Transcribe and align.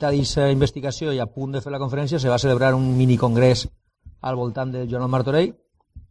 d'aquesta 0.00 0.48
investigació 0.50 1.12
i 1.12 1.20
a 1.20 1.28
punt 1.28 1.52
de 1.52 1.60
fer 1.60 1.72
la 1.72 1.80
conferència 1.82 2.18
se 2.18 2.30
va 2.32 2.38
celebrar 2.40 2.72
un 2.74 2.86
minicongrés 2.96 3.66
al 4.20 4.36
voltant 4.36 4.72
de 4.72 4.86
Joan 4.88 5.10
Martorell, 5.10 5.52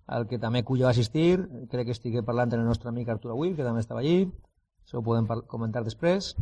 al 0.08 0.26
que 0.28 0.40
també 0.42 0.64
Culla 0.66 0.88
va 0.88 0.94
assistir, 0.96 1.38
crec 1.70 1.90
que 1.90 1.96
estigué 1.96 2.24
parlant 2.26 2.54
amb 2.54 2.64
el 2.64 2.70
nostre 2.70 2.90
amic 2.90 3.10
Artur 3.10 3.36
Aguil, 3.36 3.56
que 3.56 3.66
també 3.66 3.84
estava 3.84 4.02
allí, 4.02 4.32
se 4.86 4.98
ho 4.98 5.04
podem 5.06 5.28
comentar 5.48 5.84
després, 5.86 6.34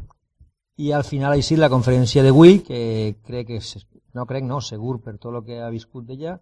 i 0.78 0.94
al 0.96 1.04
final 1.04 1.36
així 1.36 1.58
la 1.58 1.72
conferència 1.74 2.24
d'avui, 2.24 2.62
que 2.64 3.18
crec 3.28 3.52
que, 3.52 3.60
no 4.16 4.26
crec, 4.30 4.48
no, 4.48 4.62
segur 4.62 5.02
per 5.04 5.18
tot 5.18 5.36
el 5.36 5.44
que 5.44 5.60
ha 5.60 5.70
viscut 5.74 6.08
d'ella, 6.08 6.38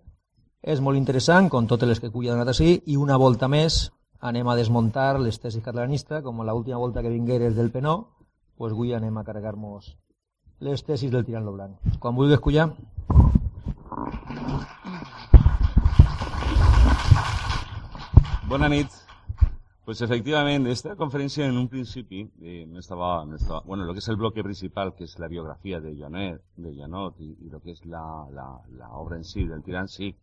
és 0.62 0.82
molt 0.82 0.98
interessant, 0.98 1.50
com 1.50 1.66
totes 1.68 1.90
les 1.90 2.02
que 2.02 2.12
Culla 2.14 2.34
ha 2.34 2.38
donat 2.38 2.54
així, 2.54 2.80
i 2.86 2.98
una 2.98 3.18
volta 3.18 3.50
més 3.50 3.90
anem 4.22 4.48
a 4.48 4.56
desmuntar 4.58 5.20
les 5.20 5.42
tesis 5.42 5.66
catalanistes, 5.66 6.24
com 6.24 6.42
l'última 6.42 6.82
volta 6.82 7.02
que 7.02 7.14
vingueres 7.14 7.56
del 7.58 7.72
Penó, 7.72 8.00
pues 8.58 8.74
avui 8.74 8.94
anem 8.94 9.18
a 9.18 9.26
carregar-nos 9.26 9.94
les 10.60 10.84
tesis 10.84 11.12
del 11.12 11.26
tirant 11.26 11.46
lo 11.46 11.54
blanc. 11.54 11.98
Quan 12.00 12.16
vulguis, 12.16 12.40
Culla. 12.40 12.70
Bona 18.48 18.70
nit. 18.70 19.02
Pues 19.86 20.02
efectivament, 20.02 20.66
esta 20.66 20.96
conferència 20.98 21.46
en 21.46 21.58
un 21.60 21.68
principi 21.70 22.24
eh, 22.42 22.66
no, 22.66 22.80
estaba, 22.80 23.24
no 23.26 23.36
estaba, 23.36 23.62
bueno, 23.68 23.84
lo 23.86 23.94
que 23.94 24.00
es 24.00 24.08
el 24.08 24.16
bloque 24.16 24.44
principal, 24.44 24.96
que 24.96 25.04
es 25.04 25.20
la 25.20 25.28
biografía 25.28 25.80
de 25.80 25.96
Janet, 25.96 26.42
de 26.56 26.76
Janot 26.76 27.20
y, 27.20 27.38
y 27.40 27.50
lo 27.52 27.60
que 27.62 27.72
es 27.72 27.86
la, 27.86 28.26
la, 28.32 28.60
la 28.78 28.90
obra 28.90 29.18
en 29.18 29.24
sí, 29.24 29.46
del 29.46 29.62
tirant 29.62 29.88
sí, 29.88 30.16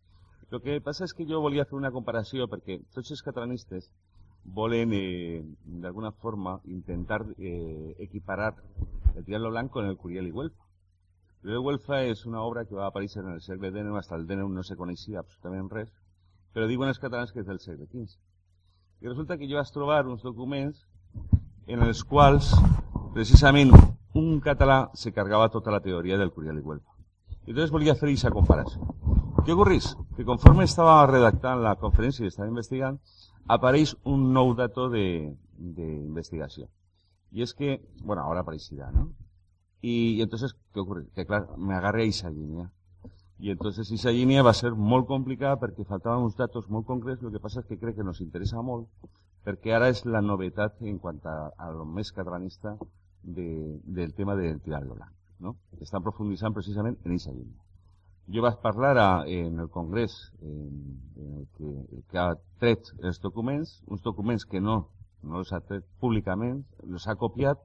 el 0.53 0.61
que 0.61 0.81
passa 0.85 1.07
és 1.07 1.13
que 1.17 1.25
jo 1.25 1.39
volia 1.41 1.65
fer 1.65 1.77
una 1.79 1.89
comparació 1.93 2.45
perquè 2.49 2.77
tots 2.93 3.09
els 3.15 3.23
catalanistes 3.25 3.87
volen, 4.43 4.91
eh, 4.93 5.43
d'alguna 5.63 6.11
forma, 6.11 6.59
intentar 6.65 7.25
eh, 7.37 7.95
equiparar 7.99 8.55
el 9.15 9.23
Triángulo 9.23 9.51
Blanco 9.51 9.73
con 9.73 9.85
el 9.85 9.97
Curiel 9.97 10.27
i 10.27 10.31
Güelfa. 10.31 10.63
El 10.63 11.41
Curiel 11.41 11.59
Güelfa 11.59 12.03
és 12.03 12.25
una 12.25 12.41
obra 12.41 12.65
que 12.65 12.75
va 12.75 12.87
aparèixer 12.87 13.23
en 13.23 13.31
el 13.33 13.41
segle 13.41 13.71
XIX, 13.71 13.97
hasta 13.97 14.15
el 14.15 14.27
XIX 14.27 14.49
no 14.49 14.63
se 14.63 14.77
coneixia 14.79 15.19
absolutament 15.19 15.69
res, 15.71 15.89
però 16.53 16.67
diuen 16.67 16.89
els 16.89 16.99
catalans 16.99 17.31
que 17.31 17.41
és 17.41 17.47
del 17.47 17.59
segle 17.59 17.87
XV. 17.87 18.17
I 19.01 19.11
resulta 19.11 19.37
que 19.37 19.49
jo 19.49 19.59
vaig 19.59 19.71
trobar 19.71 20.05
uns 20.07 20.23
documents 20.23 20.85
en 21.67 21.83
els 21.83 22.03
quals, 22.03 22.53
precisament, 23.13 23.71
un 24.13 24.39
català 24.39 24.89
se 24.93 25.11
cargava 25.11 25.49
tota 25.49 25.71
la 25.71 25.81
teoria 25.81 26.17
del 26.17 26.31
Curiel 26.31 26.59
i 26.59 26.65
Güelfa. 26.67 26.91
I 27.45 27.51
llavors 27.51 27.71
volia 27.75 27.95
fer 27.95 28.07
aquesta 28.07 28.31
comparació. 28.31 29.12
Què 29.43 29.51
ocorreix? 29.51 29.89
Que 30.15 30.23
conforme 30.23 30.63
estava 30.63 31.01
redactant 31.09 31.59
la 31.65 31.73
conferència 31.79 32.23
i 32.23 32.29
estava 32.31 32.47
investigant, 32.47 32.95
apareix 33.55 33.91
un 34.07 34.29
nou 34.31 34.53
dato 34.55 34.85
d'investigació. 34.93 36.69
I 37.35 37.43
és 37.43 37.51
que, 37.57 37.73
bueno, 38.05 38.23
ara 38.23 38.45
apareixerà, 38.45 38.87
¿no? 38.95 39.09
Y, 39.81 40.15
y 40.15 40.21
entonces, 40.21 40.55
¿qué 40.71 40.79
ocurre? 40.79 41.07
Que 41.13 41.25
claro, 41.25 41.57
me 41.57 41.75
agarré 41.75 42.03
a 42.03 42.05
esa 42.05 42.29
línea. 42.29 42.71
Y 43.37 43.49
entonces 43.49 43.91
esa 43.91 44.11
línea 44.11 44.43
va 44.43 44.51
a 44.51 44.61
ser 44.61 44.71
molt 44.75 45.09
complicada 45.09 45.59
perquè 45.59 45.83
faltaven 45.83 46.23
uns 46.23 46.39
datos 46.39 46.69
molt 46.71 46.87
concrets, 46.87 47.25
el 47.27 47.35
que 47.35 47.43
passa 47.43 47.59
és 47.59 47.67
que 47.67 47.79
crec 47.81 47.97
que 47.97 48.07
nos 48.07 48.23
interessa 48.23 48.63
molt, 48.63 48.87
perquè 49.43 49.75
ara 49.75 49.91
és 49.91 50.05
la 50.07 50.23
novetat 50.23 50.79
en 50.87 51.01
quant 51.03 51.19
a, 51.27 51.51
a 51.57 51.67
lo 51.75 51.83
catalanista 52.15 52.77
de, 53.23 53.81
del 53.83 54.13
tema 54.13 54.37
del 54.39 54.61
tirarlo 54.61 54.95
blanc, 54.95 55.11
no? 55.39 55.57
Estan 55.81 56.01
profunditzant 56.01 56.53
precisament 56.53 56.95
en 57.03 57.11
aquesta 57.11 57.35
línia. 57.35 57.62
Jo 58.31 58.41
vaig 58.43 58.59
parlar 58.63 58.97
a, 58.97 59.27
en 59.27 59.59
el 59.59 59.69
Congrés 59.69 60.31
en, 60.41 60.99
en 61.17 61.31
el 61.39 61.47
que, 61.57 62.03
que 62.09 62.19
ha 62.19 62.29
tret 62.59 62.93
els 63.03 63.19
documents, 63.19 63.81
uns 63.91 64.03
documents 64.05 64.45
que 64.47 64.61
no, 64.63 64.77
no 65.23 65.41
els 65.41 65.51
ha 65.51 65.59
tret 65.59 65.83
públicament, 65.99 66.61
els 66.87 67.07
ha 67.07 67.17
copiat, 67.19 67.59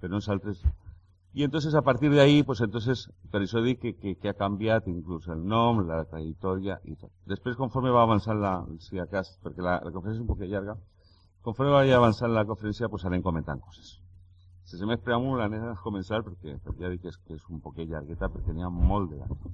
però 0.00 0.18
uns 0.18 0.28
altres... 0.28 0.60
I 1.36 1.44
entonces 1.44 1.74
a 1.74 1.82
partir 1.82 2.10
de 2.10 2.20
ahí, 2.20 2.42
pues 2.42 2.62
entonces, 2.64 3.10
per 3.30 3.42
això 3.42 3.60
dic 3.60 3.80
que, 3.80 3.92
que, 3.96 4.14
que 4.20 4.30
ha 4.30 4.36
canviat 4.36 4.86
inclús 4.88 5.28
el 5.32 5.42
nom, 5.44 5.82
la 5.88 6.02
trajectòria 6.08 6.78
i 6.84 6.96
tot. 6.96 7.12
Després, 7.28 7.58
conforme 7.60 7.92
va 7.92 8.04
avançant 8.08 8.40
la, 8.40 8.54
si 8.80 9.00
a 9.00 9.04
perquè 9.04 9.60
la, 9.60 9.78
la 9.84 9.92
conferència 9.92 10.16
és 10.16 10.24
un 10.24 10.30
poc 10.30 10.44
llarga, 10.44 10.76
conforme 11.44 11.72
va 11.72 11.84
avançant 11.96 12.32
la 12.32 12.46
conferència, 12.48 12.88
pues 12.88 13.04
anem 13.04 13.24
comentant 13.24 13.60
coses. 13.60 13.98
Sense 14.64 14.88
més 14.88 15.00
preàmbul, 15.04 15.40
anem 15.44 15.68
a 15.68 15.76
començar, 15.82 16.24
perquè, 16.24 16.56
perquè 16.64 16.84
ja 16.84 16.92
dic 16.94 17.04
que 17.04 17.12
és, 17.12 17.20
que 17.28 17.36
és 17.36 17.48
un 17.52 17.60
poc 17.60 17.84
llargueta, 17.84 18.32
perquè 18.32 18.56
n'hi 18.56 18.64
ha 18.64 18.72
molt 18.72 19.12
de 19.12 19.20
datos. 19.20 19.52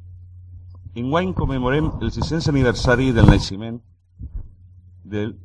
Enguany 0.95 1.33
commemorem 1.33 1.91
el 2.01 2.11
600 2.13 2.49
aniversari 2.53 3.13
del 3.13 3.27
naixement 3.27 3.81
del 5.05 5.39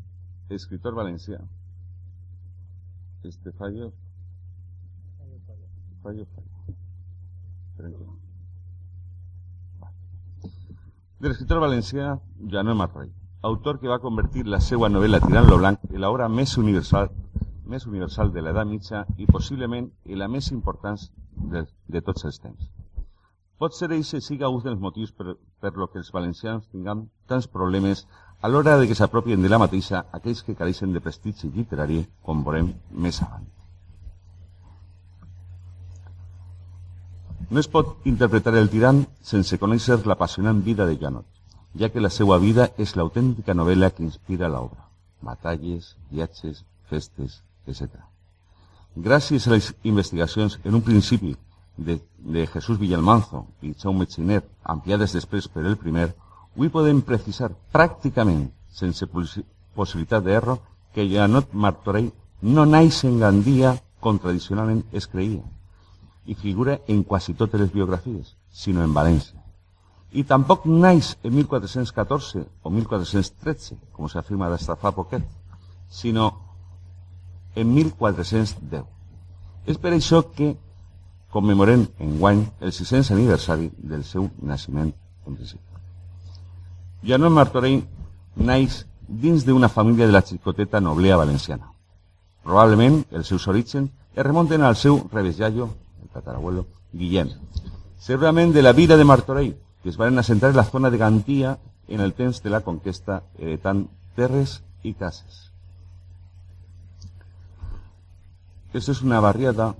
escritor 0.50 0.94
valencià. 0.96 1.40
Este 3.24 3.52
fallo. 3.52 3.94
Fallo 6.04 6.26
fallo. 6.34 6.48
Del 11.20 11.32
escritor 11.32 11.60
valencià 11.60 12.20
Joan 12.52 12.76
Martorell 12.78 13.14
autor 13.42 13.80
que 13.80 13.88
va 13.88 14.00
convertir 14.00 14.46
la 14.48 14.60
seva 14.60 14.90
novel·la 14.90 15.20
Tirant 15.24 15.48
lo 15.50 15.58
blanc 15.62 15.84
en 15.90 16.02
l'obra 16.02 16.28
més 16.30 16.58
universal 16.58 17.10
més 17.74 17.86
universal 17.86 18.32
de 18.34 18.42
l'edat 18.42 18.68
mitja 18.68 19.06
i 19.18 19.28
possiblement 19.30 19.92
en 20.06 20.20
la 20.20 20.28
més 20.28 20.52
important 20.52 21.00
de, 21.54 21.66
de 21.88 22.02
tots 22.02 22.26
els 22.26 22.40
temps. 22.40 22.70
Pot 23.58 23.74
ser 23.74 23.90
eixe 23.96 24.20
siga 24.22 24.50
un 24.54 24.62
dels 24.62 24.80
motius 24.80 25.12
per, 25.12 25.34
per 25.62 25.74
lo 25.82 25.88
que 25.90 25.98
els 25.98 26.12
valencians 26.14 26.68
tinguem 26.70 27.08
tants 27.30 27.48
problemes 27.50 28.04
a 28.42 28.50
l'hora 28.54 28.76
de 28.78 28.86
que 28.88 28.98
s'apropien 28.98 29.42
de 29.42 29.50
la 29.50 29.58
mateixa 29.58 30.04
aquells 30.14 30.44
que 30.46 30.54
careixen 30.60 30.94
de 30.94 31.02
prestigi 31.02 31.50
literari, 31.56 32.04
com 32.22 32.44
veurem 32.46 32.70
més 32.92 33.18
avant. 33.26 33.48
No 37.50 37.64
es 37.64 37.70
pot 37.72 38.06
interpretar 38.12 38.54
el 38.60 38.70
tirant 38.70 39.02
sense 39.24 39.58
conèixer 39.58 39.98
l'apassionant 40.06 40.62
vida 40.62 40.86
de 40.86 41.00
Janot, 41.02 41.26
ja 41.82 41.90
que 41.90 42.04
la 42.04 42.14
seva 42.14 42.38
vida 42.44 42.70
és 42.78 42.94
l'autèntica 43.00 43.58
novel·la 43.58 43.90
que 43.90 44.06
inspira 44.06 44.52
l'obra. 44.54 44.86
Batalles, 45.26 45.96
viatges, 46.12 46.62
festes, 46.92 47.42
etc. 47.66 47.90
Gràcies 49.10 49.48
a 49.48 49.56
les 49.56 49.74
investigacions, 49.82 50.60
en 50.64 50.78
un 50.78 50.86
principi 50.86 51.34
de, 51.78 52.00
de 52.18 52.46
Jesús 52.48 52.80
Villalmanzo 52.80 53.46
i 53.62 53.74
Jaume 53.78 54.08
Xiner, 54.10 54.42
ampliades 54.64 55.14
després 55.14 55.48
per 55.48 55.66
el 55.66 55.78
primer, 55.78 56.10
avui 56.56 56.72
podem 56.74 57.02
precisar 57.06 57.52
pràcticament, 57.74 58.48
sense 58.74 59.06
possibilitat 59.08 60.26
d'erro, 60.26 60.58
que 60.94 61.06
Janot 61.10 61.54
Martorell 61.54 62.10
no 62.42 62.66
naix 62.66 63.04
en 63.06 63.20
Gandia 63.22 63.76
com 64.02 64.18
tradicionalment 64.22 64.84
es 64.94 65.08
creia 65.10 65.44
i 66.28 66.36
figura 66.36 66.82
en 66.88 67.04
quasi 67.04 67.34
totes 67.34 67.62
les 67.62 67.72
biografies, 67.72 68.36
sinó 68.52 68.84
en 68.84 68.94
València. 68.94 69.40
I 70.12 70.24
tampoc 70.28 70.66
naix 70.68 71.14
en 71.24 71.34
1414 71.36 72.44
o 72.64 72.72
1413, 72.72 73.78
com 73.96 74.10
s'afirma 74.12 74.50
d'estar 74.52 74.76
fa 74.82 74.92
poquet, 74.92 75.24
sinó 75.90 76.32
en 77.56 77.72
1410. 77.74 78.84
És 79.68 79.80
per 79.80 79.94
que 80.36 80.56
commemorem 81.32 81.88
enguany 82.00 82.46
el 82.62 82.72
600 82.72 83.12
aniversari 83.12 83.72
del 83.78 84.04
seu 84.04 84.30
naixement 84.42 84.94
en 85.28 85.36
principi. 85.36 85.64
Martorell 87.30 87.84
naix 88.36 88.86
dins 89.08 89.46
d'una 89.46 89.70
família 89.70 90.06
de 90.06 90.12
la 90.12 90.22
xicoteta 90.22 90.82
noblea 90.82 91.18
valenciana. 91.18 91.72
Probablement 92.44 93.04
els 93.12 93.28
seus 93.28 93.48
orígens 93.48 93.92
es 94.16 94.24
remunten 94.26 94.64
al 94.64 94.76
seu 94.76 95.08
rebesallo, 95.12 95.70
el 96.02 96.10
tatarabuelo, 96.10 96.66
Guillem. 96.94 97.30
Segurament 98.00 98.54
de 98.54 98.62
la 98.62 98.74
vida 98.74 98.98
de 98.98 99.04
Martorell, 99.04 99.58
que 99.84 99.90
es 99.90 99.98
van 99.98 100.18
assentar 100.18 100.50
en 100.52 100.58
la 100.58 100.64
zona 100.64 100.90
de 100.90 100.98
Gantia 100.98 101.58
en 101.88 102.02
el 102.02 102.14
temps 102.14 102.42
de 102.44 102.50
la 102.50 102.62
conquesta 102.62 103.24
heretant 103.38 103.88
terres 104.16 104.62
i 104.84 104.94
cases. 104.94 105.52
Aquesta 108.70 108.92
és 108.92 109.02
una 109.02 109.20
barriada 109.24 109.74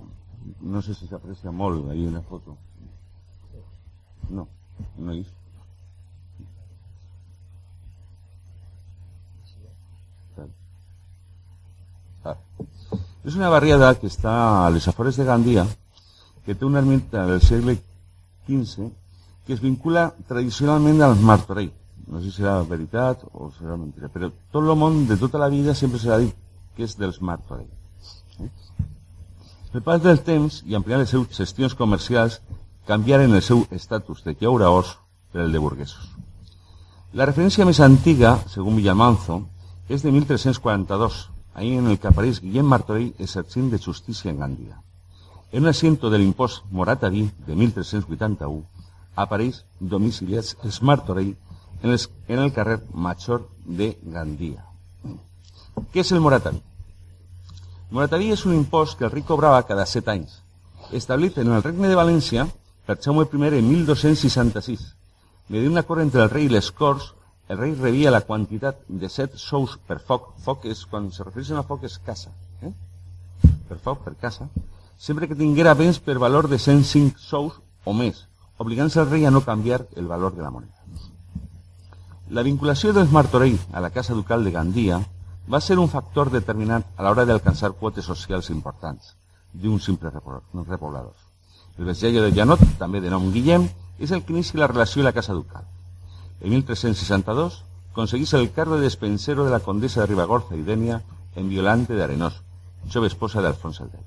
no 0.60 0.82
sé 0.82 0.94
si 0.94 1.06
s'aprecia 1.06 1.50
molt 1.50 1.90
ahir 1.90 2.08
una 2.08 2.22
foto. 2.22 2.56
No, 4.30 4.46
no 4.98 5.12
és. 5.12 5.26
Ah. 12.24 12.36
És 13.24 13.36
una 13.36 13.50
barriada 13.52 13.94
que 13.98 14.08
està 14.10 14.34
a 14.66 14.70
les 14.74 14.88
afores 14.88 15.16
de 15.16 15.26
Gandia, 15.28 15.66
que 16.44 16.54
té 16.54 16.64
una 16.64 16.80
ermita 16.84 17.26
del 17.26 17.42
segle 17.42 17.78
XV, 18.48 18.88
que 19.46 19.56
es 19.56 19.60
vincula 19.64 20.10
tradicionalment 20.28 21.02
al 21.02 21.16
Martorell. 21.20 21.72
No 22.08 22.20
sé 22.20 22.30
si 22.30 22.40
serà 22.40 22.62
veritat 22.64 23.24
o 23.32 23.50
serà 23.52 23.76
mentira, 23.76 24.08
però 24.12 24.30
tot 24.52 24.62
el 24.62 24.76
món 24.80 25.02
de 25.08 25.18
tota 25.20 25.40
la 25.40 25.50
vida 25.52 25.74
sempre 25.76 26.00
s'ha 26.00 26.20
dit 26.22 26.32
que 26.76 26.86
és 26.88 26.96
dels 26.96 27.20
Martorell. 27.20 27.68
Eh? 28.40 28.48
El 29.78 29.84
pas 29.86 30.00
del 30.02 30.18
temps 30.26 30.56
i 30.66 30.74
ampliant 30.74 30.98
les 31.04 31.12
seus 31.14 31.28
gestions 31.36 31.74
comercials 31.78 32.40
canviaren 32.88 33.30
el 33.36 33.42
seu 33.46 33.60
estatus 33.76 34.24
de 34.24 34.32
llauraors 34.40 34.88
per 35.30 35.44
el 35.44 35.52
de 35.54 35.60
burguesos. 35.62 36.08
La 37.14 37.28
referència 37.28 37.66
més 37.68 37.78
antiga, 37.86 38.32
segons 38.50 38.74
Villamanzo, 38.74 39.36
és 39.86 40.02
de 40.02 40.10
1342, 40.10 41.20
ahir 41.54 41.76
en 41.78 41.86
el 41.92 42.00
que 42.02 42.10
apareix 42.10 42.40
Guillem 42.42 42.66
Martorell 42.66 43.22
exercint 43.22 43.70
de 43.70 43.78
justícia 43.78 44.32
en 44.32 44.42
Gàndia. 44.42 44.82
en 45.52 45.62
un 45.62 45.68
asiento 45.68 46.10
de 46.10 46.18
l'impost 46.18 46.64
Morataví 46.72 47.30
de 47.46 47.54
1381, 47.54 48.64
apareix 49.14 49.62
domiciliats 49.78 50.56
els 50.64 50.82
Martorell 50.82 51.36
en 51.84 52.38
el 52.38 52.52
carrer 52.52 52.80
Major 52.92 53.46
de 53.64 53.96
Gandia. 54.02 54.64
Què 55.92 56.02
és 56.02 56.12
el 56.12 56.20
Morataví? 56.20 56.60
Morataví 57.90 58.32
és 58.34 58.44
un 58.44 58.52
impost 58.52 58.98
que 58.98 59.06
el 59.06 59.12
rei 59.14 59.22
cobrava 59.24 59.62
cada 59.64 59.86
set 59.88 60.08
anys, 60.12 60.42
establit 60.92 61.38
en 61.40 61.54
el 61.56 61.62
Regne 61.64 61.88
de 61.88 61.96
València 61.96 62.44
per 62.84 62.98
Jaume 63.00 63.24
I 63.24 63.58
en 63.58 63.68
1266. 63.68 64.82
Mediant 65.48 65.72
un 65.72 65.80
acord 65.80 66.02
entre 66.02 66.22
el 66.22 66.28
rei 66.28 66.44
i 66.44 66.52
les 66.52 66.70
Corts, 66.70 67.14
el 67.48 67.56
rei 67.56 67.72
rebia 67.72 68.10
la 68.10 68.20
quantitat 68.20 68.84
de 68.88 69.08
set 69.08 69.38
sous 69.40 69.78
per 69.88 70.00
foc. 70.00 70.34
Foc 70.44 70.66
és, 70.66 70.84
quan 70.84 71.10
se 71.10 71.24
refereix 71.24 71.50
a 71.52 71.62
foc, 71.62 71.84
és 71.84 71.96
casa. 72.04 72.28
Eh? 72.60 72.74
Per 73.68 73.78
foc, 73.78 74.04
per 74.04 74.14
casa. 74.20 74.50
Sempre 74.98 75.26
que 75.26 75.34
tinguera 75.34 75.72
béns 75.74 75.98
per 75.98 76.18
valor 76.18 76.48
de 76.48 76.58
105 76.58 77.16
sous 77.16 77.56
o 77.84 77.94
més, 77.96 78.26
obligant-se 78.58 79.00
el 79.00 79.08
rei 79.08 79.24
a 79.24 79.30
no 79.30 79.46
canviar 79.46 79.86
el 79.96 80.06
valor 80.06 80.36
de 80.36 80.42
la 80.42 80.50
moneda. 80.50 80.74
La 82.28 82.44
vinculació 82.44 82.92
dels 82.92 83.08
Martorell 83.10 83.56
a 83.72 83.80
la 83.80 83.88
Casa 83.88 84.12
Ducal 84.12 84.44
de 84.44 84.52
Gandia 84.52 85.06
va 85.52 85.60
ser 85.60 85.78
un 85.78 85.88
factor 85.88 86.30
determinant 86.30 86.84
a 86.96 87.04
l'hora 87.04 87.24
d'alcançar 87.24 87.72
quotes 87.80 88.04
socials 88.04 88.50
importants 88.50 89.14
d'un 89.52 89.80
simple 89.80 90.10
repoblador. 90.12 91.14
El 91.78 91.86
vesgello 91.86 92.22
de 92.22 92.34
Janot, 92.36 92.60
també 92.78 93.00
de 93.00 93.10
nom 93.10 93.30
Guillem, 93.32 93.68
és 93.98 94.10
el 94.12 94.24
que 94.24 94.34
inicia 94.34 94.60
la 94.60 94.68
relació 94.68 95.00
de 95.00 95.08
la 95.08 95.14
Casa 95.16 95.32
Ducal. 95.32 95.64
En 96.40 96.50
1362 96.50 97.64
conseguís 97.92 98.34
el 98.34 98.52
cargo 98.52 98.76
de 98.76 98.82
despensero 98.82 99.44
de 99.44 99.50
la 99.50 99.60
condesa 99.60 100.00
de 100.00 100.06
Ribagorza 100.06 100.56
y 100.56 100.62
Denia 100.62 101.02
en 101.34 101.48
Violante 101.48 101.94
de 101.94 102.04
Arenós, 102.04 102.42
jove 102.92 103.06
esposa 103.06 103.40
d'Alfons 103.40 103.80
el 103.80 103.88
Vell. 103.88 104.06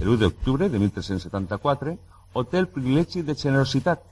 El 0.00 0.08
1 0.08 0.18
d'octubre 0.18 0.68
de 0.68 0.78
1374 0.78 1.96
obté 2.34 2.58
el 2.58 2.68
privilegi 2.68 3.22
de 3.22 3.34
generositat, 3.34 4.02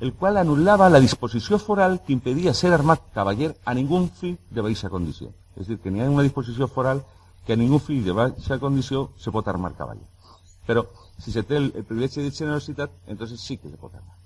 el 0.00 0.12
qual 0.12 0.36
anul·lava 0.40 0.90
la 0.90 1.00
disposició 1.00 1.58
foral 1.58 2.00
que 2.02 2.12
impedia 2.12 2.54
ser 2.54 2.72
armat 2.72 3.12
cavaller 3.14 3.54
a 3.64 3.74
ningú 3.74 4.08
fill 4.18 4.38
de 4.50 4.60
baixa 4.60 4.90
condició. 4.90 5.30
És 5.60 5.68
dir, 5.68 5.78
que 5.78 5.90
n'hi 5.90 6.02
ha 6.02 6.10
una 6.10 6.26
disposició 6.26 6.68
foral 6.68 7.04
que 7.46 7.54
a 7.54 7.60
ningú 7.60 7.78
fill 7.78 8.04
de 8.04 8.14
baixa 8.16 8.58
condició 8.58 9.10
se 9.20 9.30
pot 9.30 9.48
armar 9.48 9.74
cavaller. 9.78 10.06
Però 10.66 10.86
si 11.20 11.32
se 11.32 11.44
té 11.44 11.58
el, 11.60 11.70
el 11.76 11.84
privilegi 11.84 12.22
de 12.22 12.30
generositat, 12.30 12.90
entonces 13.06 13.40
sí 13.40 13.58
que 13.58 13.70
se 13.70 13.76
pot 13.76 13.94
armar. 13.94 14.16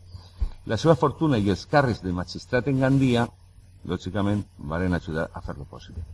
La 0.70 0.76
seva 0.76 0.94
fortuna 1.00 1.38
i 1.38 1.50
els 1.50 1.66
càrrecs 1.66 2.02
de 2.04 2.12
magistrat 2.12 2.68
en 2.68 2.80
Gandia, 2.84 3.26
lògicament, 3.88 4.44
varen 4.58 4.94
ajudar 4.94 5.28
a 5.32 5.40
fer-lo 5.40 5.64
possible. 5.64 6.04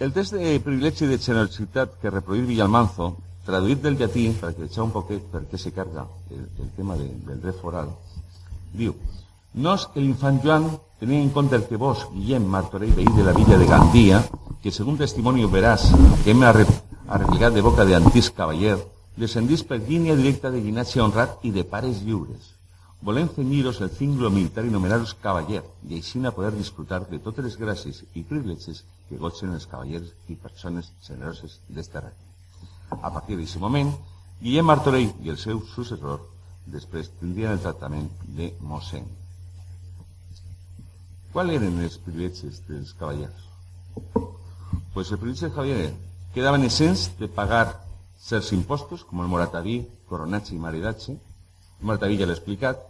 El 0.00 0.14
test 0.16 0.32
de 0.32 0.54
privilegi 0.64 1.06
de 1.06 1.18
generositat 1.20 1.98
que 2.00 2.12
reproduït 2.12 2.46
Villalmanzo, 2.48 3.10
traduït 3.44 3.82
del 3.84 3.98
llatí, 4.00 4.30
perquè 4.40 4.64
deixar 4.64 4.86
un 4.86 4.94
poquet 4.94 5.26
per 5.32 5.42
què 5.50 5.60
se 5.60 5.74
carga 5.76 6.06
el, 6.32 6.46
tema 6.76 6.96
de, 6.96 7.10
del 7.26 7.42
dret 7.42 7.60
foral, 7.60 7.92
Nos, 9.52 9.90
el 9.96 10.04
infant 10.04 10.38
Joan, 10.44 10.68
tenia 11.00 11.18
en 11.18 11.30
compte 11.30 11.56
el 11.56 11.66
que 11.66 11.76
vos, 11.76 12.06
Guillem 12.14 12.44
Martorell, 12.46 12.94
veí 12.94 13.06
de 13.16 13.24
la 13.24 13.32
villa 13.32 13.58
de 13.58 13.66
Gandia, 13.66 14.22
que 14.62 14.70
según 14.70 14.96
testimonio 14.96 15.50
verás 15.50 15.90
que 16.22 16.30
hem 16.30 16.44
arreglat 16.44 17.52
de 17.52 17.60
boca 17.60 17.84
de 17.84 17.96
antics 17.96 18.30
cavaller, 18.30 18.78
descendís 19.16 19.64
per 19.66 19.80
línia 19.82 20.14
directa 20.14 20.52
de 20.54 20.60
llinatge 20.62 21.02
honrat 21.02 21.42
i 21.42 21.50
de 21.50 21.64
pares 21.64 21.98
lliures. 22.06 22.54
Volem 23.02 23.26
cenyir-os 23.34 23.80
el 23.80 23.90
cinglo 23.90 24.30
militar 24.30 24.62
i 24.64 24.70
nomenar-los 24.70 25.16
cavaller, 25.18 25.64
i 25.88 25.98
així 25.98 26.20
poder 26.30 26.52
disfrutar 26.54 27.08
de 27.10 27.18
totes 27.18 27.44
les 27.44 27.58
gràcies 27.58 28.04
i 28.14 28.22
privilegis 28.22 28.84
que 29.08 29.18
gotsen 29.18 29.54
els 29.54 29.66
cavallers 29.66 30.12
i 30.28 30.36
persones 30.36 30.92
generoses 31.02 31.58
d'esta 31.66 32.06
regne. 32.06 32.28
A 33.02 33.10
partir 33.10 33.34
d'aquest 33.34 33.58
moment, 33.58 33.90
Guillem 34.40 34.66
Martorell 34.66 35.10
i 35.24 35.30
el 35.30 35.38
seu 35.38 35.58
successor 35.74 36.20
després 36.66 37.10
tindrien 37.18 37.50
el 37.50 37.64
tractament 37.64 38.06
de 38.22 38.52
mossèn. 38.60 39.19
Quals 41.30 41.54
eren 41.54 41.78
els 41.84 41.96
privilegis 42.02 42.58
dels 42.66 42.90
cavallers? 42.98 43.46
Pues 44.94 45.10
el 45.12 45.18
privilegio 45.18 45.48
de 45.48 45.54
cavallers 45.54 45.92
quedaven 46.34 46.64
essents 46.66 47.10
de 47.20 47.28
pagar 47.28 47.66
certs 48.20 48.52
impostos, 48.52 49.04
com 49.04 49.22
el 49.22 49.30
morataví, 49.30 49.80
coronatge 50.10 50.56
i 50.56 50.58
maridatge. 50.62 51.14
El 51.14 51.86
morataví 51.86 52.18
ja 52.18 52.26
l'he 52.26 52.36
explicat. 52.36 52.82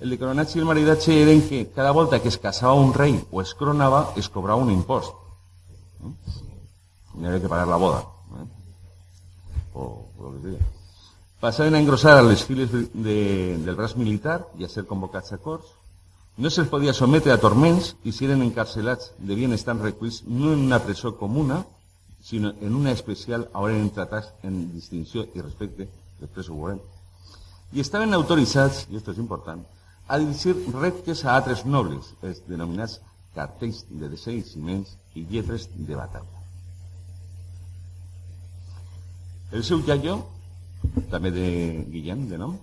El 0.00 0.12
de 0.12 0.18
coronatge 0.20 0.58
i 0.58 0.62
el 0.62 0.68
maridatge 0.68 1.16
eren 1.22 1.40
que 1.48 1.62
cada 1.72 1.94
volta 1.96 2.20
que 2.20 2.28
es 2.28 2.36
casava 2.38 2.76
un 2.76 2.92
rei 2.94 3.16
o 3.30 3.40
es 3.40 3.54
coronava, 3.56 4.12
es 4.16 4.28
cobrava 4.28 4.60
un 4.60 4.70
impost. 4.74 5.16
Eh? 6.04 6.12
I 7.16 7.24
havia 7.24 7.40
que 7.40 7.48
pagar 7.48 7.66
la 7.68 7.80
boda. 7.80 8.04
Eh? 8.36 8.46
O, 9.72 9.86
o 10.18 10.28
el 10.28 10.36
que 10.36 10.42
sigui. 10.50 10.60
Passaven 11.40 11.74
a 11.74 11.80
engrossar 11.80 12.18
a 12.18 12.28
les 12.28 12.44
files 12.44 12.68
de, 12.72 12.84
de, 12.92 13.16
del 13.64 13.76
braç 13.76 13.96
militar 13.96 14.42
i 14.60 14.68
a 14.68 14.72
ser 14.72 14.84
convocats 14.84 15.32
a 15.32 15.40
corts. 15.40 15.72
No 16.36 16.50
se'ls 16.52 16.68
podia 16.68 16.92
sometre 16.92 17.32
a 17.32 17.40
torments 17.40 17.94
i 18.04 18.12
si 18.12 18.26
eren 18.26 18.42
encarcelats 18.44 19.14
devien 19.28 19.56
estar 19.56 19.74
recuits 19.78 20.18
no 20.26 20.52
en 20.52 20.66
una 20.66 20.82
presó 20.84 21.14
comuna, 21.16 21.62
sinó 22.20 22.52
en 22.60 22.74
una 22.76 22.92
especial 22.92 23.46
hauran 23.54 23.88
tratats 23.96 24.34
en 24.44 24.58
distinció 24.74 25.24
i 25.32 25.40
respecte, 25.40 25.86
després 26.20 26.50
ho 26.50 26.58
veurem. 26.58 26.82
I 27.72 27.80
estaven 27.80 28.12
autoritzats, 28.14 28.84
i 28.90 28.98
això 28.98 29.14
és 29.14 29.20
important, 29.22 29.62
a 30.06 30.18
dirigir 30.20 30.52
reptes 30.74 31.24
a 31.24 31.38
altres 31.38 31.64
nobles, 31.64 32.12
els 32.22 32.42
denominats 32.50 32.98
cartells 33.34 33.86
de 33.88 34.10
desaïciments 34.12 34.92
i 35.16 35.24
lletres 35.30 35.70
de 35.72 35.96
batalla. 35.96 36.42
El 39.56 39.64
seu 39.64 39.80
iaio, 39.88 40.18
també 41.10 41.32
de 41.32 41.48
Guillem, 41.94 42.28
de 42.28 42.36
nom, 42.44 42.58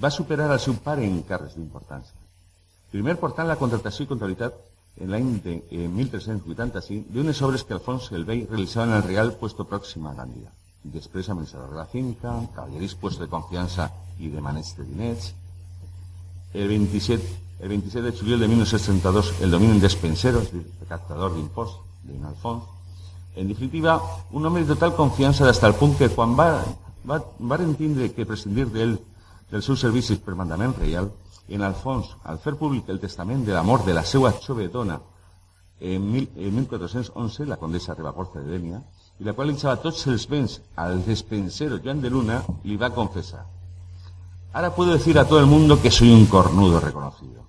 va 0.00 0.14
superar 0.14 0.48
el 0.54 0.62
seu 0.64 0.80
pare 0.88 1.04
en 1.04 1.20
càrrecs 1.28 1.58
d'importància. 1.58 2.17
Primer 2.92 3.18
portant 3.20 3.48
la 3.48 3.58
contractació 3.60 4.06
i 4.06 4.10
comptabilitat 4.10 4.54
en 5.00 5.10
l'any 5.12 5.34
de 5.44 5.56
eh, 5.70 5.88
1385 5.88 7.12
d'unes 7.14 7.42
obres 7.46 7.64
que 7.64 7.76
Alfons 7.76 8.08
el 8.16 8.24
Vell 8.28 8.46
realitzava 8.48 8.88
en 8.88 8.94
el 8.98 9.04
Real 9.06 9.34
Puesto 9.40 9.66
Pròxim 9.68 10.06
a 10.08 10.14
Gàndia. 10.16 10.48
I 10.86 10.92
després 10.94 11.28
administrador 11.28 11.74
de 11.74 11.76
la 11.76 11.86
finca, 11.90 12.32
cavallerís 12.54 12.94
puesto 12.94 13.24
de 13.24 13.30
confiança 13.30 13.90
i 14.18 14.30
de 14.32 14.40
maneig 14.40 14.70
de 14.76 14.86
diners. 14.86 15.32
El 16.54 16.68
27, 16.70 17.36
el 17.60 17.68
27 17.74 18.04
de 18.06 18.16
juliol 18.16 18.40
de 18.40 18.48
1932 18.48 19.32
el 19.42 19.50
domini 19.50 19.80
despensero, 19.82 20.42
és 20.46 20.52
dir, 20.54 20.64
recaptador 20.80 21.34
d'impost, 21.34 21.82
d'un 22.06 22.24
Alfons. 22.30 22.64
En 23.36 23.48
definitiva, 23.50 24.00
un 24.32 24.46
home 24.46 24.64
de 24.64 24.72
total 24.72 24.96
confiança 24.96 25.48
hasta 25.48 25.68
el 25.68 25.76
punt 25.78 25.96
que 25.98 26.08
quan 26.10 26.32
va, 26.38 26.64
va, 27.06 27.20
entendre 27.58 28.10
que 28.14 28.26
prescindir 28.26 28.66
d'ell 28.72 28.96
dels 29.50 29.64
seus 29.64 29.84
servicis 29.84 30.18
per 30.22 30.34
mandament 30.38 30.74
reial, 30.78 31.10
en 31.48 31.62
Alfons, 31.62 32.10
al 32.24 32.38
fer 32.38 32.54
públic 32.60 32.88
el 32.88 33.00
testament 33.00 33.44
de 33.46 33.54
la 33.56 33.62
de 33.84 33.94
la 33.94 34.04
seva 34.04 34.32
jove 34.32 34.68
dona 34.68 35.00
en, 35.80 36.12
mil, 36.12 36.28
en 36.36 36.54
1411, 36.54 37.46
la 37.46 37.56
condessa 37.56 37.94
Ribagorza 37.94 38.40
de 38.40 38.50
Denia, 38.50 38.82
i 39.18 39.24
la 39.24 39.32
qual 39.32 39.50
echava 39.50 39.80
tots 39.82 40.06
els 40.06 40.26
béns 40.28 40.60
al 40.76 41.04
despensero 41.04 41.78
Joan 41.82 42.00
de 42.00 42.10
Luna, 42.10 42.42
li 42.64 42.76
va 42.76 42.90
confessar. 42.90 43.46
Ahora 44.52 44.74
puedo 44.74 44.92
decir 44.92 45.18
a 45.18 45.26
todo 45.26 45.40
el 45.40 45.46
mundo 45.46 45.80
que 45.80 45.90
soy 45.90 46.10
un 46.12 46.26
cornudo 46.26 46.80
reconocido, 46.80 47.46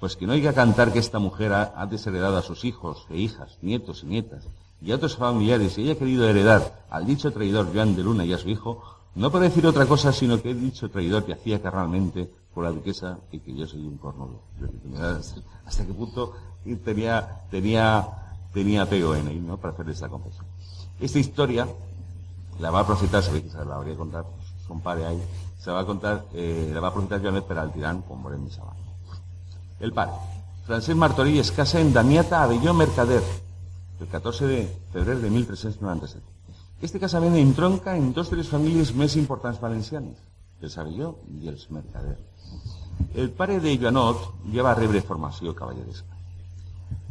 pues 0.00 0.16
que 0.16 0.26
no 0.26 0.32
oiga 0.32 0.52
cantar 0.52 0.92
que 0.92 0.98
esta 0.98 1.18
mujer 1.18 1.52
ha, 1.52 1.72
ha 1.76 1.86
desheredado 1.86 2.36
a 2.36 2.42
sus 2.42 2.64
hijos 2.64 3.06
e 3.10 3.18
hijas, 3.18 3.58
nietos 3.62 4.02
y 4.02 4.06
nietas, 4.06 4.44
y 4.80 4.92
a 4.92 4.96
otros 4.96 5.16
familiares, 5.16 5.78
y 5.78 5.82
haya 5.82 5.98
querido 5.98 6.28
heredar 6.28 6.84
al 6.90 7.06
dicho 7.06 7.32
traidor 7.32 7.72
Joan 7.72 7.94
de 7.94 8.02
Luna 8.02 8.24
y 8.24 8.32
a 8.32 8.38
su 8.38 8.48
hijo, 8.48 8.82
no 9.14 9.30
puede 9.30 9.48
decir 9.48 9.66
otra 9.66 9.86
cosa 9.86 10.12
sino 10.12 10.40
que 10.40 10.50
he 10.50 10.54
dicho 10.54 10.90
traidor 10.90 11.24
que 11.24 11.34
hacía 11.34 11.60
carnalmente 11.60 12.30
por 12.54 12.64
la 12.64 12.70
duquesa 12.70 13.18
y 13.30 13.40
que 13.40 13.54
yo 13.54 13.66
soy 13.66 13.86
un 13.86 13.96
cornudo. 13.98 14.42
Hasta 15.66 15.86
qué 15.86 15.92
punto 15.92 16.34
tenía, 16.84 17.42
tenía, 17.50 18.06
tenía 18.52 18.82
apego 18.82 19.14
en. 19.14 19.46
Para 19.56 19.74
hacer 19.74 19.88
esta 19.90 20.08
confesión. 20.08 20.46
Esta 21.00 21.18
historia 21.18 21.66
la 22.58 22.70
va 22.70 22.80
a 22.80 22.86
profitar, 22.86 23.22
se 23.22 23.32
ve 23.32 23.42
que 23.42 23.50
se 23.50 23.64
la 23.64 23.78
voy 23.78 23.92
a 23.92 23.96
contar, 23.96 24.24
son 24.66 24.80
padre 24.80 25.06
ahí, 25.06 25.22
se 25.58 25.70
va 25.70 25.80
a 25.80 25.86
contar, 25.86 26.26
eh, 26.34 26.70
la 26.72 26.80
va 26.80 26.88
a 26.88 26.92
profitar 26.92 27.20
Joanet 27.20 27.44
Peraltirán 27.44 28.02
con 28.02 28.22
Moreno 28.22 28.50
Sabán. 28.50 28.76
El 29.80 29.92
padre. 29.92 30.14
Francesc 30.66 30.96
Martorí 30.96 31.38
es 31.40 31.50
casa 31.50 31.80
en 31.80 31.92
Damiata 31.92 32.42
Avelló 32.42 32.72
Mercader, 32.72 33.22
el 33.98 34.06
14 34.06 34.46
de 34.46 34.76
febrero 34.92 35.20
de 35.20 35.30
1397. 35.30 36.24
Este 36.82 36.98
casament 36.98 37.36
entronca 37.36 37.96
en 37.96 38.12
dos 38.12 38.30
de 38.30 38.36
les 38.36 38.48
famílies 38.50 38.90
més 38.98 39.14
importants 39.14 39.60
Avelló 40.78 41.16
i 41.40 41.48
els 41.48 41.68
Mercader. 41.70 42.18
El 43.14 43.30
pare 43.30 43.58
de 43.60 43.76
Joanot 43.78 44.28
ja 44.54 44.62
va 44.66 44.74
rebre 44.78 45.02
formació 45.02 45.54
cavalleresca. 45.54 46.20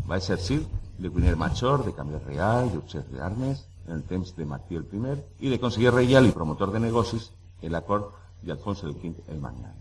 Va 0.08 0.17
exercir 0.17 0.62
de 0.98 1.10
cuiner 1.10 1.36
major, 1.36 1.84
de 1.86 1.93
canvi 1.98 2.20
real, 2.25 2.72
d'obxer 2.72 3.03
d'armes, 3.12 3.65
en 3.88 3.93
el 3.96 4.03
temps 4.03 4.36
de 4.36 4.46
Martí 4.46 4.75
el 4.75 4.86
I 4.91 5.48
i 5.48 5.50
de 5.50 5.60
conseller 5.60 5.93
reial 5.93 6.27
i 6.27 6.31
promotor 6.31 6.72
de 6.72 6.79
negocis 6.79 7.31
en 7.62 7.72
la 7.72 7.81
cort 7.81 8.13
d'Alfonso 8.41 8.88
el 8.88 8.96
V 8.96 9.24
el 9.27 9.39
Magnán. 9.39 9.75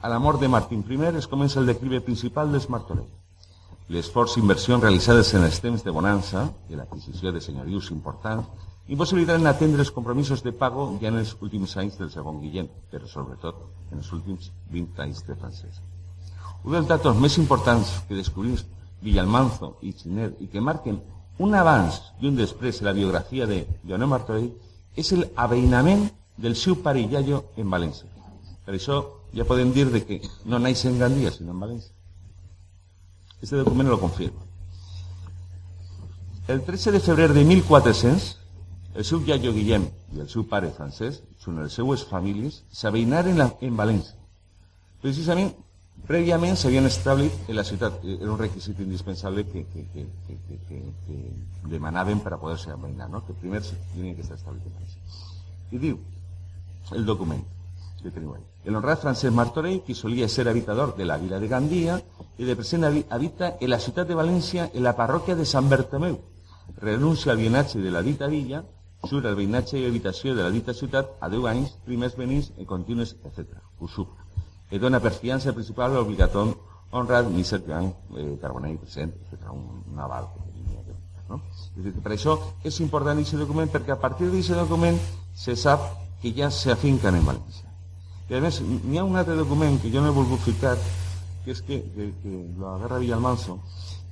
A 0.00 0.08
la 0.08 0.18
mort 0.18 0.40
de 0.40 0.48
Martín 0.48 0.84
I 0.88 1.16
es 1.16 1.56
el 1.56 1.66
declive 1.66 2.00
principal 2.00 2.52
dels 2.52 2.68
Martorell. 2.68 3.08
L'esforç 3.88 4.36
i 4.36 4.40
inversions 4.40 4.82
realitzades 4.82 5.34
en 5.34 5.44
els 5.44 5.60
temps 5.60 5.82
de 5.84 5.90
bonança 5.90 6.50
i 6.68 6.74
l'adquisició 6.74 7.32
de 7.32 7.40
senyorius 7.40 7.90
importants 7.90 8.48
impossibilitaren 8.88 9.46
atendre 9.46 9.84
els 9.84 9.92
compromisos 9.94 10.42
de 10.42 10.52
pago 10.52 10.98
ja 11.00 11.08
en 11.12 11.20
els 11.20 11.36
últims 11.40 11.76
anys 11.76 11.98
del 12.00 12.10
segon 12.10 12.40
Guillem, 12.42 12.68
però 12.90 13.06
sobretot 13.06 13.62
en 13.92 14.02
els 14.02 14.12
últims 14.12 14.50
20 14.72 15.02
anys 15.06 15.22
de 15.26 15.36
francès. 15.36 15.80
Un 16.64 16.76
dels 16.76 16.88
datos 16.88 17.18
més 17.18 17.38
importants 17.38 18.00
que 18.08 18.18
descobrim 18.18 18.56
Villalmanzo 19.02 19.76
i 19.82 19.92
Xiner 19.98 20.32
i 20.40 20.46
que 20.50 20.60
marquen 20.62 21.00
un 21.42 21.54
abans 21.58 21.98
i 22.20 22.28
un 22.28 22.36
després 22.38 22.80
en 22.80 22.86
la 22.90 22.96
biografia 22.98 23.46
de 23.50 23.64
Joanet 23.82 24.08
Martorell 24.08 24.50
és 24.96 25.12
el 25.16 25.24
aveïnament 25.36 26.06
del 26.36 26.54
seu 26.56 26.76
pare 26.84 27.02
Iaio 27.02 27.42
en 27.56 27.70
València. 27.70 28.06
Per 28.66 28.76
això 28.76 29.00
ja 29.34 29.46
podem 29.48 29.72
dir 29.72 29.88
de 29.90 30.04
que 30.06 30.20
no 30.44 30.58
naix 30.58 30.84
en 30.86 30.98
Gandia, 31.00 31.32
sinó 31.32 31.52
en 31.52 31.64
València. 31.64 31.92
Este 33.40 33.56
document 33.56 33.88
lo 33.88 33.98
confirma. 33.98 34.38
El 36.48 36.62
13 36.62 36.92
de 36.92 37.00
febrer 37.00 37.32
de 37.32 37.44
1400, 37.44 38.36
el 38.94 39.04
seu 39.08 39.22
iaio 39.24 39.52
Guillem 39.56 39.86
i 40.12 40.20
el 40.20 40.28
seu 40.28 40.44
pare 40.48 40.70
francès, 40.76 41.22
són 41.40 41.62
les 41.62 41.72
seues 41.78 42.04
famílies, 42.08 42.62
s'aveïnaren 42.76 43.40
en 43.40 43.78
València. 43.78 44.18
Precisament, 45.02 45.52
prèviament 46.06 46.58
s'havien 46.58 46.86
establit 46.86 47.48
en 47.48 47.56
la 47.56 47.64
ciutat. 47.64 48.02
Era 48.04 48.30
un 48.30 48.38
requisit 48.38 48.78
indispensable 48.84 49.46
que, 49.48 49.64
que, 49.72 49.86
que, 49.94 50.06
que, 50.26 50.36
que, 50.48 50.58
que, 50.68 50.82
que 51.06 51.70
demanaven 51.72 52.20
poder-se 52.20 52.70
aveïnar, 52.70 53.08
no? 53.10 53.24
que 53.26 53.32
primer 53.32 53.62
tenien 53.62 54.14
que 54.14 54.22
estar 54.22 54.36
establit 54.36 54.66
en 54.66 54.76
València. 54.76 55.00
I 55.72 55.80
diu 55.80 55.98
el 56.92 57.06
document 57.06 57.42
que 58.02 58.10
teniu 58.10 58.34
ahí. 58.34 58.44
El 58.64 58.76
honrat 58.76 59.00
Francesc 59.00 59.34
Martorell, 59.34 59.80
que 59.86 59.94
solia 59.94 60.28
ser 60.28 60.48
habitador 60.48 60.96
de 60.96 61.06
la 61.06 61.16
vila 61.16 61.40
de 61.40 61.48
Gandia, 61.48 61.96
i 62.38 62.44
de 62.44 62.56
present 62.56 62.84
habita 62.84 63.56
en 63.60 63.70
la 63.70 63.78
ciutat 63.78 64.08
de 64.08 64.18
València, 64.18 64.68
en 64.74 64.82
la 64.84 64.94
parròquia 64.98 65.36
de 65.38 65.46
Sant 65.46 65.68
Bertomeu. 65.70 66.18
Renuncia 66.76 67.32
al 67.32 67.38
vienatge 67.38 67.78
de 67.78 67.90
la 67.90 68.02
dita 68.02 68.26
villa, 68.26 68.62
surt 69.08 69.26
el 69.26 69.36
veïnatge 69.38 69.78
i 69.78 69.86
habitació 69.86 70.34
de 70.36 70.44
la 70.44 70.50
dita 70.54 70.74
ciutat 70.74 71.16
a 71.20 71.28
10 71.32 71.48
anys, 71.50 71.72
primers 71.86 72.14
venins 72.18 72.52
i 72.58 72.66
continues, 72.68 73.16
etc. 73.26 73.58
Surt. 73.90 74.14
E 74.70 74.78
dona 74.78 75.00
per 75.02 75.12
fiança 75.12 75.52
principal 75.52 75.92
l'obligator 75.92 76.54
honrat 76.92 77.28
Míser 77.28 77.62
Gran 77.66 77.90
eh, 78.16 78.36
Carbonell 78.40 78.78
present, 78.78 79.12
etc. 79.24 79.50
Un, 79.52 79.82
un 79.92 80.00
aval. 80.00 80.28
No? 81.28 81.40
És 81.76 81.84
dir, 81.84 81.92
per 82.04 82.12
això 82.14 82.36
és 82.68 82.78
important 82.84 83.18
aquest 83.18 83.40
document, 83.40 83.70
perquè 83.72 83.94
a 83.94 84.00
partir 84.00 84.28
d'aquest 84.28 84.58
document 84.60 84.98
se 85.34 85.56
sap 85.56 85.84
que 86.22 86.32
ja 86.36 86.50
s'afinquen 86.52 87.16
en 87.18 87.26
València. 87.26 87.70
I 88.30 88.36
a 88.38 88.40
més, 88.44 88.60
n'hi 88.62 89.00
ha 89.00 89.04
un 89.04 89.18
altre 89.18 89.34
document 89.36 89.80
que 89.82 89.90
jo 89.92 90.00
no 90.00 90.12
he 90.12 90.16
volgut 90.16 90.44
ficar, 90.44 90.76
que 91.44 91.52
és 91.52 91.62
que, 91.66 91.80
que, 91.94 92.12
que 92.22 92.36
guerra 92.60 93.00
Villalmanso, 93.02 93.58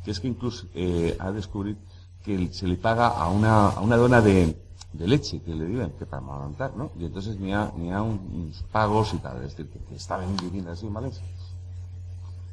que 0.04 0.10
és 0.12 0.20
que 0.20 0.28
inclús 0.28 0.64
eh, 0.74 1.14
ha 1.20 1.30
descobrit 1.32 1.78
que 2.24 2.36
se 2.52 2.66
li 2.68 2.76
paga 2.76 3.12
a 3.16 3.30
una, 3.32 3.54
a 3.70 3.84
una 3.84 3.96
dona 3.96 4.20
de, 4.24 4.50
de 4.92 5.06
leche, 5.06 5.40
que 5.42 5.54
le 5.54 5.66
diuen 5.66 5.92
que 5.98 6.06
para 6.06 6.22
amamantar, 6.22 6.76
¿no? 6.76 6.90
Y 6.98 7.04
entonces 7.04 7.38
n'hi 7.38 7.52
ha 7.52 8.02
uns 8.02 8.62
pagos 8.72 9.14
i 9.14 9.18
tal, 9.22 9.42
és 9.46 9.54
dir, 9.56 9.68
que, 9.70 9.78
que 9.86 9.96
estaven 9.96 10.34
vivint 10.40 10.66
així 10.68 10.88
en 10.88 10.96
València. 10.98 11.24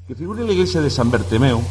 Que 0.08 0.16
figura 0.16 0.46
la 0.46 0.54
iglesia 0.54 0.82
de 0.82 0.92
Sant 0.94 1.10
Bertemeu 1.12 1.64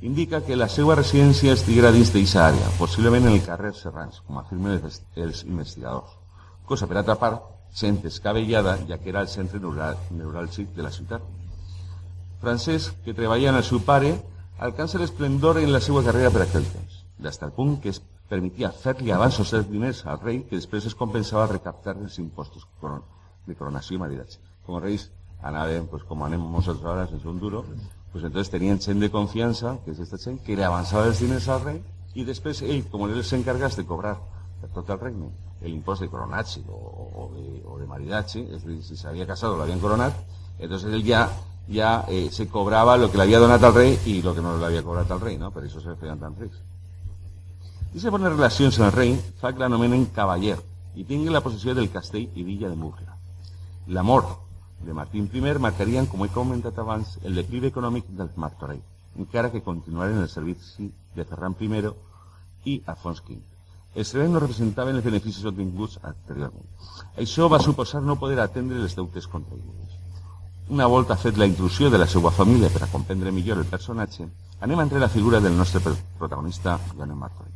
indica 0.00 0.42
que 0.44 0.56
la 0.56 0.68
seva 0.68 0.94
residència 0.94 1.52
es 1.52 1.64
diguera 1.66 1.90
dins 1.92 2.12
d'eixa 2.14 2.46
àrea, 2.46 2.70
possiblement 2.78 3.26
en 3.26 3.34
el 3.34 3.42
carrer 3.42 3.74
Serrans, 3.74 4.22
com 4.26 4.38
afirmen 4.38 4.78
els, 4.78 5.02
els 5.16 5.42
investigadors. 5.44 6.14
Cosa, 6.64 6.86
per 6.86 7.00
altra 7.00 7.18
part, 7.18 7.42
sent 7.74 7.98
ja 8.06 8.98
que 8.98 9.08
era 9.10 9.20
el 9.20 9.28
centre 9.28 9.58
neural, 9.58 9.96
de 10.10 10.82
la 10.82 10.92
ciutat. 10.92 11.22
Francesc, 12.40 13.02
que 13.04 13.14
treballa 13.14 13.50
en 13.50 13.56
el 13.56 13.64
seu 13.64 13.80
pare, 13.80 14.14
alcança 14.58 14.98
l'esplendor 14.98 15.58
en 15.58 15.72
la 15.72 15.80
seva 15.80 16.04
carrera 16.04 16.30
per 16.30 16.42
aquell 16.42 16.64
temps, 16.64 17.04
fins 17.18 17.42
al 17.42 17.52
punt 17.52 17.80
que 17.80 17.88
es 17.88 18.00
permetia 18.28 18.70
fer-li 18.72 19.12
avanços 19.12 19.52
dels 19.52 19.68
diners 19.70 20.04
al 20.06 20.20
rei 20.22 20.42
que 20.48 20.56
després 20.56 20.86
es 20.88 20.96
compensava 20.98 21.46
recaptar 21.50 21.96
els 21.98 22.18
impostos 22.18 22.66
de 23.46 23.54
coronació 23.54 23.96
i 23.96 24.00
maridatge. 24.00 24.40
Com 24.64 24.80
reis 24.80 25.10
anaven, 25.44 25.86
pues, 25.90 26.04
com 26.08 26.22
anem 26.24 26.44
nosaltres 26.52 26.88
ara, 26.88 27.06
sense 27.08 27.28
un 27.28 27.38
duro, 27.38 27.64
pues 28.12 28.24
entonces 28.24 28.50
tenien 28.50 28.80
gent 28.80 29.00
de 29.00 29.10
confiança, 29.10 29.78
que 29.84 29.90
és 29.90 29.98
aquesta 29.98 30.18
gent, 30.30 30.38
que 30.44 30.56
li 30.56 30.62
avançava 30.62 31.08
els 31.10 31.20
diners 31.20 31.48
al 31.48 31.64
rei 31.64 31.82
i 32.14 32.24
després 32.24 32.62
ell, 32.62 32.84
com 32.90 33.08
ell 33.08 33.24
s'encargàs 33.26 33.76
de 33.76 33.84
cobrar 33.84 34.14
per 34.60 34.70
tot 34.72 34.92
el 34.94 35.00
regne 35.00 35.32
el 35.64 35.72
impost 35.72 36.02
de 36.02 36.08
coronatge 36.12 36.62
o, 36.68 36.76
o, 36.76 37.26
de, 37.34 37.62
o 37.66 37.78
de 37.78 37.88
maridatge, 37.88 38.44
és 38.54 38.62
a 38.62 38.68
dir, 38.68 38.80
si 38.84 38.96
s'havia 39.00 39.26
casat 39.26 39.50
o 39.50 39.58
l'havien 39.58 39.80
coronat, 39.80 40.16
entonces 40.58 40.92
ell 40.92 41.04
ja, 41.06 41.24
ja 41.72 42.04
eh, 42.08 42.28
se 42.30 42.46
cobrava 42.52 42.96
lo 43.00 43.10
que 43.10 43.18
l'havia 43.18 43.40
donat 43.40 43.64
al 43.64 43.74
rei 43.74 43.98
i 44.06 44.20
lo 44.22 44.34
que 44.36 44.44
no 44.44 44.56
l'havia 44.60 44.84
cobrat 44.84 45.10
al 45.10 45.22
rei, 45.24 45.38
no? 45.40 45.50
per 45.50 45.64
això 45.64 45.82
se 45.82 45.96
feien 46.00 46.20
tan 46.20 46.36
rics. 46.38 46.60
I 47.94 48.00
se 48.02 48.10
bones 48.10 48.32
relacions 48.32 48.76
amb 48.80 48.88
el 48.88 48.94
rei 48.94 49.12
fa 49.38 49.52
que 49.54 49.62
l'anomenen 49.62 50.08
cavaller 50.14 50.56
i 50.98 51.04
tingui 51.06 51.30
la 51.30 51.40
possessió 51.44 51.76
del 51.78 51.92
castell 51.94 52.24
i 52.34 52.42
villa 52.42 52.66
de 52.72 52.74
Múrcia. 52.74 53.14
L'amor 53.86 54.24
de 54.82 54.96
Martín 54.98 55.28
I 55.32 55.40
marcarien, 55.66 56.06
com 56.06 56.24
he 56.24 56.28
comentat 56.28 56.78
abans, 56.78 57.18
el 57.22 57.38
declive 57.38 57.68
econòmic 57.68 58.10
del 58.10 58.32
Martorell, 58.34 58.82
encara 59.16 59.52
que 59.52 59.62
continuaren 59.62 60.18
el 60.18 60.28
servici 60.28 60.90
de 61.14 61.24
Ferran 61.24 61.54
I 61.60 61.70
i 62.72 62.82
Alfons 62.84 63.22
V. 63.28 63.38
Els 63.94 64.08
serveis 64.08 64.30
no 64.30 64.40
representaven 64.42 64.96
els 64.96 65.04
beneficis 65.04 65.44
obtinguts 65.44 66.00
anteriorment. 66.02 66.66
Això 67.16 67.48
va 67.48 67.62
suposar 67.62 68.02
no 68.02 68.18
poder 68.18 68.40
atendre 68.40 68.82
les 68.82 68.96
deutes 68.96 69.28
contraïdes. 69.28 69.98
Una 70.68 70.86
volta 70.86 71.14
fet 71.16 71.38
la 71.38 71.46
intrusió 71.46 71.90
de 71.90 71.98
la 71.98 72.08
seva 72.08 72.32
família 72.32 72.70
per 72.74 72.82
a 72.82 72.90
comprendre 72.90 73.30
millor 73.30 73.58
el 73.62 73.70
personatge, 73.70 74.26
anem 74.60 74.80
a 74.80 74.82
entrar 74.82 75.00
la 75.00 75.14
figura 75.18 75.38
del 75.38 75.56
nostre 75.56 75.80
protagonista, 76.18 76.80
Joanet 76.96 77.16
Martorell. 77.16 77.53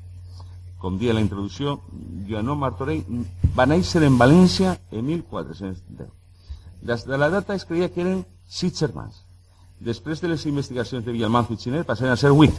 Com 0.79 0.99
dia 0.99 1.15
la 1.15 1.21
introducció, 1.21 1.81
Joanet 2.29 2.59
Martorell 2.59 3.25
va 3.57 3.67
néixer 3.67 4.05
en 4.07 4.19
València 4.19 4.77
en 4.93 5.05
1410. 5.07 6.11
Des 6.89 7.05
de 7.05 7.19
la 7.19 7.31
data 7.31 7.57
es 7.59 7.67
creia 7.67 7.91
que 7.91 8.05
eren 8.05 8.25
sis 8.47 8.79
germans. 8.79 9.25
Després 9.81 10.23
de 10.23 10.29
les 10.31 10.45
investigacions 10.47 11.05
de 11.05 11.13
Villalmanzo 11.13 11.55
i 11.55 11.59
Xiner 11.59 11.85
passen 11.87 12.11
a 12.11 12.17
ser 12.17 12.31
vuit, 12.31 12.55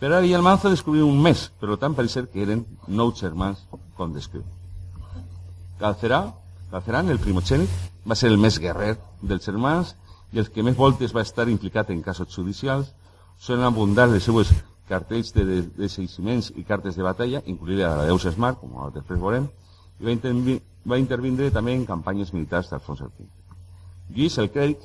però 0.00 0.18
ara 0.18 0.36
Almanzo 0.36 0.70
descobriu 0.70 1.06
un 1.08 1.20
mes, 1.22 1.48
per 1.60 1.76
tant 1.78 1.94
pareix 1.94 2.18
que 2.32 2.42
eren 2.42 2.64
nou 2.88 3.12
germans, 3.14 3.62
com 3.96 4.12
descriu. 4.12 4.42
Calcerà, 5.78 6.34
Calceran, 6.70 7.08
el 7.08 7.20
primogènit, 7.22 7.70
va 8.04 8.16
ser 8.18 8.28
el 8.32 8.38
més 8.38 8.58
guerrer 8.58 8.96
dels 9.22 9.46
germans 9.46 9.94
i 10.32 10.40
el 10.42 10.50
que 10.50 10.62
més 10.66 10.76
voltes 10.76 11.14
va 11.14 11.22
estar 11.22 11.48
implicat 11.48 11.90
en 11.90 12.02
casos 12.02 12.34
judicials. 12.34 12.90
Són 13.38 13.62
abundants 13.62 14.12
les 14.12 14.26
seues 14.26 14.50
cartells 14.88 15.32
de, 15.34 15.44
de, 15.48 15.60
de 15.78 15.88
seguiments 15.88 16.50
i 16.56 16.64
cartes 16.68 16.96
de 16.96 17.06
batalla, 17.06 17.42
incluïda 17.46 17.94
la 17.96 18.08
Deus 18.10 18.26
Smart, 18.34 18.60
com 18.60 18.74
després 18.94 19.20
veurem, 19.20 19.48
i 20.00 20.04
va, 20.04 20.12
intervi 20.12 20.58
va 20.84 21.00
intervindre 21.00 21.50
també 21.50 21.72
en 21.72 21.86
campanyes 21.88 22.34
militars 22.34 22.68
d'Alfons 22.70 23.00
el 23.00 23.12
V. 23.14 23.28
Lluís 24.14 24.36
el 24.38 24.52
Crèdic, 24.52 24.84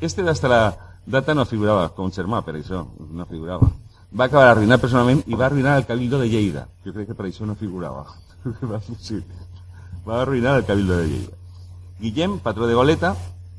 este 0.00 0.24
d'hasta 0.24 0.48
la 0.48 0.62
data 1.06 1.34
no 1.34 1.44
figurava 1.44 1.90
com 1.96 2.10
germà, 2.12 2.40
per 2.46 2.56
això, 2.56 2.86
no 3.10 3.28
figurava 3.28 3.68
va 4.10 4.26
acabar 4.26 4.50
arruïnat 4.50 4.82
personalment 4.82 5.22
i 5.26 5.36
va 5.38 5.46
arruïnar 5.46 5.76
el 5.78 5.86
Cabildo 5.86 6.18
de 6.18 6.28
Lleida. 6.28 6.66
Jo 6.84 6.92
crec 6.94 7.10
que 7.10 7.14
per 7.14 7.28
això 7.28 7.46
no 7.46 7.54
figurava. 7.54 8.06
sí. 9.06 9.20
Va 10.06 10.22
arruïnar 10.22 10.56
el 10.58 10.66
Cabildo 10.66 10.96
de 10.98 11.06
Lleida. 11.06 11.36
Guillem, 12.00 12.38
patró 12.40 12.66
de 12.66 12.74
Goleta, 12.74 13.14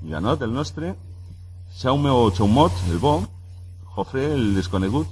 Janot, 0.10 0.41
el 0.41 0.53
nostre, 0.53 0.96
Jaume 1.80 2.10
o 2.12 2.30
Chaumot, 2.32 2.74
el 2.89 3.00
bo, 3.00 3.22
Jofre, 3.96 4.25
el 4.34 4.56
desconegut, 4.56 5.08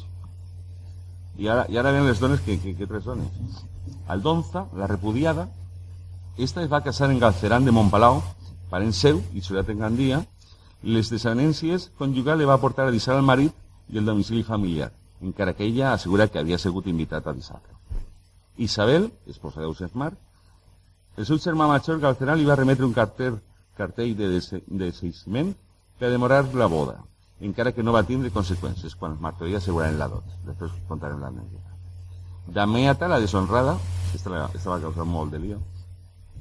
i 1.39 1.47
ara, 1.47 1.65
i 1.71 1.79
ara 1.79 1.93
ven 1.95 2.05
les 2.07 2.19
dones, 2.19 2.43
que, 2.45 2.59
que, 2.59 2.85
tres 2.85 3.07
dones. 3.07 3.63
Aldonza, 4.07 4.67
la 4.75 4.87
repudiada, 4.87 5.47
esta 6.37 6.61
es 6.63 6.71
va 6.71 6.83
casar 6.83 7.09
en 7.11 7.19
Galcerán 7.19 7.65
de 7.65 7.71
Montpalau, 7.71 8.21
parent 8.69 8.93
seu 8.93 9.23
i 9.33 9.41
ciutat 9.41 9.71
en 9.73 9.81
Gandia, 9.85 10.21
les 10.83 11.09
desanències 11.11 11.89
conjugals 11.97 12.39
li 12.39 12.47
va 12.47 12.61
portar 12.61 12.87
a 12.87 12.95
deixar 12.95 13.17
el 13.17 13.25
marit 13.25 13.55
i 13.89 13.99
el 13.99 14.05
domicili 14.07 14.43
familiar 14.43 14.91
encara 15.21 15.53
que 15.53 15.63
ella 15.63 15.93
assegura 15.93 16.27
que 16.27 16.39
havia 16.39 16.57
sigut 16.57 16.87
invitat 16.87 17.27
a 17.27 17.33
dissabte. 17.33 17.75
Isabel, 18.57 19.11
esposa 19.27 19.61
d'Eusen 19.61 19.91
Marc, 19.93 20.17
el 21.17 21.25
seu 21.25 21.39
germà 21.39 21.67
major 21.67 21.99
Galcerà 21.99 22.35
li 22.35 22.47
va 22.47 22.55
remetre 22.55 22.85
un 22.87 22.93
cartell, 22.95 23.39
cartell 23.75 24.15
de 24.15 24.29
deseïment 24.39 25.53
per 25.99 26.07
a 26.07 26.11
demorar 26.11 26.45
la 26.55 26.67
boda, 26.71 26.99
encara 27.41 27.71
que 27.71 27.83
no 27.83 27.95
va 27.95 28.03
tindre 28.03 28.31
conseqüències 28.35 28.95
quan 28.99 29.15
els 29.15 29.21
Martorell 29.23 29.57
asseguraren 29.57 29.99
la 29.99 30.09
dot. 30.11 30.25
Després 30.45 30.71
contarem 30.87 31.21
l'anècdota. 31.23 31.77
Damiata, 32.47 33.07
la 33.07 33.19
deshonrada, 33.19 33.77
esta, 34.13 34.29
la, 34.29 34.47
esta 34.55 34.71
va 34.71 34.81
causar 34.81 35.05
molt 35.05 35.31
de 35.31 35.39
lío, 35.39 35.59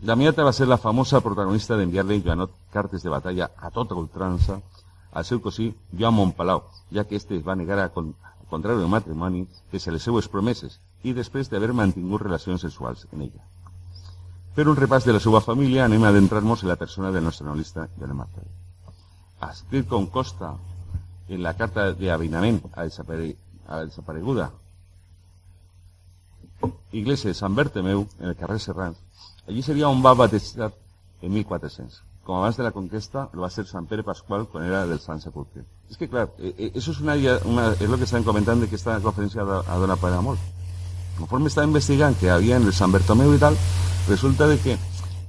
Damiata 0.00 0.44
va 0.44 0.52
ser 0.52 0.68
la 0.68 0.78
famosa 0.78 1.18
protagonista 1.20 1.76
d'enviar-li 1.76 2.20
Joanot 2.22 2.52
cartes 2.70 3.02
de 3.02 3.10
batalla 3.10 3.48
a 3.58 3.70
tota 3.74 3.96
ultrança 3.98 4.60
al 5.10 5.24
seu 5.24 5.40
cosí 5.42 5.72
Joan 5.98 6.14
Montpalau, 6.14 6.62
ja 6.94 7.04
que 7.04 7.16
este 7.16 7.34
es 7.34 7.42
va 7.42 7.56
negar 7.56 7.80
a, 7.82 7.88
contrari 7.90 8.78
al 8.78 8.88
matrimoni, 8.88 9.48
que 9.70 9.80
se 9.80 9.90
les 9.90 10.02
seues 10.02 10.28
promeses 10.28 10.78
i 11.02 11.14
després 11.16 11.50
d'haver 11.50 11.72
mantingut 11.74 12.22
relacions 12.22 12.62
sexuals 12.62 13.08
en 13.10 13.26
ella. 13.26 13.42
Per 14.54 14.68
un 14.68 14.78
repàs 14.78 15.04
de 15.04 15.16
la 15.16 15.20
seva 15.20 15.40
família 15.40 15.84
anem 15.84 16.04
a 16.04 16.12
adentrar-nos 16.14 16.62
en 16.62 16.70
la 16.70 16.78
persona 16.78 17.10
del 17.10 17.24
nostre 17.24 17.48
analista 17.48 17.88
Joan 17.98 18.14
Marta. 18.22 18.46
Escrit 19.50 19.90
com 19.90 20.06
costa 20.06 20.54
en 21.28 21.42
la 21.42 21.54
carta 21.56 21.92
d'avinament 21.92 22.62
a, 22.72 22.84
desapare 22.88 23.34
a 23.66 23.84
desapareguda 23.84 24.50
iglesia 26.92 27.28
de 27.28 27.34
San 27.34 27.54
Bertomeu, 27.54 28.06
en 28.20 28.28
el 28.28 28.36
carrer 28.36 28.60
Serrans. 28.60 28.98
Allí 29.46 29.62
sería 29.62 29.88
un 29.88 30.04
va 30.04 30.14
batizar 30.14 30.72
en 31.22 31.32
1400. 31.32 32.02
Como 32.24 32.38
abans 32.38 32.56
de 32.56 32.62
la 32.62 32.72
conquesta, 32.72 33.30
lo 33.32 33.42
va 33.42 33.46
a 33.46 33.50
ser 33.50 33.66
San 33.66 33.86
Pere 33.86 34.02
Pascual 34.02 34.46
quan 34.48 34.64
era 34.64 34.86
del 34.86 35.00
Sant 35.00 35.20
Sepulcre. 35.20 35.64
És 35.88 35.96
que, 35.96 36.08
clar, 36.08 36.28
eh, 36.38 36.54
eh, 36.58 36.72
eso 36.74 36.90
es, 36.90 37.00
una, 37.00 37.14
una, 37.44 37.72
és 37.72 37.88
el 37.88 37.96
que 37.96 38.04
estan 38.04 38.24
comentant 38.24 38.60
de 38.60 38.68
que 38.68 38.76
conferència 38.76 39.40
ha 39.42 39.78
donat 39.80 40.00
per 40.00 40.12
a 40.12 40.20
molt. 40.20 40.38
Conforme 41.16 41.48
estava 41.48 41.66
investigant 41.66 42.18
que 42.20 42.28
havia 42.30 42.56
en 42.56 42.66
el 42.66 42.74
Sant 42.74 42.92
Bertomeu 42.92 43.32
i 43.34 43.40
tal, 43.40 43.56
resulta 44.08 44.46
de 44.46 44.58
que 44.60 44.76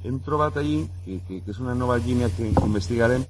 hem 0.03 0.20
trobat 0.20 0.58
allí, 0.58 0.89
que, 1.06 1.22
que, 1.27 1.41
que 1.41 1.56
una 1.62 1.74
nova 1.74 1.98
línia 1.98 2.29
que 2.36 2.51
investigarem, 2.51 3.24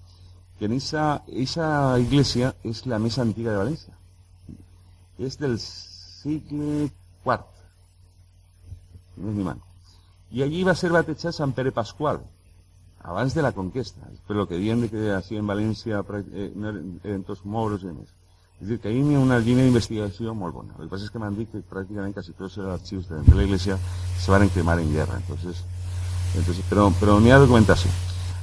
que 0.60 0.66
en 0.66 0.74
esa, 0.74 1.24
esa 1.28 1.98
iglesia 2.00 2.54
es 2.64 2.86
la 2.86 3.00
més 3.00 3.18
antiga 3.18 3.54
de 3.54 3.62
València. 3.64 3.96
És 5.18 5.40
del 5.40 5.56
segle 5.64 6.90
IV. 7.24 7.38
No 9.18 9.32
és 9.32 9.40
ni 9.40 9.48
man. 9.48 9.64
I 10.36 10.44
allí 10.44 10.66
va 10.68 10.76
ser 10.76 10.92
batejat 10.94 11.34
Sant 11.36 11.56
Pere 11.58 11.72
Pasqual, 11.74 12.20
abans 13.02 13.34
de 13.34 13.42
la 13.42 13.54
conquesta. 13.56 14.12
Però 14.28 14.46
que 14.48 14.60
diuen 14.60 14.86
que 14.92 15.10
així 15.16 15.40
en 15.40 15.48
València 15.48 16.04
eh, 16.04 16.52
no 16.56 17.40
moros 17.46 17.88
i 17.88 17.94
més. 17.94 18.12
És 18.60 18.68
dir, 18.68 18.80
que 18.84 18.90
ahí 18.90 19.00
hi 19.00 19.16
una 19.16 19.40
línia 19.40 19.64
d'investigació 19.64 20.34
molt 20.36 20.54
bona. 20.54 20.76
El 20.76 20.90
que 20.90 20.92
passa 20.92 21.08
és 21.08 21.12
que 21.14 21.20
m'han 21.24 21.36
dit 21.38 21.48
que 21.52 21.64
pràcticament 21.64 22.14
quasi 22.14 22.36
tots 22.36 22.58
els 22.60 22.68
arxius 22.74 23.08
de, 23.08 23.22
de 23.24 23.36
la 23.38 23.46
iglesia 23.48 23.80
se 24.20 24.32
van 24.32 24.50
cremar 24.52 24.76
en 24.84 24.92
guerra. 24.92 25.16
Entonces, 25.24 25.64
entonces, 26.36 26.66
però, 26.68 26.90
però 27.00 27.16
n'hi 27.24 27.32
ha 27.32 27.40
documentació. 27.40 27.92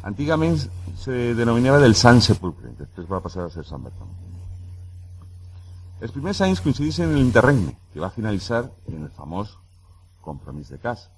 Antigament 0.09 0.57
se 0.97 1.35
denominava 1.39 1.79
del 1.83 1.95
Sant 1.95 2.23
Sepulcre, 2.25 2.73
després 2.79 3.09
va 3.11 3.23
passar 3.25 3.47
a 3.47 3.53
ser 3.53 3.65
Sant 3.69 3.85
Bertran. 3.85 4.15
Els 6.01 6.13
primers 6.13 6.41
anys 6.45 6.61
coincideixen 6.61 7.09
en 7.09 7.21
l'interregne, 7.21 7.77
que 7.93 8.03
va 8.03 8.13
finalitzar 8.13 8.67
en 8.89 9.05
el 9.05 9.13
famós 9.17 9.55
compromís 10.25 10.69
de 10.69 10.79
casa 10.79 11.09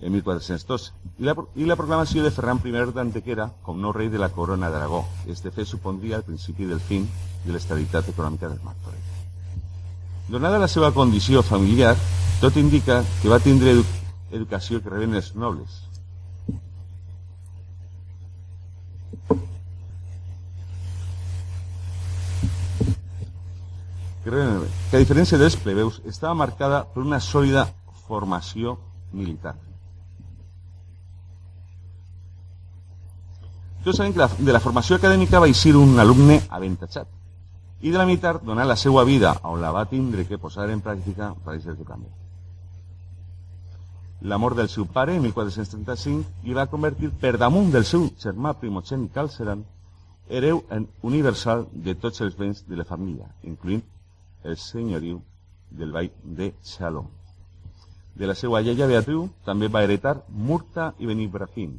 en 0.00 0.12
1412, 0.12 0.92
i 1.18 1.26
la, 1.26 1.34
i 1.58 1.66
la 1.66 1.76
proclamació 1.76 2.22
de 2.22 2.30
Ferran 2.30 2.60
I 2.64 2.72
d'Antequera 2.94 3.48
com 3.62 3.80
nou 3.80 3.92
rei 3.92 4.08
de 4.08 4.18
la 4.18 4.28
corona 4.30 4.70
d'Aragó. 4.70 5.04
Este 5.26 5.50
fet 5.50 5.66
supondria 5.66 6.18
el 6.18 6.22
principi 6.22 6.66
del 6.66 6.80
fin 6.80 7.08
de 7.44 7.52
l'estabilitat 7.52 8.08
econòmica 8.08 8.48
del 8.48 8.62
Martorell. 8.62 9.02
Donada 10.28 10.58
la 10.58 10.68
seva 10.68 10.92
condició 10.92 11.42
familiar, 11.42 11.96
tot 12.40 12.56
indica 12.56 13.02
que 13.22 13.28
va 13.28 13.40
tindre 13.40 13.72
edu 13.72 13.84
educació 14.30 14.82
que 14.82 14.90
reben 14.90 15.14
els 15.14 15.34
nobles. 15.34 15.87
Que, 24.28 24.42
que 24.90 24.98
a 24.98 25.00
diferència 25.00 25.38
dels 25.40 25.56
plebeus 25.56 26.02
estava 26.04 26.34
marcada 26.36 26.82
per 26.92 27.00
una 27.00 27.16
sòlida 27.16 27.64
formació 28.04 28.74
militar. 29.16 29.54
Tots 33.84 33.96
sabem 33.96 34.12
que 34.12 34.20
la, 34.20 34.28
de 34.28 34.52
la 34.52 34.60
formació 34.60 34.98
acadèmica 34.98 35.40
va 35.40 35.48
eixir 35.48 35.72
un 35.80 35.96
alumne 36.02 36.42
aventatjat 36.52 37.08
i 37.80 37.92
de 37.94 37.96
la 37.96 38.04
militar 38.04 38.34
donar 38.42 38.66
la 38.66 38.76
seva 38.76 39.04
vida 39.08 39.32
on 39.48 39.62
la 39.62 39.70
va 39.72 39.86
tindre 39.88 40.26
que 40.28 40.36
posar 40.36 40.68
en 40.68 40.82
pràctica 40.82 41.32
ser 41.62 41.76
que 41.76 41.84
també. 41.88 42.10
La 44.20 44.36
mort 44.36 44.56
del 44.56 44.68
seu 44.68 44.84
pare, 44.84 45.14
en 45.14 45.22
1435, 45.22 46.44
li 46.44 46.52
va 46.52 46.66
convertir 46.66 47.12
per 47.20 47.38
damunt 47.38 47.70
del 47.70 47.84
seu 47.84 48.10
germà 48.18 48.52
primogènit 48.58 49.14
Calceran 49.14 49.64
hereu 50.28 50.64
universal 51.02 51.68
de 51.72 51.94
tots 51.94 52.20
els 52.20 52.36
béns 52.36 52.64
de 52.66 52.76
la 52.76 52.84
família, 52.84 53.30
incluint 53.42 53.84
el 54.44 54.56
senyoriu 54.56 55.20
del 55.70 55.92
vall 55.92 56.10
de 56.22 56.52
Xalom. 56.62 57.08
De 58.18 58.26
la 58.26 58.34
seva 58.34 58.60
iaia 58.62 58.88
Beatriu 58.90 59.28
també 59.46 59.68
va 59.68 59.82
heretar 59.86 60.16
Murta 60.28 60.92
i 60.98 61.06
Benibrafín, 61.06 61.76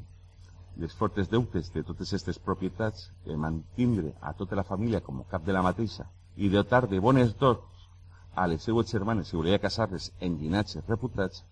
les 0.80 0.94
fortes 0.96 1.28
deutes 1.30 1.74
de 1.74 1.84
totes 1.84 2.14
aquestes 2.14 2.40
propietats 2.40 3.10
que 3.26 3.36
mantindre 3.36 4.14
a 4.22 4.34
tota 4.34 4.56
la 4.56 4.64
família 4.64 5.02
com 5.02 5.24
cap 5.34 5.44
de 5.46 5.56
la 5.56 5.64
mateixa 5.66 6.08
i 6.38 6.50
dotar 6.50 6.88
de 6.88 7.00
bones 7.00 7.36
dots 7.40 7.88
a 8.36 8.48
les 8.48 8.64
seues 8.64 8.92
germanes 8.92 9.28
si 9.28 9.36
volia 9.36 9.60
casar-les 9.60 10.12
en 10.22 10.38
llinatges 10.40 10.88
reputats, 10.88 11.44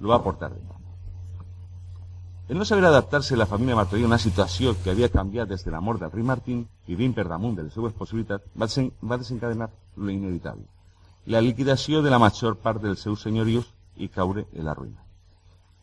lo 0.00 0.12
va 0.12 0.22
portar. 0.22 0.52
El 2.46 2.58
no 2.58 2.64
saber 2.66 2.84
adaptar-se 2.84 3.32
a 3.32 3.38
la 3.38 3.46
família 3.46 3.74
Martorell 3.74 4.04
a 4.04 4.08
una 4.08 4.18
situació 4.18 4.74
que 4.82 4.90
havia 4.92 5.08
canviat 5.08 5.48
des 5.48 5.62
de 5.64 5.70
la 5.72 5.80
mort 5.80 6.02
del 6.02 6.24
Martín, 6.28 6.66
vivint 6.86 7.14
per 7.16 7.24
damunt 7.26 7.54
de 7.56 7.62
les 7.62 7.72
seues 7.72 7.94
va, 7.96 9.16
desencadenar 9.16 9.70
lo 9.96 10.10
inevitable, 10.10 10.66
la 11.24 11.40
liquidació 11.40 12.02
de 12.02 12.10
la 12.10 12.18
major 12.18 12.58
part 12.58 12.82
dels 12.82 13.00
seus 13.00 13.22
senyorius 13.22 13.72
i 13.96 14.08
caure 14.08 14.44
en 14.52 14.64
la 14.66 14.74
ruïna. 14.74 15.00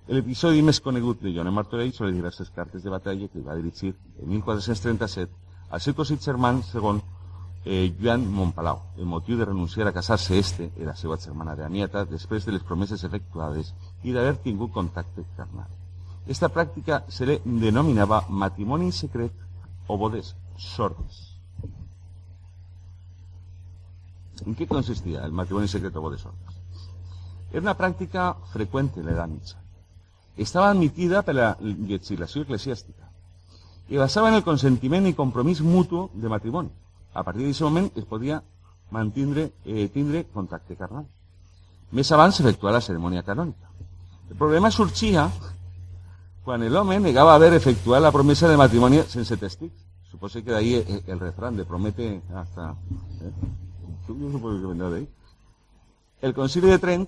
L'episodi 0.07 0.61
més 0.61 0.79
conegut 0.79 1.21
de 1.23 1.33
Joan 1.33 1.51
Martorell 1.51 1.95
són 1.97 2.11
les 2.11 2.15
diverses 2.15 2.51
cartes 2.51 2.83
de 2.83 2.93
batalla 2.93 3.27
que 3.27 3.41
va 3.41 3.57
dirigir 3.57 3.95
en 4.21 4.29
1437 4.29 5.33
al 5.71 5.81
seu 5.81 5.95
eh, 7.65 7.95
Joan 7.99 8.29
Montpalau, 8.29 8.81
el 8.97 9.05
motiu 9.05 9.37
de 9.37 9.45
renunciar 9.45 9.87
a 9.87 9.93
casar-se 9.93 10.37
este 10.37 10.71
i 10.77 10.85
la 10.85 10.95
seva 10.95 11.17
germana 11.17 11.55
de 11.55 11.65
Anieta 11.65 12.05
després 12.05 12.45
de 12.45 12.51
les 12.51 12.61
promeses 12.61 13.03
efectuades 13.03 13.73
i 14.03 14.13
d'haver 14.13 14.37
tingut 14.45 14.71
contacte 14.71 15.25
carnal. 15.35 15.80
Esta 16.27 16.49
pràctica 16.49 17.03
se 17.09 17.25
le 17.25 17.39
denominava 17.45 18.25
matrimoni 18.29 18.91
secret 18.91 19.31
o 19.87 19.97
bodes 19.97 20.35
sordes. 20.57 21.27
En 24.45 24.55
què 24.57 24.67
consistia 24.67 25.25
el 25.25 25.33
matrimoni 25.33 25.67
secret 25.67 25.95
o 25.95 26.01
bodes 26.01 26.21
sordes? 26.21 26.61
Era 27.51 27.65
una 27.65 27.77
pràctica 27.77 28.31
freqüent 28.53 28.93
en 28.97 29.09
l'edat 29.09 29.29
mitja 29.29 29.61
estava 30.37 30.69
admitida 30.69 31.21
per 31.23 31.35
la 31.35 31.55
legislació 31.59 32.45
eclesiàstica 32.45 33.09
i 33.91 33.97
basava 33.99 34.29
en 34.29 34.37
el 34.39 34.43
consentiment 34.43 35.07
i 35.07 35.13
compromís 35.13 35.61
mutu 35.61 36.09
de 36.13 36.29
matrimoni. 36.31 36.69
A 37.13 37.23
partir 37.23 37.43
d'aquest 37.43 37.61
moment 37.61 37.89
es 37.95 38.05
podia 38.05 38.41
mantindre, 38.89 39.51
eh, 39.65 39.89
tindre 39.93 40.23
contacte 40.31 40.77
carnal. 40.77 41.05
Més 41.91 42.11
abans 42.11 42.39
la 42.39 42.81
cerimònia 42.81 43.23
canònica. 43.23 43.67
El 44.29 44.37
problema 44.37 44.71
sorgia 44.71 45.29
quan 46.43 46.73
l'home 46.73 46.99
negava 46.99 47.35
haver 47.35 47.53
efectuat 47.53 48.01
la 48.01 48.11
promesa 48.11 48.49
de 48.49 48.57
matrimoni 48.57 49.03
sense 49.07 49.37
tèstics. 49.37 49.85
Suposo 50.09 50.43
que 50.43 50.51
d'ahí 50.51 50.75
el, 50.75 51.03
el 51.07 51.19
refrán 51.19 51.57
de 51.57 51.65
promete 51.65 52.21
hasta... 52.35 52.75
Eh? 53.21 53.31
Supongo 54.05 54.59
que 54.59 54.67
vendrá 54.67 54.89
de 54.89 54.97
ahí. 54.97 55.07
El 56.21 56.33
concili 56.33 56.67
de 56.67 56.79
Trent 56.79 57.07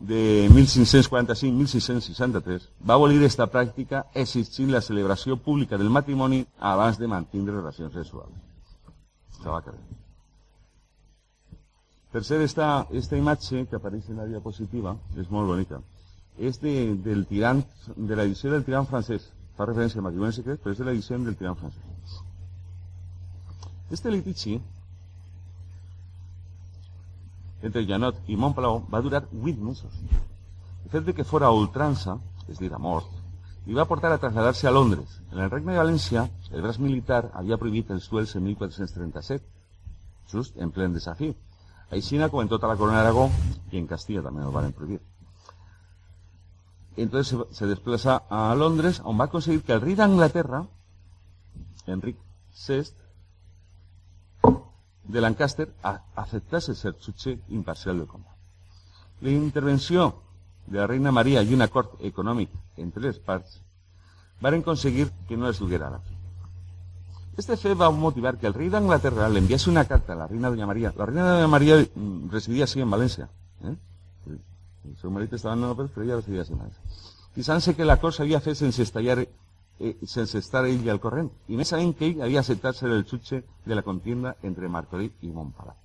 de 0.00 0.48
1545-1663 0.50 2.68
va 2.88 2.94
abolir 2.94 3.22
esta 3.24 3.50
pràctica 3.50 4.06
exigint 4.14 4.72
la 4.72 4.80
celebració 4.80 5.36
pública 5.36 5.78
del 5.78 5.90
matrimoni 5.90 6.46
abans 6.58 6.98
de 6.98 7.08
mantindre 7.08 7.56
relacions 7.56 7.92
sexuals. 7.92 8.32
Estava 9.32 9.62
clar. 9.62 9.76
Per 12.12 12.24
ser 12.24 12.40
esta, 12.42 12.86
esta 12.92 13.16
imatge 13.18 13.66
que 13.66 13.76
apareix 13.76 14.08
en 14.08 14.16
la 14.22 14.26
diapositiva, 14.30 14.96
és 15.18 15.30
molt 15.30 15.46
bonica, 15.50 15.80
és 16.38 16.60
de, 16.60 16.94
del 17.04 17.26
tirant, 17.30 17.62
de 17.96 18.16
l'edició 18.18 18.50
del 18.52 18.64
tirant 18.66 18.88
francès. 18.90 19.30
Fa 19.54 19.68
referència 19.68 20.00
al 20.00 20.08
matrimoni 20.08 20.34
secret, 20.34 20.60
però 20.62 20.74
és 20.74 20.80
de 20.80 20.86
l'edició 20.88 21.18
del 21.22 21.36
tirant 21.38 21.58
francès. 21.58 22.20
Este 23.94 24.10
litigi 24.10 24.56
entre 27.64 27.84
Janot 27.88 28.18
i 28.28 28.36
Montpalau 28.36 28.82
va 28.92 29.00
durar 29.00 29.22
8 29.32 29.60
mesos. 29.62 30.00
El 30.84 30.90
fet 30.90 31.04
de 31.06 31.14
que 31.14 31.24
fora 31.24 31.46
a 31.46 31.56
ultrança, 31.56 32.18
és 32.48 32.58
dir, 32.58 32.72
a 32.74 32.78
mort, 32.78 33.08
li 33.64 33.76
va 33.78 33.86
portar 33.88 34.10
a 34.12 34.18
traslladar-se 34.20 34.68
a 34.68 34.74
Londres. 34.74 35.20
En 35.32 35.40
el 35.40 35.50
Regne 35.50 35.72
de 35.72 35.80
València, 35.80 36.26
el 36.50 36.62
braç 36.66 36.78
militar 36.78 37.30
havia 37.32 37.56
prohibit 37.60 37.94
els 37.94 38.10
duels 38.10 38.34
en 38.36 38.44
1437, 38.50 39.44
just 40.34 40.60
en 40.60 40.74
plen 40.74 40.92
desafi. 40.92 41.32
Així 41.90 42.18
com 42.28 42.40
en 42.40 42.50
la 42.50 42.76
corona 42.76 43.00
d'Aragó 43.00 43.30
i 43.72 43.78
en 43.78 43.86
Castilla 43.86 44.22
també 44.22 44.42
el 44.42 44.52
van 44.52 44.72
prohibir. 44.72 45.00
Entonces 46.96 47.36
se, 47.50 47.66
desplaza 47.66 48.22
a 48.28 48.54
Londres, 48.54 49.00
on 49.04 49.18
va 49.18 49.24
aconseguir 49.24 49.62
que 49.62 49.72
el 49.72 49.80
rei 49.80 49.94
d'Anglaterra, 49.98 50.64
Enric 51.86 52.16
VI, 52.66 52.92
de 55.04 55.20
Lancaster 55.20 55.68
a 55.82 56.00
aceptase 56.14 56.74
ser 56.74 56.94
jutge 56.98 57.38
imparcial 57.48 57.98
del 57.98 58.06
combat. 58.06 58.32
La 59.20 59.30
intervenció 59.30 60.22
de 60.66 60.78
la 60.78 60.86
reina 60.86 61.12
Maria 61.12 61.42
i 61.42 61.52
un 61.54 61.62
acord 61.62 61.98
econòmic 62.00 62.50
entre 62.80 63.02
les 63.04 63.18
parts 63.18 63.60
varen 64.40 64.64
aconseguir 64.64 65.10
que 65.28 65.36
no 65.36 65.48
es 65.48 65.58
duguera 65.58 65.88
a 65.88 65.96
la 65.96 65.98
fi. 65.98 66.14
Este 67.36 67.56
fet 67.56 67.74
va 67.80 67.90
motivar 67.90 68.36
que 68.38 68.46
el 68.46 68.54
rei 68.54 68.68
d'Anglaterra 68.70 69.28
le 69.28 69.40
enviase 69.42 69.68
una 69.70 69.84
carta 69.84 70.12
a 70.12 70.16
la 70.16 70.26
reina 70.28 70.50
Doña 70.50 70.66
María. 70.66 70.92
La 70.96 71.06
reina 71.06 71.28
Doña 71.32 71.48
María 71.48 71.76
mm, 71.82 72.30
residía 72.30 72.64
así 72.64 72.80
en 72.80 72.90
Valencia. 72.90 73.28
¿eh? 73.64 73.74
El 74.84 74.96
seu 75.00 75.10
marit 75.10 75.32
estava 75.32 75.54
en 75.54 75.64
Nobel, 75.64 75.88
però 75.88 76.04
residia 76.16 76.42
así 76.42 76.52
en 76.52 76.58
Valencia. 76.58 76.82
Fixant-se 77.34 77.74
que 77.74 77.84
la 77.84 77.98
cosa 78.00 78.22
havia 78.22 78.40
fet 78.40 78.56
sense 78.56 78.82
estallar 78.82 79.18
eh, 79.78 79.96
sense 80.06 80.38
estar 80.38 80.64
ell 80.66 80.88
al 80.90 81.00
corrent. 81.00 81.30
I 81.48 81.56
més 81.58 81.72
sabent 81.72 81.94
que 81.98 82.06
ell 82.10 82.22
havia 82.22 82.44
acceptat 82.44 82.76
ser 82.78 82.90
el 82.92 83.04
jutge 83.10 83.42
de 83.64 83.74
la 83.74 83.82
contienda 83.82 84.36
entre 84.42 84.68
Martorell 84.68 85.10
i 85.22 85.32
Montpalau. 85.32 85.76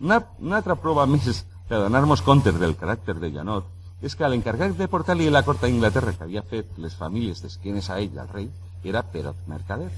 Una, 0.00 0.18
una 0.40 0.56
altra 0.58 0.74
prova 0.74 1.06
més 1.06 1.44
per 1.68 1.78
donar-nos 1.80 2.22
compte 2.22 2.52
del 2.52 2.76
caràcter 2.76 3.14
de 3.20 3.30
Janot 3.32 3.70
és 4.04 4.16
que 4.18 4.28
l'encarregat 4.28 4.74
de 4.76 4.88
portar-li 4.90 5.30
la 5.30 5.44
corta 5.46 5.66
a 5.66 5.72
Inglaterra 5.72 6.12
que 6.12 6.26
havia 6.26 6.42
fet 6.42 6.74
les 6.82 6.96
famílies 6.98 7.40
d'esquenes 7.40 7.88
a 7.88 8.00
ell, 8.02 8.18
al 8.18 8.28
rei, 8.28 8.50
era 8.84 9.02
Perot 9.02 9.46
Mercader. 9.48 9.88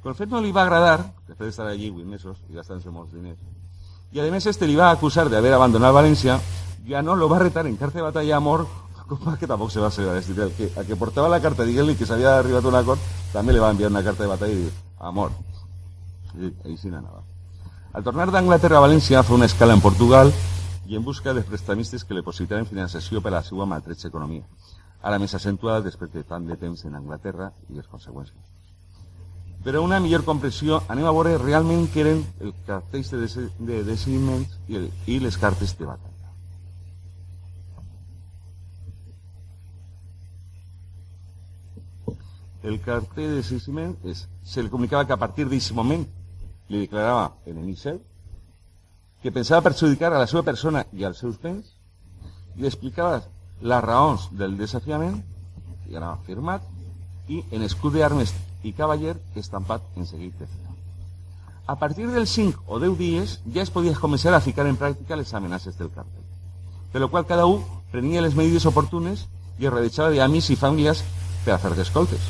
Però 0.00 0.14
el 0.14 0.16
fet 0.16 0.30
no 0.32 0.40
li 0.40 0.54
va 0.56 0.62
agradar, 0.64 1.02
després 1.28 1.50
d'estar 1.50 1.66
allí 1.68 1.90
8 1.90 2.06
mesos 2.08 2.38
i 2.48 2.56
gastant-se 2.56 2.94
molts 2.94 3.12
diners, 3.12 3.42
i 4.12 4.22
a 4.22 4.30
més 4.32 4.46
este 4.48 4.66
li 4.66 4.78
va 4.78 4.88
acusar 4.90 5.28
d'haver 5.28 5.52
abandonat 5.54 5.92
València, 5.92 6.38
no 7.02 7.16
lo 7.16 7.28
va 7.28 7.38
retar 7.38 7.66
en 7.66 7.76
carta 7.76 7.98
de 7.98 8.04
batalla 8.04 8.36
a 8.36 8.40
mort, 8.40 8.68
com 9.10 9.34
que 9.36 9.46
tampoc 9.46 9.70
se 9.70 9.80
va 9.80 9.90
ser 9.90 10.06
el 10.06 10.52
que, 10.54 10.70
a 10.76 10.84
que 10.84 10.96
portava 10.96 11.28
la 11.28 11.40
carta 11.40 11.64
dient-li 11.66 11.96
que 11.98 12.06
s'havia 12.06 12.38
arribat 12.38 12.64
a 12.64 12.68
un 12.68 12.78
acord, 12.78 13.00
també 13.32 13.52
li 13.52 13.62
va 13.62 13.70
enviar 13.70 13.90
una 13.90 14.04
carta 14.06 14.22
de 14.22 14.30
batalla 14.30 14.54
i 14.54 14.62
dir, 14.62 14.72
a 14.98 15.10
mort. 15.10 15.34
I 16.38 16.52
així 16.70 16.90
n'anava. 16.90 17.24
Al 17.92 18.04
tornar 18.06 18.30
d'Anglaterra 18.30 18.78
a 18.78 18.84
València 18.84 19.24
fa 19.26 19.34
una 19.34 19.48
escala 19.50 19.74
en 19.74 19.82
Portugal 19.82 20.30
i 20.86 20.94
en 20.96 21.02
busca 21.02 21.34
de 21.34 21.42
prestamistes 21.42 22.04
que 22.04 22.14
li 22.14 22.22
possibilitaven 22.22 22.68
finançació 22.70 23.20
per 23.20 23.32
a 23.32 23.40
la 23.40 23.42
seva 23.46 23.66
maltretxa 23.66 24.08
economia, 24.08 24.46
ara 25.02 25.18
més 25.18 25.34
accentuada 25.34 25.82
després 25.82 26.12
de 26.14 26.22
tant 26.22 26.46
de 26.46 26.56
temps 26.60 26.84
en 26.86 26.94
Anglaterra 26.94 27.50
i 27.68 27.74
les 27.78 27.90
conseqüències. 27.90 28.38
Però 29.64 29.82
una 29.84 29.98
millor 30.00 30.22
comprensió 30.24 30.80
anem 30.88 31.04
a 31.04 31.12
veure 31.12 31.34
realment 31.42 31.88
què 31.92 32.06
de, 32.06 33.26
de 33.58 33.82
decidiments 33.84 34.56
i, 34.68 34.78
el, 34.78 34.88
i 35.06 35.18
les 35.20 35.36
cartes 35.36 35.76
de 35.76 35.84
batalla. 35.90 36.09
El 42.62 42.80
cartell 42.84 43.30
de 43.30 43.40
decidiment 43.40 43.94
és, 44.04 44.26
se 44.44 44.62
li 44.62 44.68
comunicava 44.68 45.06
que 45.08 45.16
a 45.16 45.20
partir 45.20 45.46
d'aquest 45.48 45.72
moment 45.76 46.04
li 46.68 46.82
declarava 46.84 47.30
enemic 47.48 47.78
seu, 47.80 48.00
que 49.22 49.32
pensava 49.32 49.64
perjudicar 49.64 50.12
a 50.12 50.20
la 50.20 50.26
seva 50.28 50.42
persona 50.44 50.84
i 50.92 51.04
als 51.04 51.20
seus 51.24 51.38
béns 51.40 51.72
i 52.56 52.66
explicava 52.68 53.22
les 53.60 53.84
raons 53.84 54.28
del 54.32 54.56
desafiament 54.56 55.20
i 55.88 55.96
era 55.96 56.14
firmat 56.26 56.64
i 57.28 57.42
en 57.50 57.64
escut 57.66 57.96
d'armes 57.96 58.32
i 58.64 58.72
cavaller 58.76 59.16
estampat 59.36 59.84
en 59.96 60.06
seguit 60.06 60.36
de. 60.38 60.48
A 61.66 61.76
partir 61.78 62.08
dels 62.10 62.30
5 62.34 62.64
o 62.66 62.80
10 62.82 62.96
dies 62.98 63.36
ja 63.54 63.62
es 63.62 63.70
podia 63.70 63.94
començar 63.94 64.34
a 64.34 64.40
ficar 64.40 64.66
en 64.66 64.76
pràctica 64.76 65.16
les 65.16 65.32
amenaces 65.34 65.78
del 65.78 65.92
càrtel, 65.94 66.24
per 66.92 67.00
lo 67.00 67.10
qual 67.10 67.26
cada 67.26 67.46
un 67.46 67.62
prenia 67.92 68.22
les 68.24 68.34
medides 68.34 68.66
oportunes 68.66 69.28
i 69.58 69.68
es 69.68 69.72
rodejava 69.72 70.10
d'amics 70.10 70.50
i 70.50 70.56
famílies 70.56 71.04
per 71.44 71.54
a 71.54 71.60
fer 71.62 71.72
d'escoltes. 71.76 72.28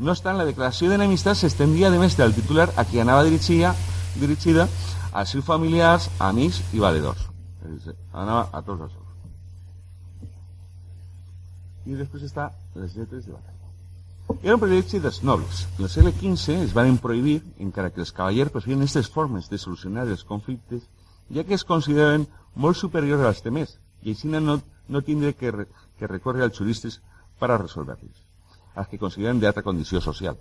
No 0.00 0.14
obstant, 0.14 0.38
la 0.40 0.48
declaració 0.48 0.88
d'enemistat 0.88 1.36
s'estendia 1.36 1.90
de 1.92 1.98
més 2.00 2.16
del 2.16 2.32
titular 2.32 2.70
a 2.76 2.86
qui 2.88 3.02
anava 3.02 3.26
dirigida, 3.26 3.74
dirigida 4.16 4.66
als 5.12 5.34
seus 5.34 5.44
familiars, 5.44 6.08
amics 6.18 6.62
i 6.72 6.80
valedors. 6.80 7.26
Anava 8.12 8.48
a 8.52 8.62
tots 8.64 8.86
els. 8.86 8.98
I 11.90 11.96
després 11.98 12.24
està 12.24 12.50
les 12.76 12.94
lletres 12.96 13.26
de 13.26 13.32
batalla. 13.32 13.60
Era 14.42 14.54
un 14.54 14.60
privilegi 14.62 15.00
dels 15.02 15.22
nobles. 15.26 15.66
En 15.76 15.84
el 15.84 15.90
segle 15.90 16.12
XV 16.14 16.56
es 16.64 16.74
van 16.76 16.98
prohibir, 17.02 17.40
encara 17.58 17.90
que 17.90 18.00
els 18.04 18.12
cavallers 18.14 18.52
preferien 18.54 18.84
aquestes 18.84 19.10
formes 19.10 19.50
de 19.50 19.58
solucionar 19.58 20.06
els 20.06 20.24
conflictes, 20.24 20.84
ja 21.34 21.44
que 21.44 21.56
es 21.56 21.64
consideraven 21.66 22.28
molt 22.54 22.78
superiors 22.78 23.26
als 23.26 23.42
temers, 23.42 23.76
i 24.02 24.14
així 24.14 24.30
no, 24.30 24.60
no 24.88 25.02
tindre 25.02 25.34
que, 25.34 25.50
re, 25.50 25.66
que 25.98 26.06
recórrer 26.06 26.46
als 26.46 26.58
juristes 26.58 27.00
per 27.40 27.50
a 27.50 27.58
resolver-los, 27.58 28.22
als 28.74 28.88
que 28.88 29.00
consideren 29.00 29.40
d'altra 29.40 29.64
condició 29.66 30.00
social. 30.04 30.36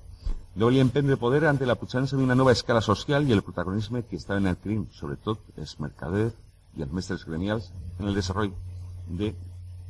No 0.55 0.67
volien 0.67 0.89
prendre 0.89 1.17
poder 1.17 1.45
ante 1.47 1.65
la 1.65 1.77
puixança 1.79 2.17
d'una 2.17 2.35
nova 2.35 2.51
escala 2.51 2.81
social 2.81 3.27
i 3.27 3.33
el 3.35 3.45
protagonisme 3.45 4.03
que 4.03 4.17
estaven 4.19 4.49
adquirint, 4.49 4.89
sobretot 4.91 5.39
els 5.57 5.77
mercaders 5.79 6.35
i 6.77 6.83
els 6.83 6.91
mestres 6.91 7.25
gremials, 7.25 7.71
en 7.99 8.11
el 8.11 8.17
desenvolupament 8.17 9.17
de 9.21 9.33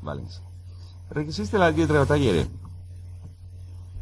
València. 0.05 0.45
Els 1.09 1.17
requisits 1.17 1.51
de 1.51 1.59
la 1.59 1.71
lletra 1.71 1.97
de 1.97 2.05
batalla 2.05 2.47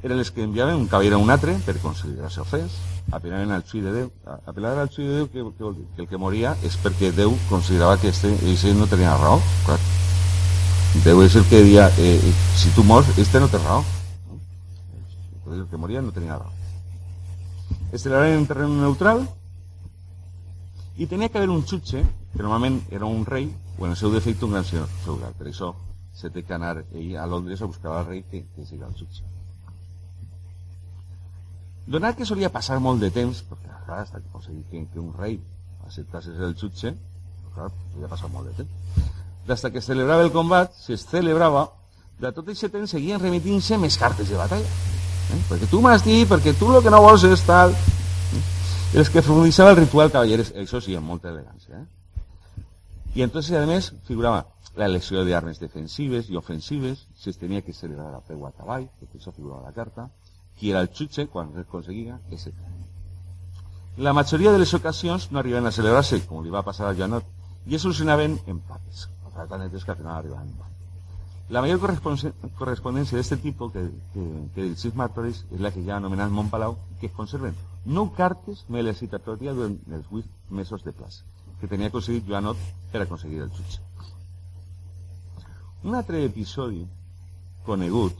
eren 0.03 0.19
les 0.19 0.29
que 0.31 0.43
enviaven 0.43 0.75
un 0.75 0.87
cavaller 0.87 1.15
a 1.15 1.21
un 1.23 1.31
altre 1.33 1.55
per 1.65 1.79
considerar-se 1.81 2.43
ofès, 2.43 2.75
apel·laven 3.11 3.53
al 3.55 3.63
xui 3.67 3.81
de 3.81 3.93
Déu. 3.95 4.09
Apel·lar 4.45 4.75
al 4.77 4.91
xui 4.93 5.07
de 5.07 5.21
Déu, 5.21 5.29
què, 5.31 5.45
què 5.57 5.65
vol 5.65 5.77
dir? 5.79 5.87
Que 5.95 6.03
el 6.05 6.09
que 6.11 6.21
moria 6.21 6.55
és 6.67 6.77
perquè 6.83 7.13
Déu 7.15 7.37
considerava 7.49 7.97
que 8.01 8.13
este, 8.13 8.35
no 8.77 8.89
tenia 8.91 9.17
raó. 9.17 9.39
És 10.95 11.35
el 11.35 11.45
que 11.49 11.63
deia, 11.63 11.89
eh, 11.97 12.33
si 12.55 12.69
tu 12.75 12.83
mors, 12.83 13.07
este 13.17 13.39
no 13.39 13.47
té 13.47 13.57
raó. 13.57 13.83
El 15.51 15.65
que 15.69 15.77
moria 15.77 16.01
no 16.01 16.11
tenia 16.11 16.37
raó. 16.37 16.51
Es 17.91 18.03
celebraven 18.03 18.39
en 18.39 18.47
terreno 18.47 18.81
neutral 18.81 19.27
i 20.97 21.07
tenia 21.07 21.29
que 21.29 21.37
haver 21.37 21.49
un 21.49 21.63
xutxe, 21.67 22.03
que 22.33 22.41
normalment 22.41 22.81
era 22.91 23.05
un 23.05 23.25
rei, 23.25 23.49
o 23.77 23.85
en 23.85 23.93
el 23.93 23.97
seu 23.97 24.11
defecte 24.11 24.45
un 24.45 24.55
gran 24.55 24.65
senyor 24.65 24.87
feudal. 25.05 25.33
Per 25.37 25.47
això 25.47 25.73
se 26.17 26.31
té 26.33 26.43
que 26.43 26.55
anar 26.55 26.81
ell 26.91 27.15
a 27.15 27.27
Londres 27.29 27.61
a 27.61 27.69
buscar 27.69 27.93
al 27.93 28.07
rei 28.07 28.23
que, 28.31 28.45
que 28.55 28.65
siga 28.65 28.87
el 28.87 28.95
xutxe. 28.97 29.23
Donat 31.87 32.17
que 32.17 32.25
solia 32.27 32.49
passar 32.51 32.79
molt 32.83 32.99
de 32.99 33.11
temps, 33.15 33.43
perquè 33.47 33.77
clar, 33.85 34.01
hasta 34.03 34.19
que 34.19 34.27
aconseguir 34.27 34.65
que, 34.91 34.99
un 34.99 35.13
rei 35.13 35.39
acceptase 35.85 36.33
el 36.35 36.57
jutge, 36.59 36.91
clar, 37.55 37.69
solia 37.93 38.09
passar 38.11 38.29
molt 38.33 38.51
de. 38.57 38.67
D'hasta 39.47 39.71
que 39.71 39.79
es 39.79 39.87
celebrava 39.87 40.25
el 40.25 40.31
combat, 40.31 40.73
si 40.75 40.93
es 40.93 41.05
celebrava, 41.07 41.69
de 42.19 42.31
tot 42.33 42.47
aquest 42.49 42.73
temps 42.73 42.91
seguien 42.91 43.21
remitint-se 43.21 43.77
més 43.79 43.97
cartes 43.97 44.29
de 44.29 44.39
batalla. 44.39 44.67
Eh? 45.33 45.39
Perquè 45.49 45.69
tu 45.71 45.79
m'has 45.83 46.03
dit, 46.03 46.25
perquè 46.27 46.55
tu 46.57 46.71
el 46.73 46.83
que 46.83 46.93
no 46.93 47.03
vols 47.03 47.23
és 47.27 47.43
tal... 47.47 47.75
Eh? 47.75 48.43
Els 48.97 49.11
que 49.11 49.21
formalitzava 49.21 49.73
el 49.73 49.81
ritual 49.81 50.11
cavalleres, 50.11 50.53
això 50.55 50.79
sí, 50.83 50.95
amb 50.95 51.11
molta 51.11 51.29
elegància. 51.29 51.81
Eh? 51.81 52.65
I 53.19 53.25
entonces, 53.25 53.55
a 53.57 53.65
més, 53.67 53.91
figurava 54.07 54.45
la 54.77 54.85
elecció 54.85 55.23
d'armes 55.25 55.59
defensives 55.59 56.29
i 56.29 56.37
ofensives, 56.37 57.07
si 57.17 57.31
es 57.31 57.39
tenia 57.41 57.63
que 57.65 57.73
celebrar 57.73 58.11
la 58.11 58.21
peu 58.21 58.45
a 58.45 58.51
cavall, 58.51 58.87
que 58.99 59.07
això 59.17 59.33
la 59.37 59.73
carta, 59.73 60.09
qui 60.57 60.71
era 60.71 60.81
el 60.81 60.89
jutge 60.93 61.27
quan 61.27 61.51
aconseguia, 61.57 62.19
etc. 62.31 62.53
La 63.97 64.13
majoria 64.13 64.51
de 64.51 64.59
les 64.59 64.73
ocasions 64.73 65.31
no 65.31 65.39
arribaven 65.39 65.67
a 65.67 65.71
celebrar-se, 65.71 66.21
com 66.27 66.43
li 66.43 66.53
va 66.53 66.63
passar 66.63 66.89
a 66.89 66.95
Janot, 66.95 67.25
i 67.65 67.75
es 67.75 67.81
solucionaven 67.81 68.39
empates, 68.45 69.09
empates 69.09 69.16
que. 69.37 70.73
La 71.49 71.61
major 71.63 71.79
correspondència 71.79 73.15
d'aquest 73.15 73.41
tipus 73.41 73.71
que, 73.71 73.85
que, 74.13 74.23
que 74.55 74.65
el 74.67 74.75
sis 74.75 74.95
martores 74.99 75.45
és 75.47 75.61
la 75.63 75.71
que 75.71 75.85
ja 75.85 75.95
anomenat 75.95 76.33
Montpalau, 76.33 76.75
que 76.99 77.07
es 77.07 77.15
conserven 77.15 77.55
nou 77.87 78.09
cartes 78.11 78.65
me 78.67 78.83
la 78.83 78.93
citatòria 78.93 79.53
durant 79.55 79.77
els 79.95 80.07
8 80.11 80.53
mesos 80.59 80.83
de 80.83 80.91
plaça, 80.91 81.23
que 81.61 81.69
tenia 81.71 81.87
aconseguit 81.87 82.27
Joanot 82.27 82.59
per 82.91 83.01
aconseguir 83.05 83.45
el 83.45 83.51
jutge. 83.55 83.79
Un 85.87 85.95
altre 85.95 86.25
episodi 86.27 86.83
conegut 87.63 88.19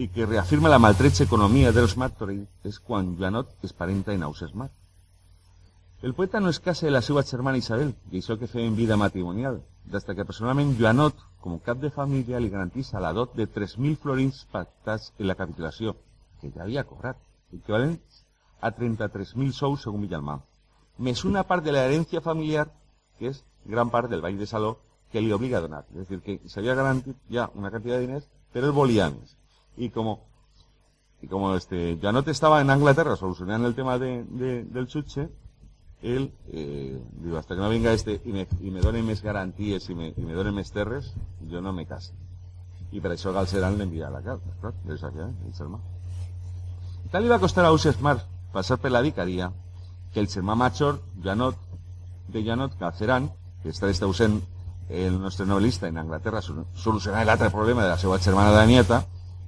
i 0.00 0.08
que 0.08 0.24
reafirma 0.24 0.72
la 0.72 0.80
maltretxa 0.80 1.26
economia 1.28 1.72
dels 1.76 1.98
Martorell 2.00 2.46
és 2.64 2.78
quan 2.80 3.12
Joanot 3.18 3.52
es 3.68 3.76
parenta 3.76 4.16
en 4.16 4.24
Auses. 4.24 4.54
El 6.02 6.14
poeta 6.14 6.40
no 6.40 6.48
es 6.48 6.58
casa 6.58 6.86
de 6.86 6.90
la 6.90 7.00
seva 7.00 7.22
germana 7.22 7.58
Isabel, 7.58 7.92
i 8.10 8.18
això 8.18 8.34
que 8.38 8.48
feien 8.50 8.74
vida 8.74 8.96
matrimonial, 8.98 9.60
des 9.86 10.04
que 10.04 10.24
personalment 10.26 10.72
Joanot, 10.78 11.20
com 11.40 11.60
cap 11.62 11.78
de 11.78 11.92
família, 11.94 12.40
li 12.42 12.50
garantís 12.50 12.90
la 13.04 13.12
dot 13.14 13.36
de 13.38 13.46
3.000 13.46 14.00
florins 14.02 14.40
pactats 14.50 15.12
en 15.18 15.28
la 15.30 15.36
capitulació, 15.38 15.94
que 16.40 16.50
ja 16.50 16.64
havia 16.64 16.82
cobrat, 16.88 17.20
equivalent 17.52 17.94
a 18.60 18.72
33.000 18.74 19.54
sous 19.54 19.86
segons 19.86 20.02
Villalmà, 20.02 20.40
més 20.98 21.22
una 21.24 21.44
part 21.46 21.62
de 21.62 21.76
l'herència 21.76 22.20
familiar, 22.20 22.66
que 23.20 23.30
és 23.30 23.44
gran 23.76 23.94
part 23.94 24.10
del 24.10 24.26
ball 24.26 24.42
de 24.42 24.50
saló, 24.50 24.72
que 25.12 25.22
li 25.22 25.30
obliga 25.30 25.58
a 25.58 25.66
donar. 25.68 25.84
A 25.86 26.08
dir, 26.08 26.18
que 26.26 26.40
s'havia 26.50 26.74
garantit 26.74 27.16
ja 27.30 27.46
una 27.54 27.70
quantitat 27.70 28.00
de 28.00 28.06
diners, 28.08 28.26
però 28.50 28.66
ell 28.66 28.74
volia 28.74 29.12
y 29.76 29.90
como 29.90 30.20
como 31.30 31.54
este 31.54 31.98
Janot 32.02 32.26
estaba 32.26 32.60
en 32.60 32.68
Inglaterra 32.68 33.14
solucionando 33.14 33.68
el 33.68 33.76
tema 33.76 33.96
de, 33.96 34.24
del 34.64 34.88
chuche, 34.88 35.30
él, 36.02 36.32
eh, 36.48 37.00
digo, 37.20 37.38
hasta 37.38 37.54
que 37.54 37.60
no 37.60 37.68
venga 37.68 37.92
este 37.92 38.20
y 38.24 38.32
me, 38.32 38.46
y 38.60 38.70
me 38.70 38.80
donen 38.80 39.06
més 39.06 39.22
garanties 39.22 39.88
i 39.88 39.94
me, 39.94 40.10
i 40.16 40.24
me 40.26 40.34
donen 40.34 40.54
més 40.54 40.72
terres, 40.74 41.12
jo 41.50 41.62
no 41.62 41.72
me 41.72 41.86
case. 41.86 42.12
I 42.92 43.00
per 43.00 43.14
això 43.14 43.32
Galceran 43.32 43.78
l'envia 43.78 44.10
la 44.10 44.22
carta, 44.22 44.50
clar, 44.60 44.74
des 44.84 45.04
aquí, 45.04 45.22
eh, 45.22 45.30
el 45.46 45.54
germà. 45.54 45.78
Tal 47.12 47.22
li 47.22 47.30
va 47.30 47.38
costar 47.38 47.64
a 47.64 47.70
Ausias 47.70 48.00
Mar 48.02 48.18
passar 48.52 48.80
per 48.82 48.90
la 48.90 49.00
vicaria 49.00 49.52
que 50.12 50.20
el 50.20 50.28
germà 50.28 50.56
major, 50.58 51.00
Janot, 51.22 51.56
de 52.28 52.42
Janot, 52.44 52.76
Galceran, 52.80 53.30
que 53.62 53.70
està 53.70 53.88
ausent 54.04 54.40
el 54.90 55.20
nostre 55.20 55.46
novelista 55.46 55.88
en 55.88 55.96
Anglaterra 55.96 56.42
solucionar 56.42 57.24
l'altre 57.24 57.48
problema 57.50 57.84
de 57.84 57.94
la 57.94 57.98
seva 57.98 58.18
germana 58.18 58.50
de 58.50 58.58
la 58.58 58.66
nieta, 58.66 59.04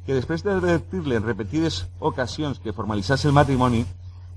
que 0.06 0.14
després 0.14 0.44
d'advertir-le 0.44 1.16
en 1.16 1.26
repetides 1.26 1.84
ocasions 1.98 2.60
que 2.60 2.72
formalitzés 2.72 3.24
el 3.24 3.32
matrimoni, 3.32 3.84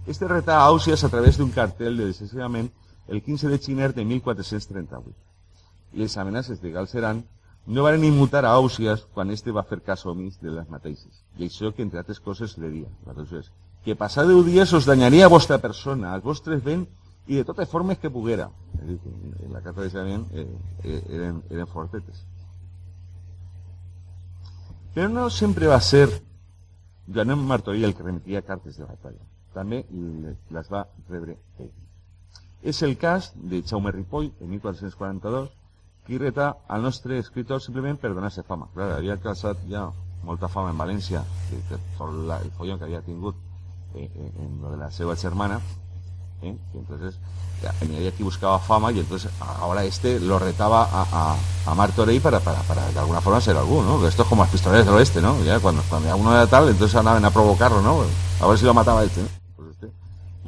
este 0.07 0.27
retà 0.27 0.57
a 0.57 0.67
Àusias 0.71 1.03
a 1.03 1.09
través 1.09 1.37
d'un 1.37 1.51
cartel 1.51 1.97
de 1.97 2.05
decisivament 2.07 2.71
el 3.07 3.21
15 3.21 3.49
de 3.51 3.57
xiner 3.59 3.93
de 3.93 4.05
1438. 4.05 5.15
I 5.93 5.99
les 5.99 6.17
amenaces 6.17 6.61
de 6.61 6.71
Galceran 6.71 7.25
no 7.67 7.83
van 7.83 8.03
immutar 8.03 8.45
a 8.45 8.53
Àusias 8.55 9.03
quan 9.13 9.31
este 9.31 9.51
va 9.51 9.65
fer 9.67 9.81
cas 9.83 10.05
omís 10.05 10.39
de 10.39 10.51
les 10.55 10.69
mateixes. 10.71 11.23
I 11.37 11.47
això 11.47 11.73
que, 11.75 11.83
entre 11.83 11.99
altres 11.99 12.19
coses, 12.23 12.57
le 12.57 12.71
dia, 12.71 12.87
és, 13.35 13.51
que 13.83 13.95
passar 13.95 14.25
deu 14.27 14.39
dies 14.43 14.71
us 14.73 14.87
danyaria 14.87 15.27
a 15.27 15.33
vostra 15.33 15.59
persona, 15.59 16.13
als 16.13 16.23
vostres 16.23 16.63
béns 16.63 16.87
i 17.27 17.35
de 17.35 17.43
totes 17.43 17.67
formes 17.69 17.99
que 17.99 18.11
poguera. 18.11 18.49
És 18.79 18.87
dir, 18.87 18.99
en 19.43 19.53
la 19.53 19.61
carta 19.61 19.81
de 19.83 19.91
Sabien 19.91 20.23
eh, 20.31 20.47
eh, 20.83 21.03
eren, 21.19 21.43
eren 21.51 21.67
fortetes. 21.67 22.23
Però 24.95 25.11
no 25.11 25.29
sempre 25.29 25.67
va 25.67 25.79
ser 25.83 26.07
Joanet 27.07 27.37
Martorell 27.37 27.91
el 27.91 27.95
que 27.95 28.03
remetia 28.03 28.41
cartes 28.41 28.79
de 28.79 28.87
batalla. 28.87 29.23
També 29.57 29.83
les 30.53 30.71
va 30.71 30.85
rebre 31.09 31.37
ell. 31.59 31.71
És 32.61 32.81
el 32.85 32.97
cas 33.01 33.31
de 33.35 33.63
Jaume 33.65 33.93
Ripoll, 33.93 34.31
en 34.41 34.51
1442, 34.53 35.49
qui 36.07 36.17
reta 36.21 36.51
al 36.67 36.85
nostre 36.85 37.17
escritor 37.19 37.61
simplement 37.61 37.97
per 37.99 38.13
fama. 38.47 38.69
Clar, 38.73 38.91
havia 38.97 39.17
causat 39.17 39.57
ja 39.69 39.89
molta 40.23 40.47
fama 40.47 40.71
en 40.71 40.77
València, 40.77 41.23
que, 41.49 41.57
que 41.69 41.75
el 41.75 42.51
follon 42.57 42.79
que 42.79 42.85
havia 42.85 43.01
tingut 43.01 43.35
eh, 43.95 44.09
eh, 44.13 44.31
en 44.45 44.61
lo 44.61 44.71
de 44.71 44.77
la 44.77 44.91
seva 44.91 45.15
germana, 45.15 45.59
¿eh? 46.41 46.55
Entonces 46.73 47.15
venía 47.81 48.09
aquí 48.09 48.23
buscaba 48.23 48.59
fama 48.59 48.91
y 48.91 48.99
entonces 48.99 49.31
ahora 49.39 49.83
este 49.83 50.19
lo 50.19 50.37
retaba 50.37 50.83
a, 50.83 51.05
a, 51.11 51.35
a 51.65 51.75
para, 51.75 52.39
para, 52.39 52.59
para, 52.61 52.91
de 52.91 52.99
alguna 52.99 53.21
forma 53.21 53.41
ser 53.41 53.57
alguno, 53.57 53.97
¿no? 53.97 54.07
Esto 54.07 54.23
es 54.23 54.29
como 54.29 54.43
las 54.43 54.51
pistoleras 54.51 54.85
del 54.85 54.95
oeste, 54.95 55.21
¿no? 55.21 55.41
Ya 55.43 55.59
cuando, 55.59 55.81
cuando 55.89 56.15
uno 56.15 56.33
era 56.33 56.47
tal, 56.47 56.69
entonces 56.69 56.95
andaban 56.95 57.25
a 57.25 57.31
provocarlo, 57.31 57.81
¿no? 57.81 58.03
A 58.39 58.47
ver 58.47 58.57
si 58.57 58.65
lo 58.65 58.73
mataba 58.73 59.03
este. 59.03 59.37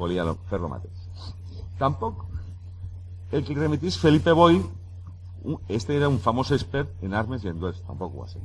Volía 0.00 0.22
a 0.22 0.30
hacerlo 0.30 0.70
mate. 0.70 0.88
Tampoco 1.78 2.26
el 3.30 3.44
que 3.44 3.54
remitís 3.54 3.98
Felipe 3.98 4.32
Boy, 4.32 4.64
este 5.68 5.94
era 5.94 6.08
un 6.08 6.18
famoso 6.18 6.54
expert 6.54 6.90
en 7.02 7.12
armes 7.12 7.44
y 7.44 7.48
en 7.48 7.60
duelos, 7.60 7.82
tampoco 7.84 8.20
va 8.20 8.24
a 8.24 8.28
ser. 8.28 8.40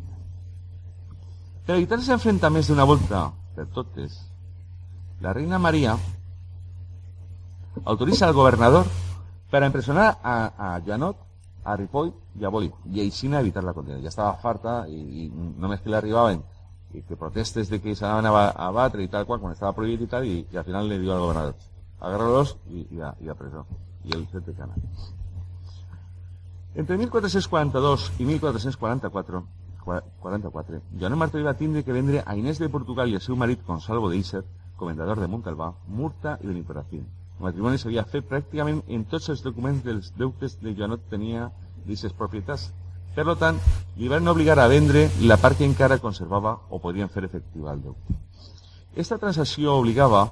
Per 1.65 1.77
evitar 1.77 1.97
ese 1.99 2.11
enfrentamiento 2.11 2.67
de 2.67 2.73
una 2.73 2.83
vuelta 2.83 3.31
per 3.55 3.67
totes, 3.67 4.29
la 5.21 5.31
reina 5.31 5.57
María 5.57 5.97
autoriza 7.85 8.27
al 8.27 8.33
gobernador 8.33 8.85
para 9.49 9.65
impresionar 9.65 10.19
a, 10.21 10.75
a 10.75 10.81
Janot, 10.85 11.15
a 11.63 11.77
Ripoll 11.77 12.13
y 12.37 12.43
a 12.43 12.49
Boli, 12.49 12.71
y 12.91 12.99
a 12.99 13.03
Isina 13.03 13.37
a 13.37 13.39
evitar 13.39 13.63
la 13.63 13.73
condena. 13.73 13.99
Ya 13.99 14.09
estaba 14.09 14.35
farta 14.35 14.89
y, 14.89 14.93
y 15.23 15.29
només 15.29 15.79
que 15.79 15.89
le 15.89 15.95
arribaven 15.95 16.43
y 16.95 17.01
que 17.01 17.15
protestes 17.15 17.69
de 17.69 17.81
que 17.81 17.95
se 17.95 18.05
a, 18.05 18.19
a 18.19 18.71
batre 18.71 19.03
y 19.03 19.07
tal 19.07 19.25
cual, 19.25 19.39
cuando 19.39 19.53
estaba 19.53 19.73
prohibido 19.73 20.03
y 20.03 20.07
tal, 20.07 20.25
y, 20.25 20.47
y 20.51 20.57
al 20.57 20.63
final 20.63 20.87
le 20.87 20.99
dio 20.99 21.13
al 21.13 21.19
gobernador, 21.19 21.55
agárralos 21.99 22.57
y, 22.69 22.95
y, 22.95 23.01
a, 23.01 23.15
y 23.19 23.29
a 23.29 23.35
preso. 23.35 23.65
Y 24.03 24.15
el 24.15 24.27
de 24.27 24.53
cana. 24.53 24.75
Entre 26.75 26.97
1442 26.97 28.11
i 28.19 28.25
1444, 28.25 29.47
44, 30.19 30.81
Joan 30.99 31.17
Martí 31.17 31.41
va 31.41 31.53
tindre 31.53 31.83
que 31.83 31.93
vendre 31.93 32.23
a 32.25 32.35
Inés 32.35 32.59
de 32.59 32.69
Portugal 32.69 33.09
i 33.09 33.15
el 33.15 33.21
seu 33.21 33.37
marit 33.37 33.61
Consalvo 33.63 34.09
d'Isser, 34.11 34.43
comendador 34.75 35.21
de 35.21 35.29
Montalbà, 35.31 35.71
Murta 35.87 36.37
i 36.41 36.47
Beniparacín. 36.47 37.05
El 37.37 37.45
matrimoni 37.47 37.79
s'havia 37.79 38.03
fet 38.07 38.27
pràcticament 38.27 38.81
en 38.87 39.05
tots 39.11 39.29
els 39.31 39.43
documents 39.45 39.83
dels 39.85 40.11
deutes 40.19 40.57
de 40.61 40.73
Joanot 40.75 41.07
tenia 41.11 41.49
d'aquestes 41.77 42.15
propietats. 42.19 42.73
Per 43.15 43.23
li 43.95 44.09
van 44.11 44.27
obligar 44.27 44.59
a 44.59 44.67
vendre 44.67 45.09
la 45.21 45.37
part 45.39 45.57
que 45.57 45.63
encara 45.63 46.01
conservava 46.03 46.57
o 46.69 46.81
podien 46.83 47.07
fer 47.09 47.23
efectiva 47.23 47.71
el 47.71 47.81
deute. 47.81 48.15
Esta 48.95 49.17
transacció 49.17 49.77
obligava 49.79 50.25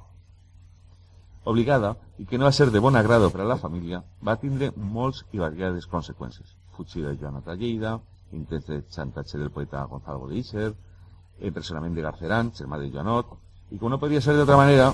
obligada 1.45 1.95
i 2.17 2.25
que 2.25 2.37
no 2.37 2.45
va 2.45 2.51
ser 2.51 2.71
de 2.71 2.79
bon 2.79 2.95
agrado 2.95 3.29
per 3.31 3.41
a 3.41 3.47
la 3.47 3.57
família, 3.57 4.01
va 4.23 4.35
tindre 4.39 4.71
molts 4.75 5.23
i 5.31 5.39
variades 5.39 5.87
conseqüències. 5.87 6.55
Fugida 6.75 7.11
de 7.11 7.19
Joanot 7.21 7.47
a 7.47 7.55
Lleida, 7.55 7.99
intents 8.31 8.67
de 8.67 8.81
xantatge 8.89 9.37
del 9.37 9.51
poeta 9.51 9.83
Gonzalo 9.85 10.27
de 10.27 10.73
empresonament 11.39 11.95
de 11.95 12.01
Garceran, 12.01 12.51
germà 12.51 12.79
de 12.79 12.89
Joanot, 12.91 13.31
i 13.71 13.77
com 13.77 13.89
no 13.89 13.99
podia 13.99 14.21
ser 14.21 14.35
d'altra 14.35 14.57
manera, 14.57 14.93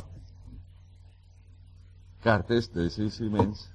cartes 2.24 2.72
de 2.74 2.84
desistimientos 2.84 3.70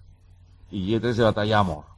y 0.70 0.86
lletres 0.86 1.16
de 1.16 1.24
batalla 1.24 1.58
amor. 1.58 1.93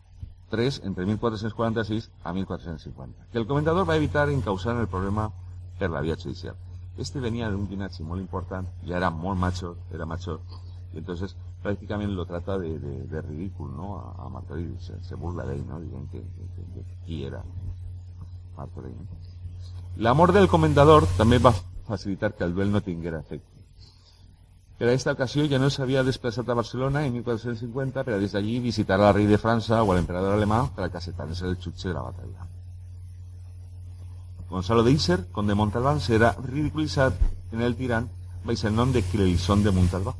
Tres 0.48 0.80
entre 0.84 1.06
1446 1.06 2.10
a 2.22 2.32
1450. 2.32 3.26
Que 3.32 3.38
el 3.38 3.46
comentador 3.46 3.88
va 3.88 3.94
a 3.94 3.96
evitar 3.96 4.28
encausar 4.30 4.76
el 4.76 4.86
problema 4.86 5.32
per 5.78 5.90
la 5.90 6.00
vía 6.00 6.16
judicial. 6.16 6.56
Este 6.96 7.20
venía 7.20 7.50
de 7.50 7.56
un 7.56 7.68
linaje 7.68 8.02
muy 8.02 8.20
importante, 8.20 8.70
ya 8.84 8.96
era 8.96 9.10
muy 9.10 9.36
macho, 9.36 9.76
era 9.92 10.06
macho, 10.06 10.40
y 10.94 10.98
entonces 10.98 11.36
prácticamente 11.62 12.14
lo 12.14 12.24
trata 12.24 12.58
de, 12.58 12.78
de, 12.78 13.22
ridículo, 13.22 13.72
¿no? 13.72 13.98
A, 13.98 14.24
a 14.24 14.28
Martorell, 14.28 14.78
se, 14.80 15.14
burla 15.14 15.44
de 15.44 15.56
él, 15.56 15.66
¿no? 15.66 15.80
Dicen 15.80 16.06
que, 16.08 16.20
que, 16.20 16.84
que, 17.04 17.26
era 17.26 17.42
Martorell. 18.56 18.94
L'amor 19.96 20.32
del 20.32 20.48
comendador 20.48 21.06
també 21.18 21.38
va 21.38 21.52
facilitar 21.88 22.34
que 22.34 22.44
el 22.44 22.54
duel 22.54 22.72
no 22.72 22.82
tinguera 22.82 23.20
efecte. 23.20 23.55
Per 24.76 24.84
a 24.84 24.90
aquesta 24.90 25.14
ocasió 25.16 25.46
ja 25.48 25.58
no 25.58 25.70
s'havia 25.72 26.02
desplaçat 26.04 26.50
a 26.52 26.54
Barcelona 26.58 27.06
en 27.06 27.14
1450 27.14 28.02
per 28.04 28.14
a 28.14 28.18
des 28.20 28.34
d'allí 28.36 28.58
visitar 28.60 28.98
al 29.00 29.14
rei 29.14 29.26
de 29.26 29.38
França 29.40 29.78
o 29.82 29.92
a 29.92 29.94
l'emperador 29.96 30.34
alemà 30.34 30.66
per 30.76 30.84
a 30.84 30.90
casetar-se 30.92 31.46
el 31.48 31.56
jutge 31.56 31.88
de 31.88 31.94
la 31.94 32.02
batalla. 32.02 32.44
Gonzalo 34.50 34.82
de 34.84 34.92
Iser, 34.92 35.32
conde 35.32 35.54
de 35.54 35.58
Montalbán, 35.62 36.00
serà 36.00 36.34
ridiculitzat 36.44 37.16
en 37.52 37.62
el 37.62 37.74
tirant 37.74 38.10
baix 38.44 38.64
el 38.64 38.76
nom 38.76 38.92
de 38.92 39.02
Clelison 39.02 39.64
de 39.64 39.72
Montalbà. 39.72 40.12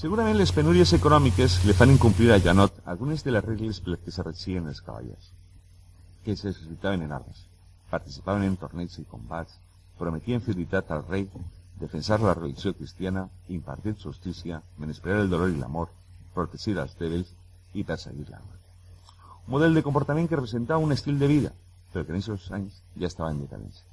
Segurament 0.00 0.36
les 0.36 0.52
penúries 0.52 0.92
econòmiques 0.96 1.56
li 1.64 1.76
fan 1.76 1.90
incomplir 1.94 2.30
a 2.32 2.38
Janot 2.38 2.82
algunes 2.84 3.24
de 3.24 3.32
per 3.32 3.42
les 3.42 4.04
que 4.04 4.12
se 4.12 4.22
regien 4.22 4.68
els 4.68 4.80
cavallers, 4.84 5.32
que 6.24 6.36
s'exercitaven 6.36 7.02
en 7.08 7.16
armes, 7.16 7.46
participaven 7.90 8.44
en 8.44 8.60
torneigs 8.60 9.00
i 9.00 9.08
combats, 9.08 9.56
prometien 9.98 10.44
fidelitat 10.44 10.92
al 10.92 11.04
rei 11.08 11.26
defensar 11.80 12.20
la 12.20 12.34
religió 12.34 12.74
cristiana, 12.76 13.28
impartir 13.48 13.96
justícia, 13.96 14.62
menysprear 14.78 15.20
el 15.20 15.30
dolor 15.30 15.50
i 15.50 15.56
l'amor, 15.58 15.88
protegir 16.34 16.76
els 16.78 16.96
dèbils 17.00 17.32
i 17.74 17.84
perseguir 17.84 18.26
la 18.28 18.40
mort. 18.40 18.58
Un 19.46 19.54
model 19.56 19.74
de 19.74 19.82
comportament 19.82 20.28
que 20.28 20.36
representava 20.36 20.84
un 20.84 20.92
estil 20.92 21.18
de 21.18 21.26
vida, 21.26 21.52
però 21.92 22.04
que 22.04 22.12
en 22.12 22.20
aquests 22.20 22.52
anys 22.58 22.82
ja 22.96 23.08
estava 23.08 23.30
en 23.32 23.40
decadència. 23.42 23.86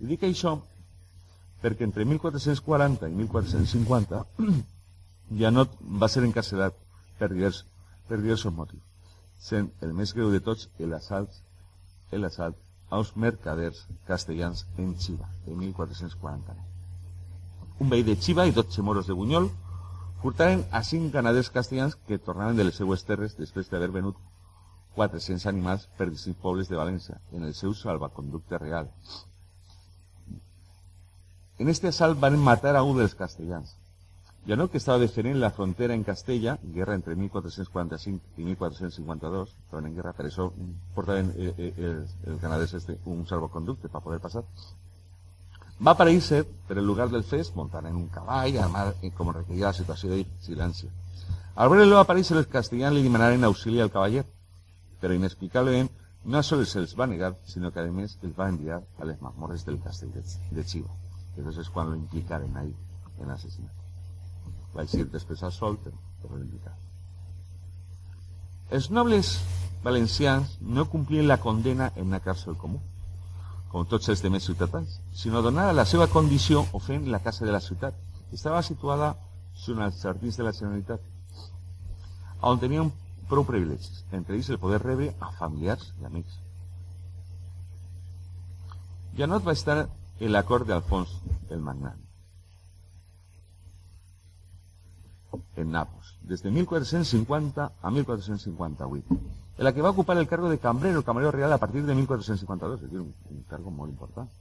I 0.00 0.08
dic 0.10 0.24
això 0.26 0.56
perquè 1.62 1.86
entre 1.86 2.04
1440 2.08 3.08
i 3.08 3.14
1450 3.20 4.24
Janot 5.40 5.78
va 6.02 6.08
ser 6.12 6.24
encarcelat 6.26 6.76
per 7.20 7.30
divers, 7.32 7.62
per 8.08 8.18
diversos 8.20 8.52
motius, 8.52 8.84
sent 9.40 9.70
el 9.86 9.94
més 9.96 10.12
greu 10.16 10.32
de 10.34 10.42
tots 10.44 10.68
l'assalt 10.80 11.40
l'assalt 12.12 12.60
als 12.94 13.16
mercaders 13.16 13.80
castellans 14.06 14.68
en 14.78 14.94
Xiva, 15.00 15.26
en 15.48 15.58
1449 15.58 16.73
un 17.80 17.90
veí 17.90 18.02
de 18.06 18.16
Xiva 18.16 18.46
i 18.46 18.52
12 18.52 18.82
moros 18.82 19.06
de 19.06 19.16
Bunyol 19.18 19.50
furtaren 20.22 20.64
a 20.70 20.82
cinc 20.82 21.12
ganaders 21.12 21.50
castellans 21.50 21.96
que 21.96 22.18
tornaven 22.18 22.56
de 22.56 22.64
les 22.64 22.76
seues 22.80 23.04
terres 23.04 23.36
després 23.36 23.70
d'haver 23.70 23.90
venut 23.92 24.16
400 24.94 25.46
animals 25.50 25.88
per 25.98 26.08
distints 26.10 26.40
pobles 26.40 26.70
de 26.70 26.78
València 26.78 27.18
en 27.32 27.44
el 27.44 27.54
seu 27.54 27.74
salvaconducte 27.74 28.58
real. 28.58 28.90
En 31.58 31.68
este 31.68 31.88
assalt 31.88 32.18
van 32.20 32.38
matar 32.38 32.76
a 32.76 32.82
un 32.82 32.96
dels 32.98 33.14
castellans. 33.14 33.76
No 34.46 34.68
que 34.68 34.76
estava 34.76 34.98
defendent 35.00 35.38
la 35.40 35.50
frontera 35.50 35.94
en 35.94 36.02
Castella, 36.04 36.58
guerra 36.62 36.94
entre 36.94 37.14
1445 37.16 38.40
i 38.40 38.44
1452, 38.44 39.54
estaven 39.64 39.86
en 39.88 39.94
guerra, 39.96 40.12
per 40.12 40.26
això 40.28 40.50
portaven 40.94 41.30
eh, 41.36 41.54
eh, 41.58 42.64
este, 42.64 42.98
un 43.06 43.24
salvaconducte 43.26 43.88
per 43.88 44.02
poder 44.04 44.20
passar. 44.20 44.44
Va 45.82 45.92
aparèixer 45.96 46.44
per 46.68 46.76
el 46.78 46.86
lugar 46.86 47.08
del 47.10 47.24
fes 47.26 47.50
muntant 47.56 47.86
en 47.88 47.96
un 47.98 48.06
cavall, 48.08 48.58
armat 48.62 49.00
com 49.16 49.32
requeria 49.34 49.66
la 49.66 49.72
situació 49.74 50.10
de 50.12 50.22
silenci. 50.40 50.86
Al 51.56 51.70
veure-lo 51.70 51.98
aparèixer 51.98 52.36
els 52.38 52.50
castellans 52.52 52.94
li 52.94 53.02
demanaren 53.02 53.44
auxili 53.48 53.80
al 53.82 53.90
cavaller, 53.90 54.22
però 55.00 55.14
inexplicablement 55.18 55.90
no 56.24 56.42
sols 56.42 56.70
se'ls 56.76 56.94
va 56.98 57.08
negar, 57.10 57.32
sinó 57.50 57.72
que 57.72 57.82
a 57.82 57.90
més 57.90 58.16
els 58.22 58.38
va 58.38 58.48
enviar 58.48 58.80
a 58.98 59.10
les 59.10 59.20
mazmorres 59.20 59.66
del 59.66 59.80
castell 59.82 60.14
de, 60.14 60.64
Chiva. 60.64 60.94
Entonces 61.36 61.68
quan 61.68 61.90
lo 61.90 61.96
implicaren 61.96 62.56
ahí 62.56 62.72
en 63.18 63.28
l'assassinat. 63.28 63.74
Va 64.76 64.86
eixir 64.86 65.08
després 65.10 65.42
al 65.42 65.52
sol, 65.52 65.76
però, 65.82 65.98
però 66.22 66.38
l'implicar. 66.38 66.78
Els 68.70 68.90
nobles 68.90 69.36
valencians 69.82 70.56
no 70.60 70.88
complien 70.88 71.28
la 71.28 71.40
condena 71.42 71.92
en 71.96 72.06
una 72.06 72.22
càrcel 72.22 72.56
comú 72.56 72.80
com 73.74 73.82
tots 73.90 74.06
els 74.12 74.20
demés 74.22 74.44
ciutadans, 74.46 75.00
sinó 75.18 75.40
donar 75.42 75.72
la 75.74 75.84
seva 75.84 76.06
condició 76.06 76.60
o 76.72 76.80
la 77.10 77.18
casa 77.18 77.44
de 77.44 77.50
la 77.50 77.60
ciutat. 77.60 77.94
Estava 78.30 78.62
situada 78.62 79.16
sobre 79.52 79.86
els 79.86 80.00
jardins 80.00 80.36
de 80.36 80.44
la 80.44 80.52
Generalitat, 80.52 81.00
on 82.40 82.60
tenien 82.60 82.92
prou 83.28 83.42
privilegis, 83.44 84.04
entre 84.12 84.36
ells 84.36 84.50
el 84.50 84.60
poder 84.62 84.80
rebre 84.80 85.10
a 85.18 85.32
familiars 85.40 85.92
i 86.00 86.06
amics. 86.06 86.38
Janot 89.18 89.42
va 89.42 89.58
estar 89.58 89.88
en 90.20 90.32
la 90.32 90.44
cort 90.44 90.68
d'Alfons 90.68 91.18
el 91.50 91.58
Magnant, 91.58 92.03
en 95.56 95.70
Napos, 95.70 96.18
des 96.22 96.42
de 96.42 96.50
1450 96.50 97.72
a 97.80 97.90
1458 97.90 99.04
en 99.56 99.64
la 99.64 99.72
que 99.72 99.82
va 99.82 99.88
a 99.88 99.92
ocupar 99.92 100.16
el 100.18 100.26
cargo 100.26 100.48
de 100.48 100.58
cambrero, 100.58 101.04
camarero 101.04 101.30
real 101.30 101.52
a 101.52 101.58
partir 101.58 101.84
de 101.84 101.94
1452, 101.94 102.76
es 102.76 102.82
decir, 102.82 103.00
un, 103.00 103.14
un 103.30 103.42
cargo 103.44 103.70
muy 103.70 103.90
importante. 103.90 104.32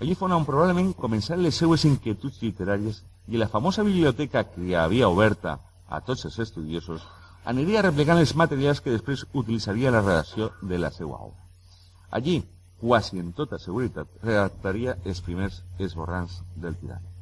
Allí 0.00 0.14
fue 0.14 0.34
un 0.34 0.46
probablemente 0.46 0.98
comenzar 0.98 1.38
les 1.38 1.54
seues 1.54 1.84
inquietuds 1.84 2.42
literarias 2.42 3.04
y 3.26 3.36
la 3.36 3.48
famosa 3.48 3.82
biblioteca 3.82 4.44
que 4.44 4.76
había 4.76 5.08
oberta 5.08 5.60
a 5.88 6.00
todos 6.00 6.24
los 6.24 6.38
estudiosos 6.38 7.06
aniria 7.46 7.82
replegant 7.84 8.18
els 8.18 8.34
materials 8.34 8.80
que 8.82 8.90
després 8.90 9.22
utilitzaria 9.32 9.92
la 9.94 10.02
redacció 10.02 10.50
de 10.62 10.80
la 10.82 10.90
seva 10.90 11.20
obra. 11.28 11.38
Allí, 12.10 12.40
quasi 12.80 13.20
en 13.22 13.32
tota 13.32 13.60
seguretat, 13.62 14.10
redactaria 14.22 14.96
els 15.04 15.20
primers 15.22 15.62
esborrans 15.78 16.40
del 16.56 16.74
tirant. 16.80 17.15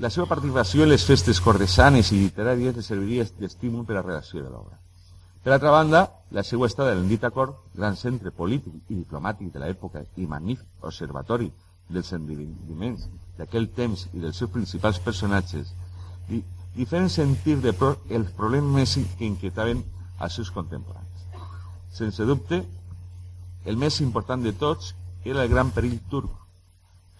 La 0.00 0.08
seva 0.08 0.24
participació 0.24 0.86
en 0.86 0.88
les 0.94 1.02
festes 1.04 1.42
cortesanes 1.44 2.08
i 2.14 2.22
literàries 2.22 2.76
li 2.78 2.82
serviria 2.84 3.24
d'estímul 3.36 3.82
per 3.84 3.92
a 3.92 3.98
la 3.98 4.04
redacció 4.06 4.40
de 4.40 4.48
l'obra. 4.48 4.78
Per 5.44 5.52
altra 5.52 5.72
banda, 5.74 6.00
la 6.32 6.44
seva 6.44 6.68
estada 6.70 6.94
en 6.96 7.02
dit 7.08 7.24
acord, 7.28 7.58
gran 7.74 7.98
centre 8.00 8.32
polític 8.32 8.78
i 8.88 8.96
diplomàtic 8.96 9.50
de 9.52 9.60
l'època 9.60 10.00
i 10.16 10.28
magnífic 10.30 10.88
observatori 10.88 11.50
dels 11.92 12.14
endividiments 12.16 13.04
d'aquell 13.36 13.68
temps 13.76 14.06
i 14.14 14.24
dels 14.24 14.40
seus 14.40 14.52
principals 14.56 15.02
personatges, 15.04 15.74
i 16.32 16.88
fent 16.88 17.12
sentir 17.12 17.58
de 17.60 17.76
pro 17.76 17.92
els 18.08 18.32
problemes 18.40 18.96
que 19.18 19.28
inquietaven 19.28 19.84
als 20.18 20.40
seus 20.40 20.50
contemporanis. 20.54 21.28
Sense 21.92 22.24
dubte, 22.24 22.62
el 23.66 23.76
més 23.76 24.00
important 24.00 24.40
de 24.48 24.56
tots 24.56 24.94
era 25.24 25.44
el 25.44 25.52
gran 25.52 25.76
perill 25.76 26.00
turc 26.08 26.32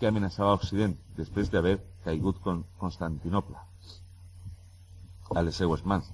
que 0.01 0.09
amenaçava 0.09 0.57
Occident 0.57 0.97
després 1.21 1.53
d'haver 1.53 1.77
caigut 2.05 2.41
con 2.45 2.65
Constantinople 2.79 3.57
a 5.35 5.43
les 5.43 5.57
seues 5.57 5.85
mans. 5.87 6.07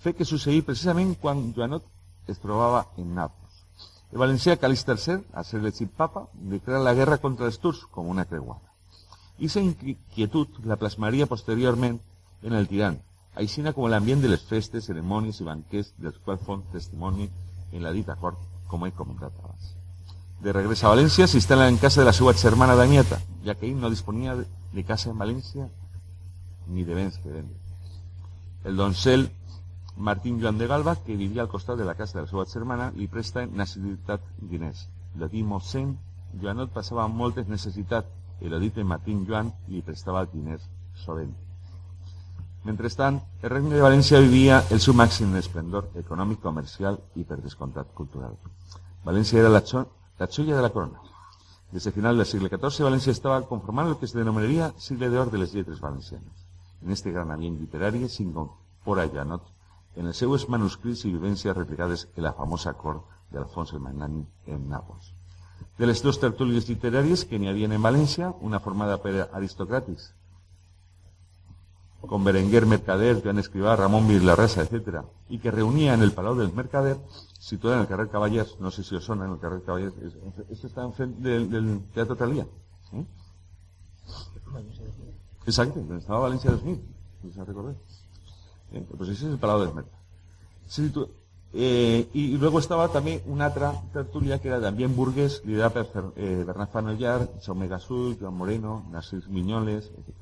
Fet 0.00 0.16
que 0.16 0.24
succeí 0.24 0.62
precisament 0.62 1.14
quan 1.20 1.52
Joanot 1.56 1.84
es 2.28 2.40
en 2.96 3.14
Nàpols. 3.14 3.56
El 4.12 4.18
valencià 4.18 4.56
Calix 4.56 4.84
III, 4.86 5.24
a 5.32 5.44
ser 5.44 5.60
elegit 5.60 5.90
papa, 5.90 6.28
declara 6.34 6.82
la 6.82 6.94
guerra 6.94 7.18
contra 7.18 7.46
els 7.46 7.58
turcs 7.58 7.84
com 7.90 8.08
una 8.08 8.24
creuada. 8.24 8.62
I 9.38 9.46
aquesta 9.46 9.60
inquietud 9.60 10.60
la 10.64 10.76
plasmaria 10.76 11.26
posteriorment 11.26 11.98
en 12.42 12.52
el 12.52 12.68
tirán, 12.68 13.00
aixina 13.34 13.72
com 13.72 13.88
l'ambient 13.90 14.22
de 14.22 14.30
les 14.30 14.44
festes, 14.46 14.86
cerimònies 14.86 15.40
i 15.40 15.48
banquets 15.48 15.92
dels 15.98 16.20
quals 16.24 16.44
fon 16.46 16.62
testimoni 16.72 17.28
en 17.72 17.82
la 17.82 17.92
dita 17.92 18.14
cort, 18.16 18.38
com 18.68 18.86
he 18.86 18.92
comentat 18.92 19.32
abans. 19.42 19.74
De 20.40 20.52
regres 20.52 20.84
a 20.84 20.92
València 20.92 21.26
s'instal·la 21.26 21.68
en 21.68 21.80
casa 21.82 22.00
de 22.00 22.06
la 22.06 22.12
seva 22.12 22.34
germana 22.38 22.76
Danieta, 22.78 23.18
ja 23.44 23.56
que 23.58 23.66
ell 23.66 23.80
no 23.80 23.90
disponia 23.90 24.36
de 24.38 24.46
casa 24.82 25.10
en 25.10 25.18
València 25.20 25.68
ni 26.66 26.84
de 26.84 26.94
vendre. 26.94 27.46
El 28.64 28.76
doncel 28.76 29.30
Martín 29.96 30.40
Joan 30.40 30.58
de 30.58 30.66
Galba, 30.66 30.96
que 30.96 31.16
vivia 31.16 31.42
al 31.42 31.48
costat 31.48 31.78
de 31.78 31.84
la 31.84 31.94
casa 31.94 32.18
de 32.18 32.24
la 32.24 32.30
seva 32.30 32.46
germana, 32.46 32.90
li 32.96 33.06
presta 33.06 33.46
necessitat 33.46 34.20
diners. 34.40 34.88
De 35.14 35.28
dir 35.30 35.44
mossèn, 35.46 35.94
Joanot 36.40 36.72
passava 36.74 37.06
moltes 37.06 37.46
necessitats 37.46 38.42
i 38.42 38.50
lo 38.50 38.58
dit 38.58 38.76
Martín 38.82 39.24
Joan 39.28 39.52
li 39.68 39.82
prestava 39.82 40.24
diners 40.26 40.66
sovint. 41.04 41.34
Mentrestant, 42.64 43.20
el 43.42 43.50
Regne 43.50 43.76
de 43.76 43.82
València 43.84 44.20
vivia 44.24 44.62
el 44.72 44.80
seu 44.80 44.94
màxim 44.96 45.34
esplendor 45.36 45.90
econòmic, 46.00 46.40
comercial 46.40 46.98
i, 47.14 47.22
per 47.22 47.38
descomptat, 47.44 47.92
cultural. 47.94 48.38
València 49.04 49.42
era 49.42 49.50
la, 49.52 49.60
xo 49.60 49.84
la 50.18 50.26
xolla 50.26 50.56
de 50.56 50.62
la 50.64 50.72
corona. 50.72 51.13
Des 51.74 51.82
de 51.82 51.90
final 51.90 52.16
del 52.16 52.26
segle 52.30 52.46
XIV, 52.52 52.84
València 52.86 53.10
estava 53.10 53.40
conformant 53.50 53.88
el 53.90 53.96
que 53.98 54.06
es 54.06 54.12
denominaria 54.14 54.68
segle 54.78 55.08
d'or 55.10 55.32
de 55.32 55.40
les 55.42 55.54
lletres 55.56 55.80
valencianes. 55.82 56.44
En 56.84 56.94
este 56.94 57.10
gran 57.10 57.32
ambient 57.34 57.56
literari 57.58 58.06
s'incorpora 58.06 59.08
Janot 59.10 59.48
en 59.98 60.06
els 60.06 60.20
seus 60.22 60.44
manuscrits 60.54 61.02
i 61.02 61.10
vivències 61.10 61.56
replicades 61.56 62.06
en 62.14 62.22
la 62.28 62.32
famosa 62.38 62.76
cort 62.78 63.02
d'Alfons 63.34 63.74
el 63.74 63.82
Magnani 63.82 64.22
en 64.54 64.68
Nàpols. 64.70 65.10
De 65.78 65.90
les 65.90 66.02
dues 66.04 66.20
tertúlies 66.22 66.68
literàries 66.70 67.26
que 67.26 67.42
n'hi 67.42 67.50
havia 67.50 67.66
en 67.66 67.88
València, 67.88 68.30
una 68.40 68.62
formada 68.62 69.00
per 69.02 69.26
aristocràtics 69.26 70.12
con 72.06 72.22
Berenguer 72.22 72.66
Mercader, 72.66 73.20
Joan 73.24 73.38
Escribá, 73.38 73.74
Ramón 73.74 74.06
Virlarresa, 74.06 74.62
etc. 74.62 75.02
Y 75.28 75.38
que 75.38 75.50
reunía 75.50 75.94
en 75.94 76.02
el 76.02 76.12
Palau 76.12 76.36
del 76.36 76.52
Mercader, 76.52 76.98
situado 77.44 77.76
en 77.76 77.82
el 77.82 77.88
carrer 77.88 78.08
Caballers, 78.08 78.58
no 78.58 78.70
sé 78.70 78.82
si 78.82 78.94
os 78.94 79.04
suena 79.04 79.26
en 79.26 79.32
el 79.32 79.38
carrer 79.38 79.62
Caballers, 79.62 79.94
esto 80.50 80.66
está 80.66 80.82
enfrente 80.82 81.28
del, 81.28 81.50
del 81.50 81.82
Teatro 81.92 82.16
Talía. 82.16 82.46
¿eh? 82.92 83.04
Exacto, 85.46 85.84
estaba 85.94 86.20
Valencia 86.20 86.50
2000, 86.50 86.82
si 87.32 87.40
recuerda. 87.40 87.74
¿Eh? 88.72 88.86
Pues 88.96 89.10
ese 89.10 89.26
es 89.26 89.32
el 89.32 89.38
Palau 89.38 89.60
del 89.60 89.74
Mercader. 89.74 90.04
Eh, 91.56 92.08
y 92.12 92.36
luego 92.36 92.58
estaba 92.58 92.88
también 92.88 93.22
una 93.26 93.46
otra 93.46 93.80
tertulia 93.92 94.40
que 94.40 94.48
era 94.48 94.60
también 94.60 94.96
burgués, 94.96 95.42
liderada 95.44 95.84
por 95.84 96.12
eh, 96.16 96.42
Bernard 96.44 96.70
Fanollar, 96.70 97.30
Jaume 97.42 97.68
Joan 97.68 98.34
Moreno, 98.34 98.86
Narcís 98.90 99.28
Miñoles, 99.28 99.92
etc. 99.96 100.16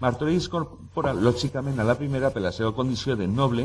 Martorell 0.00 0.36
es 0.36 0.46
incorpora 0.46 1.12
lògicament 1.12 1.80
a 1.82 1.84
la 1.84 1.96
primera 1.98 2.30
per 2.30 2.42
la 2.42 2.52
seva 2.54 2.70
condició 2.74 3.16
de 3.18 3.26
noble 3.26 3.64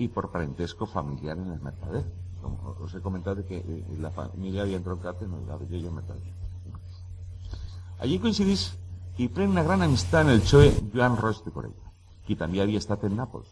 i 0.00 0.08
per 0.08 0.30
parentesco 0.32 0.86
familiar 0.88 1.36
en 1.36 1.50
el 1.52 1.60
mercader. 1.60 2.04
Com 2.44 2.84
us 2.84 2.94
he 2.94 3.00
comentat 3.00 3.40
que 3.48 3.58
eh, 3.62 3.82
la 4.04 4.10
família 4.12 4.64
havia 4.64 4.80
entroncat 4.80 5.22
en 5.24 5.36
la 5.48 5.56
i 5.70 5.80
el 5.80 5.92
mercader. 5.92 6.32
Allí 8.04 8.18
coincidís 8.20 8.64
i 9.16 9.28
pren 9.32 9.54
una 9.54 9.62
gran 9.62 9.82
amistat 9.86 10.26
en 10.26 10.32
el 10.34 10.42
xoe 10.44 10.72
Joan 10.92 11.16
Roig 11.16 11.40
de 11.44 11.52
Corella, 11.54 11.92
qui 12.26 12.36
també 12.36 12.60
havia 12.60 12.82
estat 12.82 13.06
en 13.08 13.16
Nàpols, 13.16 13.48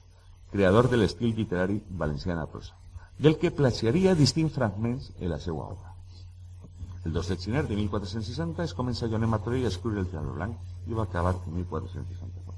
creador 0.53 0.91
de 0.93 0.99
l'estil 1.01 1.33
literari 1.39 1.79
valencià 2.03 2.37
a 2.37 2.47
prosa, 2.47 2.75
del 3.19 3.39
que 3.39 3.55
plagiaria 3.63 4.15
distints 4.15 4.55
fragments 4.59 5.11
en 5.19 5.31
la 5.31 5.39
seva 5.41 5.69
obra. 5.73 5.95
El 7.05 7.13
2 7.13 7.29
de 7.29 7.37
gener 7.37 7.67
de 7.67 7.77
1460 7.77 8.63
es 8.63 8.75
comença 8.75 9.09
Joanet 9.09 9.31
Martorell 9.31 9.65
a 9.65 9.73
escriure 9.73 10.01
el 10.01 10.11
Triangle 10.11 10.35
Blanc 10.37 10.91
i 10.91 10.99
va 10.99 11.09
acabar 11.09 11.35
en 11.47 11.57
1464. 11.63 12.53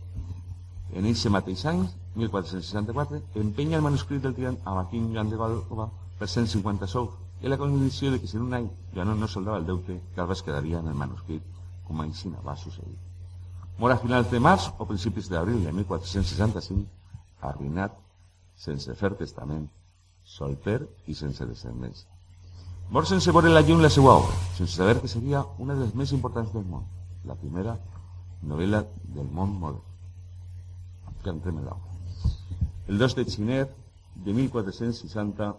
En 0.95 1.07
aquest 1.07 1.31
mateix 1.37 1.65
any, 1.71 1.87
1464, 2.17 3.23
empenya 3.45 3.79
el 3.79 3.87
manuscrit 3.87 4.23
del 4.23 4.35
tirant 4.35 4.59
a 4.65 4.75
Martín 4.75 5.13
Joan 5.15 5.31
de 5.31 5.39
Galva 5.41 5.87
per 6.25 6.31
150 6.33 6.87
sous, 6.89 7.11
i 7.45 7.51
la 7.53 7.59
condició 7.61 8.11
de 8.11 8.19
que 8.21 8.27
si 8.27 8.39
en 8.39 8.47
un 8.47 8.55
any 8.57 8.69
ja 8.95 9.05
no, 9.05 9.27
soldava 9.29 9.59
el 9.61 9.67
deute, 9.69 9.99
Galva 10.17 10.33
es 10.33 10.41
quedaria 10.43 10.79
en 10.81 10.87
el 10.89 10.95
manuscrit, 10.97 11.43
com 11.85 11.99
a 12.01 12.07
Ensina 12.09 12.39
va 12.41 12.55
succeir. 12.57 12.95
Mor 13.77 13.93
a 13.93 13.99
finals 14.01 14.31
de 14.31 14.41
març 14.41 14.71
o 14.79 14.87
principis 14.89 15.29
d'abril 15.29 15.59
de 15.67 15.73
1465, 15.77 16.87
arruïnat, 17.49 17.99
sense 18.57 18.95
fer 18.97 19.11
testament, 19.19 19.67
solter 20.37 20.79
i 21.13 21.19
sense 21.19 21.45
descendència. 21.51 22.09
Mor 22.89 23.05
sense 23.11 23.37
veure 23.37 23.53
la 23.53 23.61
llum 23.67 23.85
la 23.85 23.93
seva 23.93 24.17
obra, 24.23 24.39
sense 24.57 24.79
saber 24.79 24.97
que 25.03 25.13
seria 25.13 25.45
una 25.59 25.77
de 25.77 25.85
les 25.85 25.93
més 25.93 26.17
importants 26.17 26.57
del 26.57 26.65
món, 26.65 26.89
la 27.29 27.37
primera 27.37 27.77
novela 28.41 28.81
del 29.19 29.29
món 29.29 29.53
modern. 29.61 29.85
Que 31.21 31.37
l'obra. 31.37 31.77
El 32.89 32.99
2 32.99 33.15
de 33.17 33.25
gener 33.37 33.63
de 34.25 34.33
1460, 34.33 35.53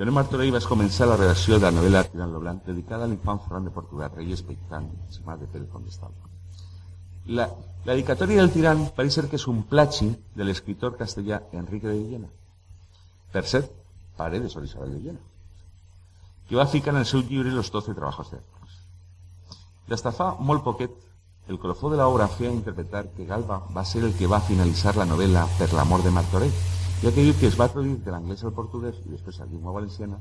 Joanet 0.00 0.14
Martorell 0.16 0.54
va 0.54 0.60
començar 0.64 1.04
la 1.10 1.16
redacció 1.18 1.58
de 1.58 1.66
la 1.66 1.74
novel·la 1.76 2.00
Tirant 2.08 2.30
lo 2.32 2.38
Blanc 2.40 2.62
dedicada 2.64 3.04
a 3.04 3.08
l'infant 3.10 3.42
Ferran 3.44 3.66
de 3.66 3.72
Portugal, 3.74 4.08
rei 4.14 4.30
expectant, 4.32 4.86
germà 5.12 5.34
de 5.36 5.44
Pere 5.44 5.66
Condestable. 5.68 6.30
La, 7.26 7.44
la 7.84 7.96
del 8.00 8.48
tirant 8.54 8.86
pareix 8.96 9.18
ser 9.18 9.26
que 9.28 9.36
és 9.36 9.46
un 9.52 9.60
plagi 9.74 10.08
de 10.34 10.46
l'escriptor 10.48 10.96
castellà 10.96 11.42
Enrique 11.52 11.86
de 11.86 11.98
Villena. 11.98 12.30
Per 13.30 13.44
cert, 13.44 13.68
pare 14.16 14.40
de 14.40 14.48
Sor 14.48 14.64
Isabel 14.64 14.94
de 14.94 14.96
Villena, 15.02 15.20
que 16.48 16.56
va 16.56 16.66
ficar 16.66 16.94
en 16.94 17.04
el 17.04 17.06
seu 17.06 17.20
llibre 17.20 17.52
Los 17.52 17.70
12 17.70 17.92
trabajos 17.92 18.30
de 18.30 18.40
des 19.90 20.02
de 20.02 20.16
fa 20.16 20.32
molt 20.38 20.64
poquet, 20.64 20.96
el 21.48 21.58
colofó 21.58 21.90
de 21.90 22.00
l'obra 22.00 22.26
feia 22.28 22.56
interpretar 22.56 23.10
que 23.12 23.26
Galba 23.26 23.66
va 23.76 23.84
ser 23.84 24.04
el 24.04 24.14
que 24.16 24.26
va 24.26 24.40
finalitzar 24.40 24.96
la 24.96 25.04
novel·la 25.04 25.48
per 25.58 25.74
l'amor 25.74 26.00
de 26.02 26.10
Martorell, 26.10 26.79
ja 27.02 27.10
que 27.10 27.24
diu 27.24 27.34
que 27.40 27.48
es 27.48 27.56
va 27.58 27.70
traduir 27.72 27.98
de 28.04 28.12
l'anglès 28.12 28.44
al 28.44 28.52
portuguès 28.56 28.98
i 29.06 29.14
després 29.14 29.40
a 29.40 29.48
llengua 29.48 29.72
valenciana 29.72 30.18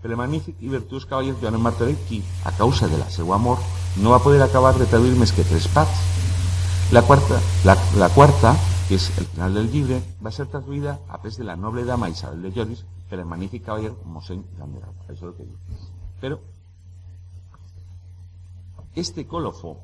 per 0.00 0.10
el 0.10 0.16
magnífic 0.16 0.60
i 0.64 0.70
virtuós 0.72 1.04
cavaller 1.06 1.34
Joan 1.40 1.60
Martorell, 1.60 1.98
qui, 2.08 2.22
a 2.44 2.52
causa 2.56 2.88
de 2.88 2.98
la 2.98 3.10
seva 3.10 3.34
amor, 3.36 3.58
no 4.00 4.14
va 4.14 4.22
poder 4.24 4.40
acabar 4.42 4.72
de 4.78 4.86
traduir 4.86 5.18
més 5.18 5.32
que 5.36 5.44
tres 5.44 5.66
parts. 5.74 5.98
La 6.92 7.02
quarta, 7.06 7.40
la, 7.64 7.76
la 8.00 8.08
que 8.90 8.96
és 8.96 9.10
el 9.18 9.26
final 9.26 9.54
del 9.54 9.68
llibre, 9.70 10.00
va 10.18 10.32
ser 10.34 10.48
traduïda 10.50 10.96
a 11.08 11.20
pes 11.22 11.36
de 11.38 11.44
la 11.44 11.54
noble 11.54 11.84
dama 11.84 12.08
Isabel 12.10 12.42
de 12.42 12.50
Lloris 12.50 12.80
per 13.10 13.20
el 13.20 13.28
magnífic 13.28 13.62
cavaller 13.66 13.92
mossèn 14.06 14.40
Joan 14.56 14.72
de 14.74 14.80
Galba. 14.80 15.04
Això 15.04 15.14
és 15.14 15.22
el 15.28 15.36
que 15.36 15.46
diu. 15.46 15.84
Però 16.22 16.40
este 18.96 19.26
colofó 19.26 19.76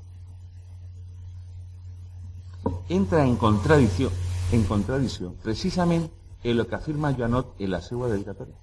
entra 2.89 3.23
en 3.23 3.37
contradicció, 3.37 4.11
en 4.51 4.65
contradicció 4.67 5.31
precisament 5.45 6.09
en 6.43 6.59
el 6.59 6.67
que 6.67 6.77
afirma 6.77 7.15
Joanot 7.15 7.55
en 7.59 7.71
la 7.71 7.81
seva 7.83 8.09
dedicatòria, 8.13 8.57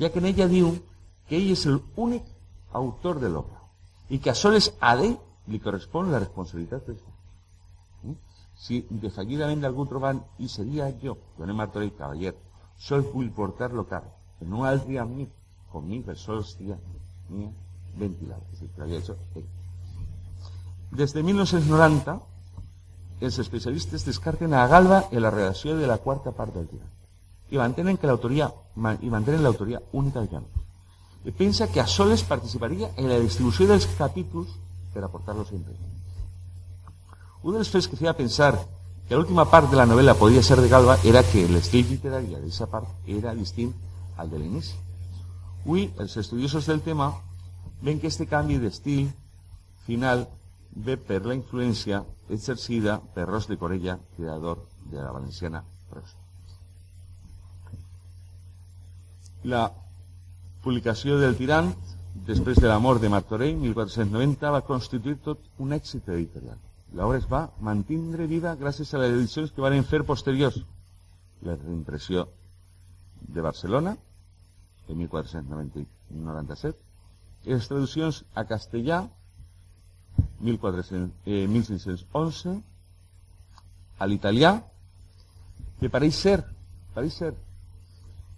ja 0.00 0.10
que 0.10 0.18
en 0.18 0.26
ella 0.32 0.48
diu 0.48 0.72
que 1.28 1.36
ell 1.36 1.52
és 1.52 1.64
l'únic 1.66 2.24
autor 2.72 3.20
de 3.20 3.30
l'obra 3.32 3.60
i 4.08 4.18
que 4.18 4.30
a 4.30 4.34
soles 4.34 4.72
a 4.80 4.94
ell 4.96 5.16
li 5.48 5.60
correspon 5.60 6.10
la 6.12 6.20
responsabilitat 6.24 6.86
d'això. 6.88 7.14
Si 8.58 8.80
defallidament 8.90 9.60
d'algú 9.62 9.84
trobant, 9.86 10.18
i 10.42 10.48
seria 10.50 10.88
jo, 11.02 11.14
Joanet 11.36 11.56
Martorell 11.56 11.92
Cavaller, 11.98 12.34
sol 12.78 13.04
vull 13.12 13.30
portar-lo 13.36 13.84
car, 13.86 14.02
en 14.40 14.54
un 14.54 14.66
altre 14.66 14.98
amic, 14.98 15.30
conmigo, 15.70 16.14
sol 16.16 16.40
estia, 16.42 16.78
mia, 17.28 17.52
ventilado, 17.96 18.42
es 18.46 18.60
decir, 18.60 18.70
que 18.74 18.82
había 18.82 18.98
hecho 18.98 19.16
ell. 19.36 19.46
Des 20.90 21.12
de 21.12 21.22
1990, 21.22 22.20
els 23.20 23.38
especialistes 23.38 24.04
descarten 24.06 24.54
a 24.54 24.66
Galba 24.70 25.08
en 25.10 25.22
la 25.22 25.30
redacció 25.30 25.76
de 25.76 25.86
la 25.86 25.98
quarta 25.98 26.30
part 26.32 26.54
del 26.54 26.68
llibre 26.70 26.88
i 27.50 27.56
mantenen 27.56 27.96
que 27.96 28.06
l'autoria 28.06 28.48
i 29.00 29.10
mantenen 29.10 29.42
l'autoria 29.42 29.80
única 29.92 30.20
de 30.20 30.28
Janot. 30.28 30.64
I 31.24 31.32
pensa 31.32 31.68
que 31.72 31.80
a 31.80 31.86
soles 31.86 32.22
participaria 32.22 32.90
en 32.96 33.08
la 33.08 33.18
distribució 33.18 33.66
dels 33.66 33.88
capítols 33.98 34.52
per 34.92 35.04
aportar-los 35.04 35.50
imprès. 35.52 35.78
Un 37.42 37.56
dels 37.56 37.70
fets 37.72 37.88
que 37.88 37.96
feia 37.96 38.16
pensar 38.16 38.52
que 39.08 39.16
l'última 39.16 39.46
part 39.48 39.70
de 39.70 39.78
la 39.80 39.86
novel·la 39.88 40.16
podia 40.20 40.42
ser 40.42 40.58
de 40.60 40.68
Galba 40.68 40.98
era 41.04 41.24
que 41.24 41.46
l'estil 41.48 41.88
literari 41.88 42.34
d'aquesta 42.34 42.68
part 42.68 43.08
era 43.08 43.34
distint 43.34 43.72
al 44.16 44.28
de 44.30 44.38
l'inici. 44.38 44.76
Avui, 45.64 45.88
els 45.98 46.16
estudiosos 46.16 46.66
del 46.66 46.82
tema 46.82 47.12
ven 47.82 48.00
que 48.00 48.08
este 48.08 48.26
canvi 48.26 48.58
d'estil 48.58 49.08
final 49.86 50.26
ve 50.74 50.96
per 50.96 51.24
la 51.26 51.34
influència 51.34 52.04
exercida 52.28 52.98
per 53.14 53.26
Ros 53.28 53.48
de 53.48 53.56
Corella, 53.58 53.98
creador 54.16 54.64
de 54.90 55.00
la 55.02 55.10
valenciana 55.12 55.62
prosa. 55.90 56.16
La 59.44 59.68
publicació 60.62 61.18
del 61.18 61.36
Tirant, 61.38 61.72
després 62.26 62.58
de 62.58 62.68
la 62.68 62.78
mort 62.78 63.00
de 63.00 63.08
Martorell, 63.08 63.56
1490, 63.62 64.50
va 64.50 64.64
constituir 64.66 65.18
tot 65.24 65.44
un 65.58 65.72
èxit 65.72 66.08
editorial. 66.08 66.58
L'obra 66.98 67.18
es 67.20 67.28
va 67.30 67.44
mantindre 67.60 68.26
viva 68.26 68.56
gràcies 68.56 68.92
a 68.94 69.00
les 69.02 69.14
edicions 69.14 69.52
que 69.52 69.62
van 69.62 69.84
fer 69.84 70.02
posteriors. 70.08 70.58
La 71.46 71.54
reimpressió 71.56 72.26
de 73.20 73.44
Barcelona, 73.44 73.96
en 74.88 74.98
1497, 74.98 76.78
i 77.46 77.54
les 77.54 77.68
traduccions 77.70 78.24
a 78.34 78.44
castellà 78.48 79.04
1400, 80.40 81.10
eh, 81.26 81.46
1611 81.48 82.56
a 83.98 84.06
l'italià 84.06 84.54
que 85.80 85.90
pareix 85.90 86.14
ser, 86.14 86.38
pareix 86.94 87.14
ser 87.14 87.34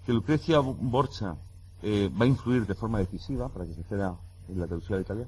que 0.05 0.13
Lucrecia 0.13 0.61
Borcha 0.61 1.37
eh, 1.83 2.09
va 2.09 2.27
influir 2.27 2.67
de 2.67 2.75
forma 2.75 2.99
decisiva 2.99 3.49
para 3.49 3.67
que 3.67 3.75
se 3.75 3.81
hiciera 3.81 4.15
en 4.49 4.59
la 4.61 4.67
traducción 4.67 4.99
al 4.99 5.05
italià 5.05 5.27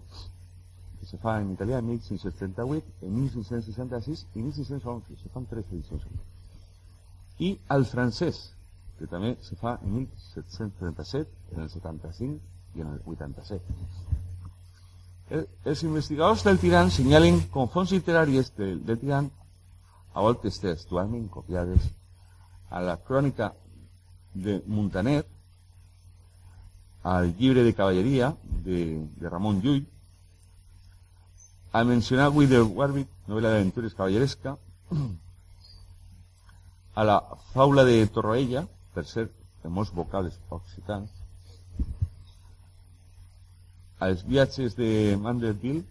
que 1.03 1.09
se 1.09 1.19
fa 1.19 1.41
en 1.41 1.51
italià 1.51 1.81
en 1.81 1.87
1638, 1.89 2.87
en 3.03 3.15
1666 3.15 4.27
i 4.37 4.43
1611. 4.43 5.17
Se 5.19 5.29
fan 5.35 5.49
tres 5.51 5.67
edicions. 5.73 6.05
I 7.43 7.59
al 7.75 7.87
francès, 7.91 8.39
que 9.01 9.09
també 9.11 9.33
se 9.43 9.59
fa 9.59 9.81
en 9.83 9.97
1737, 9.97 11.57
en 11.57 11.65
el 11.65 11.71
75 11.75 12.39
i 12.79 12.87
en 12.87 12.93
el 12.95 13.01
87. 13.03 14.12
Els 15.31 15.83
investigadors 15.87 16.43
del 16.45 16.59
Tirant 16.61 16.91
senyalen 16.93 17.41
com 17.53 17.71
fonts 17.71 17.93
literàries 17.95 18.53
del, 18.57 18.81
del 18.85 18.99
Tirant 19.01 19.31
a 20.13 20.21
voltes 20.21 20.59
textualment 20.61 21.29
copiades 21.33 21.87
a 22.71 22.81
la 22.81 22.97
crònica 22.97 23.53
de 24.35 24.63
Montaner, 24.67 25.25
al 27.03 27.35
llibre 27.37 27.65
de 27.65 27.75
cavalleria 27.75 28.35
de, 28.65 29.07
de 29.17 29.29
Ramon 29.29 29.61
Llull, 29.61 29.85
a 31.73 31.85
mencionar 31.85 32.31
de 32.31 32.63
Warwick, 32.63 33.09
novel·la 33.29 33.55
d'aventures 33.55 33.95
cavalleresca, 33.95 34.57
a 37.01 37.05
la 37.05 37.19
faula 37.53 37.85
de 37.85 38.07
Torroella, 38.07 38.67
per 38.95 39.05
ser 39.07 39.29
de 39.63 39.69
molts 39.69 39.93
vocals 39.93 40.39
occitans, 40.51 41.11
als 44.03 44.25
viatges 44.27 44.75
de 44.75 45.15
Manderville 45.23 45.85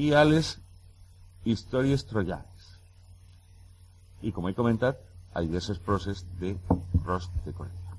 i 0.00 0.14
a 0.16 0.24
les 0.24 0.54
històries 1.44 2.06
trojanes. 2.08 2.70
I, 4.24 4.32
com 4.32 4.48
he 4.48 4.56
comentat, 4.56 4.96
a 5.34 5.42
diverses 5.44 5.78
proses 5.78 6.24
de 6.40 6.54
Rost 7.04 7.30
de 7.44 7.52
Corella. 7.52 7.98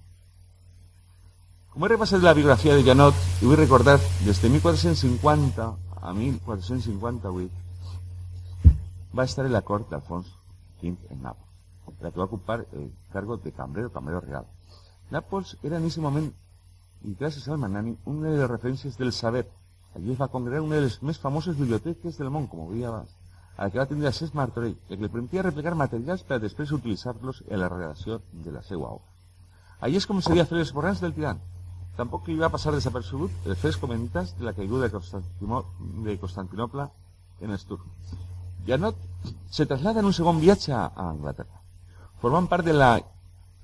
Com 1.76 1.84
he 1.84 1.92
repassat 1.92 2.24
la 2.24 2.34
biografia 2.34 2.78
de 2.78 2.86
Janot, 2.88 3.16
i 3.44 3.46
vull 3.46 3.60
recordar, 3.60 3.98
des 4.24 4.40
de 4.42 4.50
1450 4.50 5.68
a 6.02 6.14
1458, 6.16 7.52
va 9.16 9.28
estar 9.30 9.46
en 9.46 9.54
la 9.54 9.62
cort 9.68 9.92
d'Alfons 9.92 10.32
V 10.82 10.96
en 11.12 11.22
Nàpols, 11.22 12.02
la 12.02 12.12
que 12.12 12.20
va 12.20 12.30
ocupar 12.30 12.60
el 12.72 12.90
cargo 13.14 13.38
de 13.38 13.52
cambrero, 13.52 13.92
cambrero 13.92 14.24
real. 14.26 14.48
Nàpols 15.12 15.58
era 15.62 15.78
en 15.78 15.86
aquest 15.86 16.04
moment 16.04 16.32
i 17.06 17.14
gràcies 17.20 17.48
al 17.48 17.60
Manani, 17.62 17.96
una 18.06 18.32
de 18.32 18.40
les 18.40 18.50
referències 18.50 18.98
del 18.98 19.14
saber. 19.14 19.46
Allí 19.96 20.12
es 20.12 20.20
va 20.20 20.28
congregar 20.28 20.64
una 20.66 20.80
de 20.80 20.88
les 20.88 20.98
més 21.04 21.20
famoses 21.22 21.58
biblioteques 21.58 22.18
del 22.18 22.32
món, 22.34 22.48
com 22.52 22.66
ho 22.66 22.88
abans, 22.88 23.12
a 23.56 23.66
la 23.66 23.72
que 23.72 23.80
va 23.80 23.86
tindre 23.88 24.10
accés 24.10 24.34
Martorell, 24.36 24.76
el 24.90 24.98
que 24.98 25.04
li 25.04 25.12
permetia 25.12 25.46
replegar 25.46 25.76
materials 25.80 26.24
per 26.24 26.40
a 26.40 26.44
després 26.44 26.74
utilitzar-los 26.76 27.44
en 27.48 27.62
la 27.62 27.70
redacció 27.70 28.20
de 28.32 28.52
la 28.52 28.64
seva 28.64 28.90
obra. 28.98 29.08
Allí 29.80 30.02
es 30.02 30.08
començaria 30.10 30.44
a 30.44 30.50
fer 30.50 30.60
els 30.60 30.74
borrans 30.74 31.02
del 31.04 31.14
tirant. 31.14 31.40
Tampoc 31.96 32.28
li 32.28 32.36
va 32.42 32.52
passar 32.52 32.74
desapercebut 32.76 33.48
els 33.48 33.60
fets 33.62 33.80
comentats 33.80 34.34
de 34.36 34.44
la 34.44 34.54
caiguda 34.54 34.90
de, 34.90 34.92
Constantino, 34.92 35.64
de 36.04 36.90
en 37.46 37.52
els 37.52 37.66
turcs. 37.66 38.16
Se 39.52 39.66
traslada 39.66 40.00
en 40.00 40.10
un 40.10 40.14
segon 40.14 40.40
viatge 40.42 40.74
a 40.74 40.90
Anglaterra, 41.10 41.62
formant 42.20 42.48
part 42.52 42.66
de 42.66 42.74
la 42.74 42.98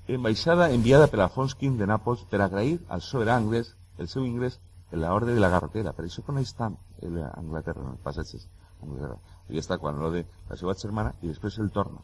embaixada 0.08 0.70
enviada 0.74 1.06
per 1.06 1.20
Alfons 1.20 1.54
V 1.60 1.76
de 1.78 1.86
Nàpols 1.86 2.24
per 2.30 2.40
agrair 2.42 2.78
al 2.88 3.00
sobirà 3.00 3.36
anglès 3.36 3.74
el 3.98 4.08
seu 4.08 4.24
ingrés 4.26 4.58
en 4.90 5.00
l'ordre 5.00 5.34
de 5.34 5.40
la 5.40 5.48
garrotera. 5.48 5.92
Per 5.92 6.04
això 6.04 6.24
coneix 6.26 6.52
tant 6.58 6.76
Anglaterra, 7.02 7.82
en 7.82 7.94
els 7.94 8.02
passatges. 8.02 8.48
Anglaterra. 8.82 9.18
I 9.48 9.58
està 9.58 9.78
quan 9.78 9.98
l'ode 9.98 10.24
la 10.48 10.56
seva 10.56 10.74
germana 10.78 11.14
i 11.22 11.28
després 11.28 11.58
el 11.58 11.70
torna. 11.70 12.02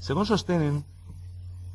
Segons 0.00 0.28
sostenen 0.32 0.82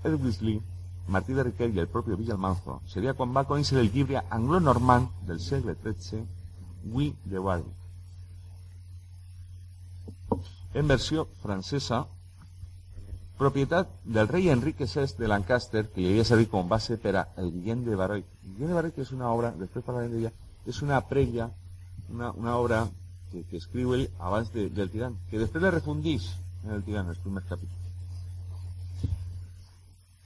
Edwin 0.04 0.38
Lee, 0.42 0.62
Martí 1.08 1.34
de 1.34 1.44
Riquel 1.44 1.76
i 1.76 1.80
el 1.84 1.88
propi 1.88 2.16
Villalmanzo, 2.18 2.80
seria 2.90 3.14
quan 3.14 3.34
va 3.36 3.46
conèixer 3.46 3.78
el 3.80 3.92
llibre 3.94 4.24
anglo-normand 4.38 5.10
del 5.28 5.40
segle 5.40 5.76
XIII, 5.84 6.26
We 6.94 7.14
de 7.26 7.40
Warwick. 7.40 7.82
En 10.74 10.88
versió 10.88 11.28
francesa, 11.42 12.06
propietat 13.38 13.90
del 14.04 14.28
rei 14.28 14.50
Enrique 14.50 14.86
VI 14.86 15.18
de 15.18 15.28
Lancaster, 15.28 15.86
que 15.92 16.02
li 16.02 16.12
havia 16.12 16.26
servit 16.28 16.50
com 16.52 16.68
base 16.70 16.98
per 17.02 17.16
a 17.20 17.28
el 17.42 17.52
Guillem 17.52 17.84
de 17.86 17.96
Baroi. 17.96 18.24
El 18.24 18.54
Guillem 18.56 18.72
de 18.72 18.78
Baroi, 18.78 18.94
que 18.96 19.04
és 19.04 19.12
una 19.12 19.32
obra, 19.32 19.52
després 19.60 19.86
parlarem 19.86 20.14
d'ella, 20.14 20.32
és 20.66 20.82
una 20.82 21.02
prèvia, 21.06 21.50
una, 22.10 22.32
una 22.32 22.58
obra 22.58 22.86
que, 23.32 23.44
ell 23.60 24.08
abans 24.20 24.52
de, 24.54 24.70
del 24.70 24.92
tirant, 24.92 25.18
que 25.30 25.40
després 25.40 25.64
la 25.64 25.72
refundís 25.74 26.30
en 26.64 26.72
el 26.78 26.84
tirant, 26.84 27.10
els 27.10 27.20
primers 27.20 27.48
capítols. 27.50 27.82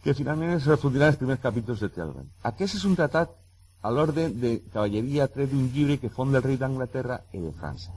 Que 0.03 0.13
finalment 0.15 0.53
es 0.55 0.67
refundirà 0.69 1.09
els 1.11 1.17
primers 1.19 1.41
capítols 1.43 1.81
de 1.83 1.89
Tealban. 1.95 2.29
Aquest 2.47 2.77
és 2.77 2.85
un 2.87 2.95
tratat 2.95 3.33
a 3.81 3.91
l'ordre 3.91 4.29
de 4.29 4.59
cavalleria 4.73 5.27
tret 5.31 5.49
d'un 5.51 5.67
llibre 5.73 5.97
que 5.99 6.11
fon 6.13 6.31
del 6.31 6.43
rei 6.43 6.59
d'Anglaterra 6.59 7.19
i 7.33 7.41
de 7.41 7.51
França, 7.55 7.91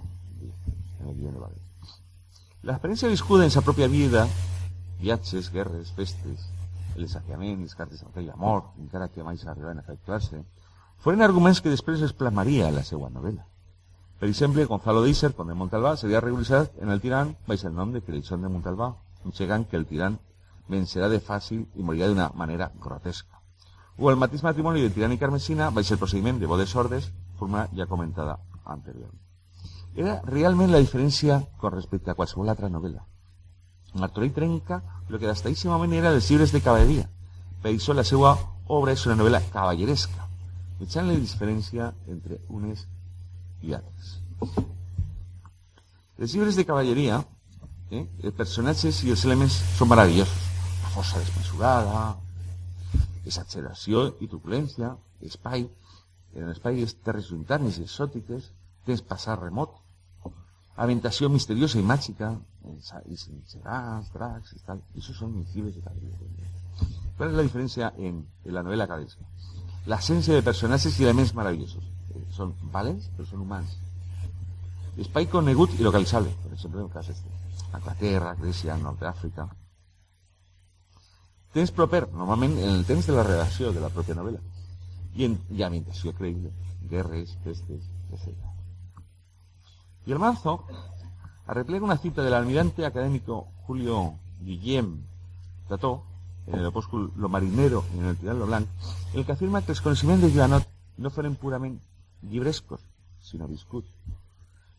en 1.00 1.12
el 1.12 1.20
de 1.20 1.36
Baroi. 1.36 1.60
L'experiència 2.62 3.10
viscuda 3.10 3.44
en 3.44 3.50
sa 3.50 3.62
pròpia 3.66 3.88
vida 3.90 4.26
viatges, 5.02 5.50
guerres, 5.52 5.92
festes, 5.98 6.48
el 6.96 7.06
desafiament, 7.06 7.62
les 7.62 7.74
cartes 7.74 8.02
amb 8.04 8.16
rei 8.16 8.28
a 8.30 8.36
mort, 8.38 8.72
encara 8.80 9.08
que 9.12 9.24
mai 9.26 9.38
s'arribaven 9.40 9.80
a 9.80 9.84
efectuar-se, 9.86 10.42
foren 11.02 11.24
arguments 11.26 11.60
que 11.60 11.72
després 11.72 12.02
es 12.06 12.12
plasmaria 12.14 12.68
en 12.68 12.78
la 12.78 12.84
seva 12.86 13.10
novel·la. 13.10 13.44
Per 14.22 14.28
exemple, 14.30 14.64
Gonzalo 14.70 15.02
d'Isser, 15.02 15.32
conde 15.34 15.50
de 15.50 15.58
Montalbà, 15.58 15.96
seria 15.98 16.20
regularitzat 16.22 16.76
en 16.84 16.92
el 16.94 17.00
tirant 17.02 17.32
baix 17.48 17.64
el 17.66 17.74
nom 17.74 17.90
de 17.90 18.04
Creixón 18.06 18.44
de 18.44 18.50
Montalbà, 18.52 18.92
enxegant 19.26 19.66
que 19.66 19.76
el 19.80 19.88
tirant 19.90 20.20
vencerà 20.70 21.08
de 21.10 21.18
fàcil 21.18 21.64
i 21.74 21.82
morirà 21.82 22.06
d'una 22.06 22.28
manera 22.38 22.70
grotesca. 22.84 23.40
O 23.98 24.10
el 24.10 24.20
mateix 24.22 24.44
matrimoni 24.46 24.84
de 24.84 24.92
tirant 24.94 25.12
i 25.12 25.18
carmesina 25.18 25.72
baix 25.74 25.90
el 25.90 25.98
procediment 25.98 26.38
de 26.38 26.46
bodes 26.46 26.70
sordes, 26.70 27.10
forma 27.40 27.66
ja 27.74 27.88
comentada 27.90 28.38
anteriorment. 28.64 29.18
Era 29.94 30.20
realment 30.24 30.70
la 30.70 30.80
diferència 30.80 31.42
con 31.58 31.74
respecte 31.74 32.12
a 32.12 32.14
qualsevol 32.14 32.54
altra 32.54 32.70
novel·la. 32.70 33.02
Martorell 33.94 34.32
trenca 34.32 34.82
el 35.08 35.18
que 35.18 35.28
hasta 35.28 35.50
ese 35.50 35.68
moment 35.68 35.92
era 35.92 36.12
els 36.14 36.30
llibres 36.30 36.52
de 36.52 36.62
cavalleria. 36.64 37.08
Per 37.62 37.70
això 37.72 37.94
la 37.94 38.04
seva 38.04 38.32
obra 38.72 38.94
és 38.96 39.04
una 39.06 39.16
novel·la 39.18 39.42
cavalleresca, 39.52 40.26
mitjant 40.80 41.08
la 41.08 41.18
diferència 41.18 41.92
entre 42.08 42.40
unes 42.48 42.86
i 43.62 43.74
altres. 43.76 44.16
Els 46.18 46.32
llibres 46.32 46.56
de 46.56 46.64
cavalleria, 46.64 47.20
eh, 47.90 48.06
els 48.22 48.36
personatges 48.38 49.02
i 49.04 49.12
els 49.12 49.24
elements 49.28 49.58
són 49.76 49.90
meravellosos. 49.92 50.48
La 50.82 50.92
força 50.94 51.20
desmesurada, 51.20 52.02
exageració 53.26 54.06
i 54.20 54.28
truculència, 54.28 54.94
espai, 55.22 55.66
en 56.34 56.48
l'espai 56.48 56.80
és 56.82 56.96
terres 57.04 57.28
llunytanes 57.30 57.78
i 57.78 57.86
exòtiques, 57.86 58.48
temps 58.86 59.04
passar 59.06 59.38
remot, 59.38 59.76
ambientació 60.76 61.28
misteriosa 61.30 61.78
i 61.78 61.84
màgica, 61.86 62.32
i 62.62 63.16
gegants, 63.16 64.12
dracs 64.12 64.52
i 64.52 64.60
tal. 64.66 64.82
Esos 64.96 65.16
son 65.16 65.36
mis 65.36 65.54
libros 65.54 65.74
de 65.74 65.82
¿Cuál 67.16 67.30
es 67.30 67.36
la 67.36 67.42
diferencia 67.42 67.92
en, 67.98 68.26
en 68.44 68.54
la 68.54 68.62
novela 68.62 68.88
cadesca? 68.88 69.24
La 69.86 69.96
esencia 69.96 70.34
de 70.34 70.42
personajes 70.42 70.98
y 70.98 71.04
elementos 71.04 71.34
maravillosos. 71.34 71.92
eh, 72.14 72.24
són 72.36 72.52
valents, 72.74 73.08
però 73.16 73.26
són 73.28 73.44
humans. 73.44 73.74
Espai 75.02 75.28
conegut 75.32 75.74
i 75.78 75.86
localitzable, 75.86 76.32
per 76.44 76.52
exemple, 76.52 76.80
en 76.80 76.88
el 76.88 76.92
cas 76.92 77.08
este. 77.08 77.30
Anglaterra, 77.78 78.34
Grècia, 78.40 78.76
Nord 78.80 79.00
d'Àfrica. 79.00 79.46
Temps 81.56 81.72
proper, 81.76 82.02
normalment 82.12 82.56
en 82.58 82.70
el 82.78 82.84
temps 82.88 83.08
de 83.08 83.16
la 83.16 83.24
redacció 83.28 83.72
de 83.72 83.80
la 83.80 83.90
pròpia 83.92 84.16
novel·la. 84.16 84.40
I, 85.16 85.26
en, 85.28 85.36
i 85.52 85.64
ambientació 85.64 86.14
creïble, 86.16 86.52
guerres, 86.88 87.36
pestes, 87.44 87.88
etc. 88.12 88.32
Y 90.06 90.12
el 90.12 90.18
manzo 90.18 90.64
arreplega 91.46 91.84
una 91.84 91.98
cita 91.98 92.22
del 92.22 92.34
almirante 92.34 92.86
académico 92.86 93.48
Julio 93.66 94.14
Guillem 94.40 95.02
Tató, 95.68 96.02
en 96.46 96.58
el 96.58 96.66
opúsculo 96.66 97.10
Lo 97.16 97.28
Marinero 97.28 97.84
y 97.94 97.98
en 97.98 98.06
el 98.06 98.16
Tirán 98.16 98.38
Lo 98.38 98.46
Blanc, 98.46 98.66
el 99.14 99.24
que 99.24 99.32
afirma 99.32 99.62
que 99.62 99.72
els 99.72 99.80
coneixements 99.80 100.22
de 100.22 100.32
Joanot 100.34 100.66
no 100.98 101.10
fueron 101.10 101.36
purament 101.36 101.78
llibrescos, 102.22 102.80
sino 103.20 103.48
viscuts. 103.48 103.88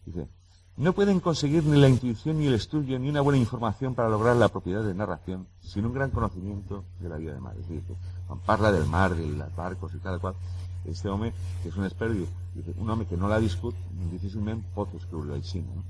Dice, 0.05 0.27
no 0.75 0.93
pueden 0.93 1.19
conseguir 1.19 1.63
ni 1.63 1.79
la 1.79 1.87
intuición 1.87 2.39
ni 2.39 2.47
el 2.47 2.55
estudio 2.55 2.99
ni 2.99 3.09
una 3.09 3.21
buena 3.21 3.37
información 3.37 3.95
para 3.95 4.09
lograr 4.09 4.35
la 4.35 4.49
propiedad 4.49 4.83
de 4.83 4.93
narración 4.93 5.47
sin 5.61 5.85
un 5.85 5.93
gran 5.93 6.11
conocimiento 6.11 6.83
de 6.99 7.09
la 7.09 7.17
vida 7.17 7.33
de 7.33 7.39
mar. 7.39 7.55
Es 7.57 7.67
decir, 7.67 7.83
cuando 8.27 8.45
parla 8.45 8.71
del 8.71 8.85
mar, 8.85 9.15
de 9.15 9.27
los 9.27 9.55
barcos 9.55 9.93
y 9.93 9.99
tal 9.99 10.19
cual, 10.19 10.35
este 10.85 11.07
home, 11.09 11.31
que 11.61 11.69
és 11.69 11.77
un 11.77 11.85
expert, 11.85 12.13
dice, 12.53 12.73
un 12.77 12.89
home 12.89 13.05
que 13.07 13.15
no 13.15 13.29
l'ha 13.31 13.39
viscut, 13.39 13.75
difícilment 14.11 14.59
pot 14.75 14.91
escriure 14.97 15.37
així. 15.37 15.61
No? 15.63 15.85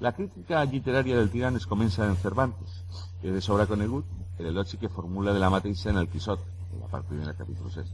La 0.00 0.12
crítica 0.14 0.62
literària 0.64 1.16
del 1.18 1.30
tirant 1.30 1.56
es 1.58 1.66
comença 1.66 2.06
en 2.06 2.14
Cervantes, 2.16 2.82
que 3.20 3.32
de 3.34 3.40
sobra 3.42 3.66
conegut 3.66 4.06
l'elogi 4.38 4.78
que 4.78 4.88
formula 4.88 5.32
de 5.34 5.40
la 5.42 5.50
mateixa 5.50 5.90
en 5.90 5.98
el 5.98 6.06
Quixot, 6.08 6.44
en 6.72 6.84
la 6.84 6.90
part 6.92 7.08
primera 7.08 7.34
capítol 7.34 7.72
6, 7.74 7.88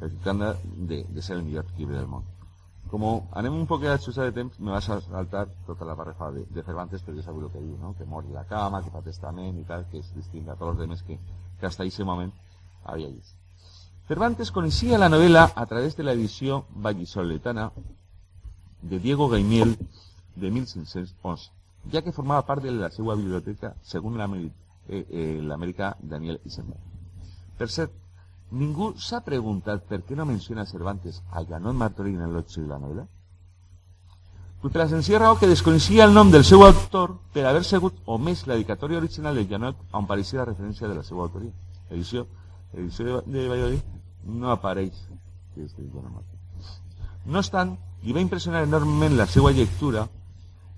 criticant 0.00 0.42
de, 0.42 1.04
de 1.04 1.22
ser 1.22 1.36
el 1.36 1.44
millor 1.44 1.68
llibre 1.76 2.00
del 2.00 2.08
món. 2.10 2.24
Com 2.90 3.04
anem 3.38 3.54
un 3.54 3.68
poquet 3.70 3.92
a 3.92 4.00
xusa 4.02 4.26
de 4.26 4.34
temps, 4.34 4.58
me 4.58 4.74
vas 4.74 4.88
a 4.90 4.98
saltar 5.00 5.46
tota 5.66 5.86
la 5.86 5.94
barrefa 5.94 6.32
de, 6.34 6.42
de 6.50 6.64
Cervantes, 6.66 7.06
perquè 7.06 7.22
sabeu 7.22 7.46
el 7.46 7.52
que 7.52 7.62
diu, 7.62 7.78
no? 7.78 7.94
que 7.94 8.04
mor 8.04 8.26
la 8.34 8.44
cama, 8.50 8.82
que 8.82 8.90
fa 8.90 9.02
testament 9.06 9.54
i 9.60 9.64
tal, 9.68 9.86
que 9.90 10.02
és 10.02 10.10
distint 10.14 10.50
a 10.50 10.56
tots 10.58 10.74
els 10.74 10.82
demés 10.82 11.02
que, 11.06 11.20
que 11.60 11.70
hasta 11.70 11.86
aquest 11.86 12.02
moment 12.02 12.34
havia. 12.82 13.12
Cervantes 14.08 14.50
conocía 14.50 14.98
la 14.98 15.08
novela 15.08 15.52
a 15.54 15.66
través 15.66 15.96
de 15.96 16.02
la 16.02 16.12
edición 16.12 16.64
vallisoletana 16.74 17.70
de 18.82 18.98
Diego 18.98 19.28
Gaimiel 19.28 19.78
de 20.36 20.50
1511, 20.50 21.50
ya 21.90 22.02
que 22.02 22.12
formaba 22.12 22.46
parte 22.46 22.66
de 22.66 22.72
la 22.72 22.90
segunda 22.90 23.16
biblioteca 23.16 23.74
según 23.82 24.18
la, 24.18 24.26
eh, 24.26 24.50
eh, 24.88 25.48
América 25.52 25.96
Daniel 26.00 26.40
Isenberg. 26.44 26.80
Per 27.58 27.68
cert, 27.70 27.92
ningú 28.50 28.92
s'ha 28.98 29.22
preguntat 29.24 29.84
per 29.88 30.02
què 30.04 30.16
no 30.18 30.26
menciona 30.26 30.66
Cervantes 30.66 31.22
a 31.30 31.44
Janot 31.44 31.74
Martorell 31.74 32.20
en 32.20 32.36
8 32.36 32.60
de 32.62 32.66
la 32.66 32.78
novela? 32.78 33.06
Pues 34.60 34.74
la 34.74 34.88
sencilla 34.88 35.18
raó 35.18 35.38
que 35.38 35.46
desconocía 35.46 36.04
el 36.04 36.14
nom 36.14 36.30
del 36.30 36.42
seu 36.42 36.64
autor 36.64 37.18
per 37.34 37.44
haver 37.44 37.64
segut 37.68 37.98
omès 38.06 38.46
la 38.46 38.54
dedicatòria 38.54 38.96
original 38.96 39.36
de 39.36 39.44
Janot 39.46 39.76
on 39.92 40.06
pareixia 40.08 40.40
la 40.40 40.46
referència 40.48 40.88
de 40.88 40.94
la 40.94 41.02
seva 41.04 41.26
autoria. 41.26 41.52
Edició, 41.90 42.26
edició 42.72 43.04
de, 43.04 43.18
de 43.26 43.48
Valladolid 43.48 43.82
no 44.24 44.50
apareix. 44.50 44.96
No 47.26 47.38
obstant, 47.38 47.76
li 48.02 48.16
va 48.16 48.24
impressionar 48.24 48.64
enormement 48.64 49.16
la 49.16 49.26
seva 49.26 49.52
lectura, 49.52 50.08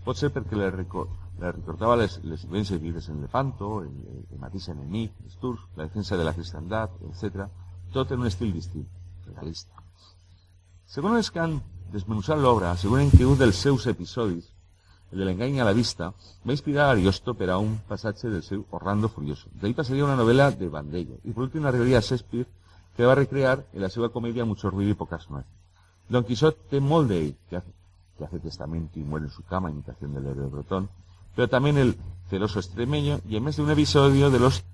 pot 0.06 0.18
ser 0.18 0.30
perquè 0.30 0.54
le, 0.54 0.70
record, 0.70 1.10
le 1.40 1.50
recordava 1.50 1.96
les, 1.98 2.20
les 2.22 2.44
vivències 2.46 2.80
vives 2.80 3.08
en 3.10 3.22
Lepanto, 3.24 3.80
el, 3.82 3.94
el, 4.14 4.38
mateix 4.42 4.68
enemic, 4.70 5.16
els 5.24 5.38
turcs, 5.42 5.64
la 5.76 5.88
defensa 5.88 6.18
de 6.18 6.26
la 6.26 6.34
cristiandat, 6.36 6.94
etc., 7.10 7.48
tot 7.94 8.12
en 8.14 8.22
un 8.22 8.30
estil 8.30 8.52
distint, 8.54 8.86
realista. 9.26 9.82
Segons 10.86 11.18
els 11.18 11.32
que 11.34 11.42
han 11.42 11.56
desmenuzat 11.92 12.38
l'obra, 12.38 12.70
asseguren 12.72 13.10
que 13.10 13.26
un 13.26 13.38
dels 13.40 13.58
seus 13.66 13.88
episodis, 13.90 14.52
el 15.10 15.22
de 15.22 15.26
l'engany 15.26 15.58
a 15.60 15.66
la 15.66 15.74
vista, 15.74 16.12
va 16.46 16.54
inspirar 16.54 16.86
a 16.86 16.94
Ariosto 16.94 17.34
per 17.34 17.50
a 17.50 17.58
un 17.62 17.76
passatge 17.88 18.30
del 18.30 18.44
seu 18.46 18.64
Orlando 18.78 19.10
Furioso. 19.10 19.50
D'ahí 19.54 19.74
passaria 19.74 20.06
una 20.06 20.18
novel·la 20.18 20.52
de 20.54 20.70
Bandello. 20.70 21.18
I 21.24 21.34
per 21.34 21.46
últim 21.46 21.66
arribaria 21.66 21.98
a 21.98 22.06
Shakespeare, 22.06 22.46
que 22.96 23.06
va 23.06 23.18
recrear 23.18 23.58
en 23.72 23.82
la 23.82 23.90
seva 23.90 24.10
comèdia 24.10 24.46
Mucho 24.46 24.70
ruido 24.70 24.92
y 24.92 24.94
pocas 24.94 25.28
nueces. 25.30 25.52
Don 26.08 26.24
Quixote 26.24 26.70
té 26.70 26.80
molt 26.80 27.10
d'ell, 27.10 27.32
que, 27.50 27.60
que 28.16 28.24
hace 28.24 28.38
testamento 28.38 28.98
y 28.98 29.04
muere 29.04 29.26
en 29.26 29.32
su 29.32 29.42
cama, 29.44 29.70
imitación 29.70 30.14
del 30.14 30.26
héroe 30.26 30.48
Brotón, 30.48 30.88
pero 31.34 31.48
también 31.48 31.76
el 31.78 31.96
celoso 32.28 32.58
extremeño 32.58 33.20
y 33.28 33.36
en 33.36 33.44
vez 33.44 33.56
de 33.56 33.62
un 33.62 33.70
episodio 33.70 34.30
de 34.30 34.40
los 34.40 34.64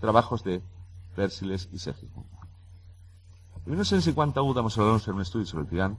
trabajos 0.00 0.44
de 0.44 0.62
Pérsiles 1.14 1.68
y 1.72 1.78
Sergismundo. 1.78 2.30
En 3.64 3.72
1951 3.72 4.54
damos 4.54 4.78
a 4.78 4.82
en 4.82 5.14
un 5.14 5.20
estudi 5.20 5.46
sobre 5.46 5.64
el 5.64 5.70
tirán, 5.70 5.98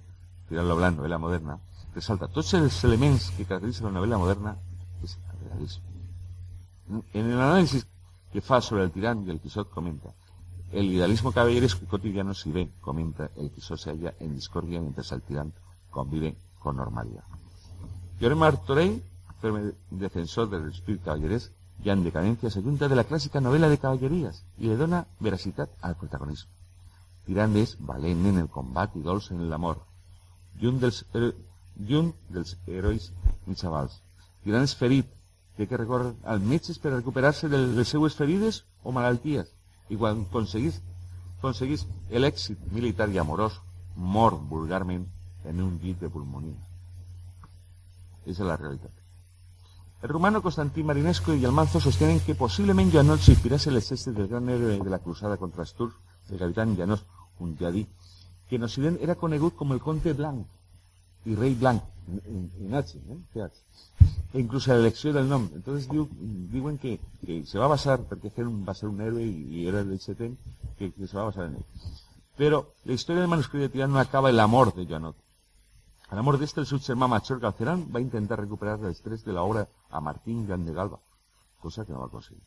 tirán 0.49 0.67
lo 0.67 0.75
blanco, 0.75 0.97
novela 0.97 1.17
moderna, 1.17 1.59
resalta 1.95 2.27
tots 2.27 2.53
els 2.57 2.83
elements 2.83 3.29
que 3.37 3.45
caracteritzen 3.45 3.87
la 3.87 3.93
novela 3.99 4.17
moderna 4.17 4.55
és 5.03 5.15
el 5.31 5.47
realisme. 5.47 5.85
En 7.13 7.29
el 7.29 7.39
análisis 7.39 7.85
que 8.31 8.41
fa 8.41 8.59
sobre 8.61 8.83
el 8.83 8.91
tirán 8.91 9.23
y 9.27 9.29
el 9.29 9.39
Quixot 9.39 9.69
comenta 9.69 10.09
el 10.71 10.91
idealismo 10.91 11.31
caballeresco 11.31 11.85
y 11.85 11.87
cotidiano 11.87 12.33
si 12.33 12.51
ve, 12.51 12.71
comenta 12.81 13.29
el 13.37 13.51
Quixot 13.51 13.77
se 13.77 13.91
halla 13.91 14.15
en 14.19 14.33
discordia 14.33 14.81
mientras 14.81 15.11
el 15.11 15.21
tirán 15.21 15.53
convive 15.91 16.35
con 16.63 16.77
normalidad. 16.77 17.25
Lloret 18.19 18.37
Martorell 18.37 19.01
firme 19.43 19.73
defensor 19.91 20.49
del 20.49 20.69
espíritu 20.69 21.03
caballeres, 21.03 21.51
ya 21.83 21.91
en 21.91 22.03
decadencia, 22.03 22.49
se 22.49 22.61
de 22.61 22.95
la 22.95 23.03
clásica 23.03 23.41
novela 23.41 23.67
de 23.67 23.77
caballerías 23.77 24.45
y 24.57 24.67
le 24.67 24.77
dona 24.77 25.05
veracidad 25.19 25.69
al 25.81 25.97
protagonismo. 25.97 26.49
És 27.27 27.75
valent 27.79 28.25
en 28.25 28.37
el 28.37 28.47
combat 28.47 28.95
i 28.95 29.01
dolç 29.03 29.31
en 29.31 29.49
l'amor, 29.49 29.77
i 30.59 30.67
un 30.67 30.79
dels, 30.79 31.05
i 31.87 31.95
un 31.95 32.13
dels 32.29 32.55
herois 32.67 33.11
mitjavals. 33.47 33.99
Tirant 34.43 34.63
és 34.63 34.75
ferit, 34.75 35.07
té 35.57 35.67
que 35.67 35.79
recórrer 35.79 36.13
als 36.23 36.43
metges 36.43 36.79
per 36.79 36.91
recuperar-se 36.91 37.47
de 37.47 37.59
les 37.79 38.15
ferides 38.15 38.63
o 38.83 38.91
malalties, 38.91 39.51
i 39.89 39.95
quan 39.95 40.25
aconseguís, 40.27 40.79
aconseguís 41.39 41.87
l'èxit 42.11 42.59
militar 42.71 43.09
i 43.09 43.19
amorós, 43.19 43.59
mor 43.95 44.39
vulgarment 44.51 45.07
en 45.45 45.61
un 45.61 45.79
llit 45.79 45.99
de 45.99 46.09
pulmonia. 46.09 46.57
Esa 48.25 48.43
és 48.43 48.47
la 48.47 48.57
realitat. 48.57 48.91
El 50.03 50.09
rumano 50.09 50.41
Constantín 50.41 50.85
Marinesco 50.85 51.33
y 51.33 51.45
Almanzo 51.45 51.79
sostienen 51.79 52.19
que 52.19 52.35
posiblemente 52.35 52.97
Janot 52.97 53.19
se 53.19 53.31
inspirase 53.31 53.69
en 53.69 53.77
el 53.77 53.81
cese 53.81 54.11
del 54.11 54.27
gran 54.27 54.49
héroe 54.49 54.79
de 54.79 54.89
la 54.89 54.99
cruzada 54.99 55.37
contra 55.37 55.63
els 55.63 55.73
turcs, 55.73 55.95
el 56.29 56.39
capitán 56.39 56.75
Llanos 56.75 57.05
Unjadí, 57.39 57.87
que 58.49 58.57
en 58.57 58.63
Occident 58.63 58.99
era 59.01 59.15
conegut 59.15 59.55
com 59.55 59.71
el 59.71 59.79
conte 59.79 60.11
blanc 60.13 60.43
i 61.25 61.35
rei 61.39 61.55
blanc, 61.55 61.81
en 62.27 62.75
H, 62.75 62.99
eh? 62.99 63.47
E 64.33 64.41
inclús 64.41 64.67
la 64.67 64.75
elecció 64.75 65.13
del 65.13 65.29
nom. 65.29 65.47
Entonces 65.55 65.87
diu, 65.87 66.07
diuen 66.51 66.77
que, 66.77 66.97
se 67.47 67.59
va 67.59 67.65
a 67.69 67.73
basar, 67.75 67.99
perquè 68.09 68.33
va 68.43 68.73
a 68.73 68.75
ser 68.75 68.89
un 68.89 68.99
héroe 68.99 69.23
i 69.23 69.67
era 69.69 69.83
del 69.83 70.01
setén, 70.01 70.35
que, 70.77 70.91
que 70.91 71.07
se 71.07 71.15
va 71.15 71.23
a 71.23 71.29
basar 71.31 71.47
en 71.47 71.61
ell. 71.61 71.91
Però 72.35 72.63
la 72.83 72.97
història 72.97 73.21
del 73.21 73.31
manuscrit 73.31 73.61
de 73.61 73.69
Tirán 73.69 73.93
no 73.93 73.99
acaba 73.99 74.31
en 74.31 74.35
la 74.35 74.47
mort 74.47 74.75
de 74.75 74.87
Janot, 74.89 75.15
a 76.13 76.15
la 76.15 76.21
mort 76.21 76.37
d'este, 76.37 76.61
el 76.61 76.67
seu 76.69 76.77
germà 76.77 77.07
major 77.09 77.39
Galcerán 77.41 77.87
va 77.93 77.99
intentar 78.01 78.37
recuperar 78.37 78.75
els 78.85 78.99
drets 79.01 79.23
de 79.25 79.33
l'obra 79.33 79.63
a 79.89 79.99
Martín 79.99 80.43
Gran 80.45 80.65
de 80.65 80.73
Galba, 80.75 80.99
cosa 81.59 81.85
que 81.85 81.93
no 81.93 82.01
va 82.03 82.05
aconseguir. 82.05 82.43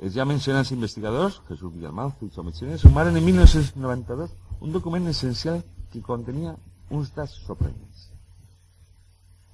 Els 0.00 0.14
ja 0.14 0.24
mencionats 0.24 0.72
investigadors, 0.72 1.36
Jesús 1.50 1.74
Villalmanzo 1.74 2.24
i 2.24 2.32
Chomechene, 2.32 2.78
sumaren 2.80 3.18
en 3.20 3.26
1992 3.26 4.32
un 4.60 4.72
document 4.72 5.10
essencial 5.12 5.60
que 5.92 6.00
contenia 6.00 6.56
uns 6.88 7.12
dats 7.12 7.36
sorprenents. 7.44 8.08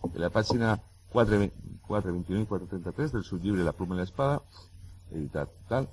De 0.06 0.22
la 0.22 0.30
pàgina 0.30 0.76
421 1.10 2.44
i 2.44 2.46
433 2.46 3.16
del 3.18 3.26
seu 3.26 3.42
llibre 3.42 3.66
La 3.66 3.74
pluma 3.74 3.98
i 3.98 4.04
l'espada, 4.04 4.38
editat 5.10 5.58
tal, 5.72 5.90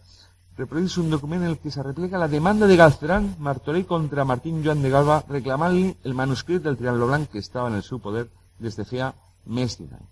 reproduce 0.57 1.01
un 1.01 1.09
document 1.09 1.43
en 1.43 1.49
el 1.49 1.59
que 1.59 1.71
se 1.71 1.83
replega 1.83 2.17
la 2.17 2.29
demanda 2.29 2.67
de 2.67 2.77
Galcerán 2.77 3.35
Martorell 3.39 3.85
contra 3.85 4.23
Martín 4.23 4.63
Joan 4.63 4.81
de 4.81 4.89
Galba 4.89 5.23
reclamant-li 5.27 5.97
el 6.03 6.13
manuscrit 6.13 6.63
del 6.63 6.77
Triángulo 6.77 7.07
Blanc 7.07 7.29
que 7.29 7.39
estava 7.39 7.67
en 7.67 7.75
el 7.75 7.99
poder 7.99 8.29
des 8.59 8.77
de 8.77 8.85
feia 8.85 9.13
més 9.45 9.77
d'un 9.77 9.91
any. 9.91 10.07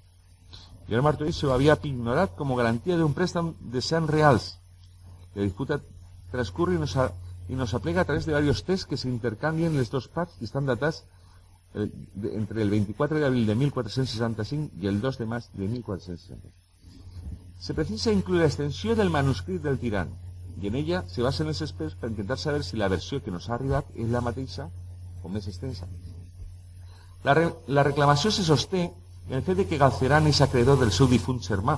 Joan 0.89 1.03
Martorell 1.03 1.33
se 1.33 1.47
ho 1.47 1.53
havia 1.53 1.77
ignorat 1.83 2.35
com 2.35 2.51
a 2.51 2.57
garantia 2.59 2.97
d'un 2.97 3.13
préstec 3.13 3.53
de 3.61 3.81
100 3.81 4.09
reals. 4.11 4.59
La 5.33 5.43
disputa 5.43 5.79
transcurre 6.31 6.75
i 6.75 6.81
nos, 6.81 6.97
a, 6.97 7.11
y 7.47 7.55
nos 7.55 7.73
a 7.73 7.79
través 7.79 8.25
de 8.25 8.33
varios 8.33 8.63
tests 8.63 8.85
que 8.85 8.97
se 8.97 9.07
intercambien 9.07 9.77
les 9.77 9.89
dos 9.89 10.09
parts 10.09 10.35
i 10.41 10.43
estan 10.43 10.65
datats 10.65 11.05
el, 11.73 11.91
de, 12.15 12.35
entre 12.35 12.61
el 12.61 12.69
24 12.69 13.17
de 13.17 13.25
abril 13.25 13.45
de 13.47 13.55
1465 13.55 14.75
i 14.81 14.87
el 14.87 14.99
2 15.01 15.17
de 15.17 15.25
març 15.25 15.49
de 15.53 15.67
1465. 15.67 16.51
Se 17.59 17.73
precisa 17.73 18.11
incluir 18.11 18.41
la 18.41 18.47
extensió 18.47 18.95
del 18.95 19.09
manuscrit 19.09 19.61
del 19.63 19.79
tirant, 19.79 20.11
i 20.61 20.67
en 20.67 20.75
ella 20.75 21.03
se 21.09 21.23
basen 21.25 21.49
els 21.51 21.61
experts 21.65 21.95
per 21.99 22.09
intentar 22.09 22.37
saber 22.37 22.63
si 22.63 22.77
la 22.77 22.87
versió 22.87 23.21
que 23.23 23.31
nos 23.31 23.49
ha 23.49 23.55
arribat 23.55 23.89
és 23.95 24.09
la 24.09 24.21
mateixa 24.21 24.69
o 25.23 25.29
més 25.29 25.47
extensa. 25.47 25.87
La, 27.23 27.33
re 27.33 27.47
la 27.67 27.83
se 28.31 28.43
sosté 28.43 28.83
en 29.29 29.37
el 29.37 29.43
fet 29.43 29.57
de 29.57 29.67
que 29.67 29.79
Galceran 29.79 30.27
és 30.27 30.41
acreedor 30.41 30.79
del 30.79 30.91
seu 30.91 31.07
difunt 31.07 31.39
germà, 31.41 31.77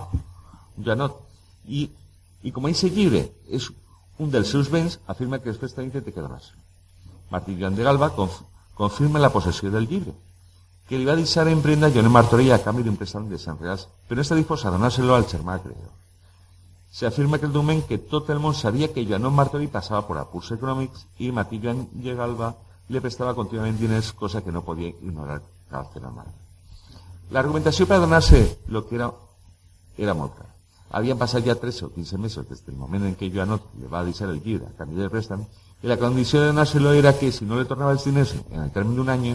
Janot, 0.85 1.19
i, 1.67 1.85
i 2.43 2.51
com 2.51 2.65
a 2.65 2.71
aquest 2.73 2.95
llibre 2.95 3.27
un 4.19 4.31
dels 4.31 4.49
seus 4.49 4.71
afirma 5.07 5.39
que 5.39 5.51
després 5.51 5.73
també 5.75 6.01
té 6.01 6.11
que 6.11 6.23
Joan 7.59 7.75
de 7.75 7.83
confirma 8.75 9.19
la 9.19 9.31
posesión 9.31 9.73
del 9.73 9.87
llibre, 9.87 10.13
que 10.87 10.97
li 10.97 11.05
va 11.05 11.15
deixar 11.15 11.47
en 11.47 11.61
prenda 11.61 11.91
Joan 11.93 12.11
Martorell 12.11 12.53
a 12.53 12.63
canvi 12.63 12.83
d'un 12.83 12.97
préstec 12.97 13.29
de 13.29 13.39
100 13.41 13.61
reals, 13.61 13.87
però 14.07 14.19
no 14.19 14.25
està 14.25 14.37
disposat 14.37 14.71
a 14.71 14.77
donar-se-lo 14.77 15.15
al 15.15 15.29
germà 15.29 15.59
creador. 15.61 15.93
Se 16.95 17.05
afirma 17.05 17.39
que 17.39 17.45
el 17.45 17.51
document 17.51 17.81
que 17.83 17.97
tot 17.97 18.29
el 18.31 18.37
món 18.39 18.53
sabia 18.55 18.87
que 18.95 19.03
Joan 19.03 19.25
Martorell 19.35 19.67
passava 19.67 20.05
per 20.07 20.15
apurs 20.21 20.53
econòmics 20.55 21.01
i 21.19 21.27
Martí 21.35 21.59
Joan 21.59 21.81
de 21.91 22.13
Galba 22.15 22.53
li 22.87 23.01
prestava 23.03 23.33
contínuament 23.35 23.75
diners, 23.81 24.13
cosa 24.13 24.41
que 24.45 24.53
no 24.55 24.61
podia 24.63 24.93
ignorar 24.93 25.41
Calcer 25.73 26.07
Mar. 26.07 26.23
L'argumentació 27.35 27.83
per 27.89 27.99
donar-se 27.99 28.39
el 28.69 28.81
que 28.87 28.95
era, 28.95 29.11
era 29.97 30.15
molt 30.15 30.37
clara. 30.37 30.55
Havien 30.95 31.19
passat 31.19 31.43
ja 31.43 31.57
13 31.59 31.89
o 31.89 31.91
15 31.97 32.21
mesos 32.29 32.47
des 32.47 32.63
del 32.63 32.79
moment 32.79 33.03
en 33.11 33.19
què 33.19 33.27
Joanot 33.27 33.75
li 33.75 33.91
va 33.91 34.07
deixar 34.07 34.31
el 34.31 34.39
llibre 34.39 34.71
a 34.71 34.79
canvi 34.79 35.03
del 35.03 35.11
préstec 35.11 35.43
i 35.83 35.91
la 35.91 35.99
condició 35.99 36.39
de 36.39 36.53
donar-se-lo 36.53 36.95
era 36.95 37.17
que 37.19 37.33
si 37.35 37.43
no 37.43 37.59
le 37.59 37.67
tornava 37.67 37.91
els 37.91 38.07
diners 38.07 38.37
en 38.39 38.61
el 38.69 38.71
terme 38.71 38.95
d'un 38.95 39.11
any, 39.11 39.33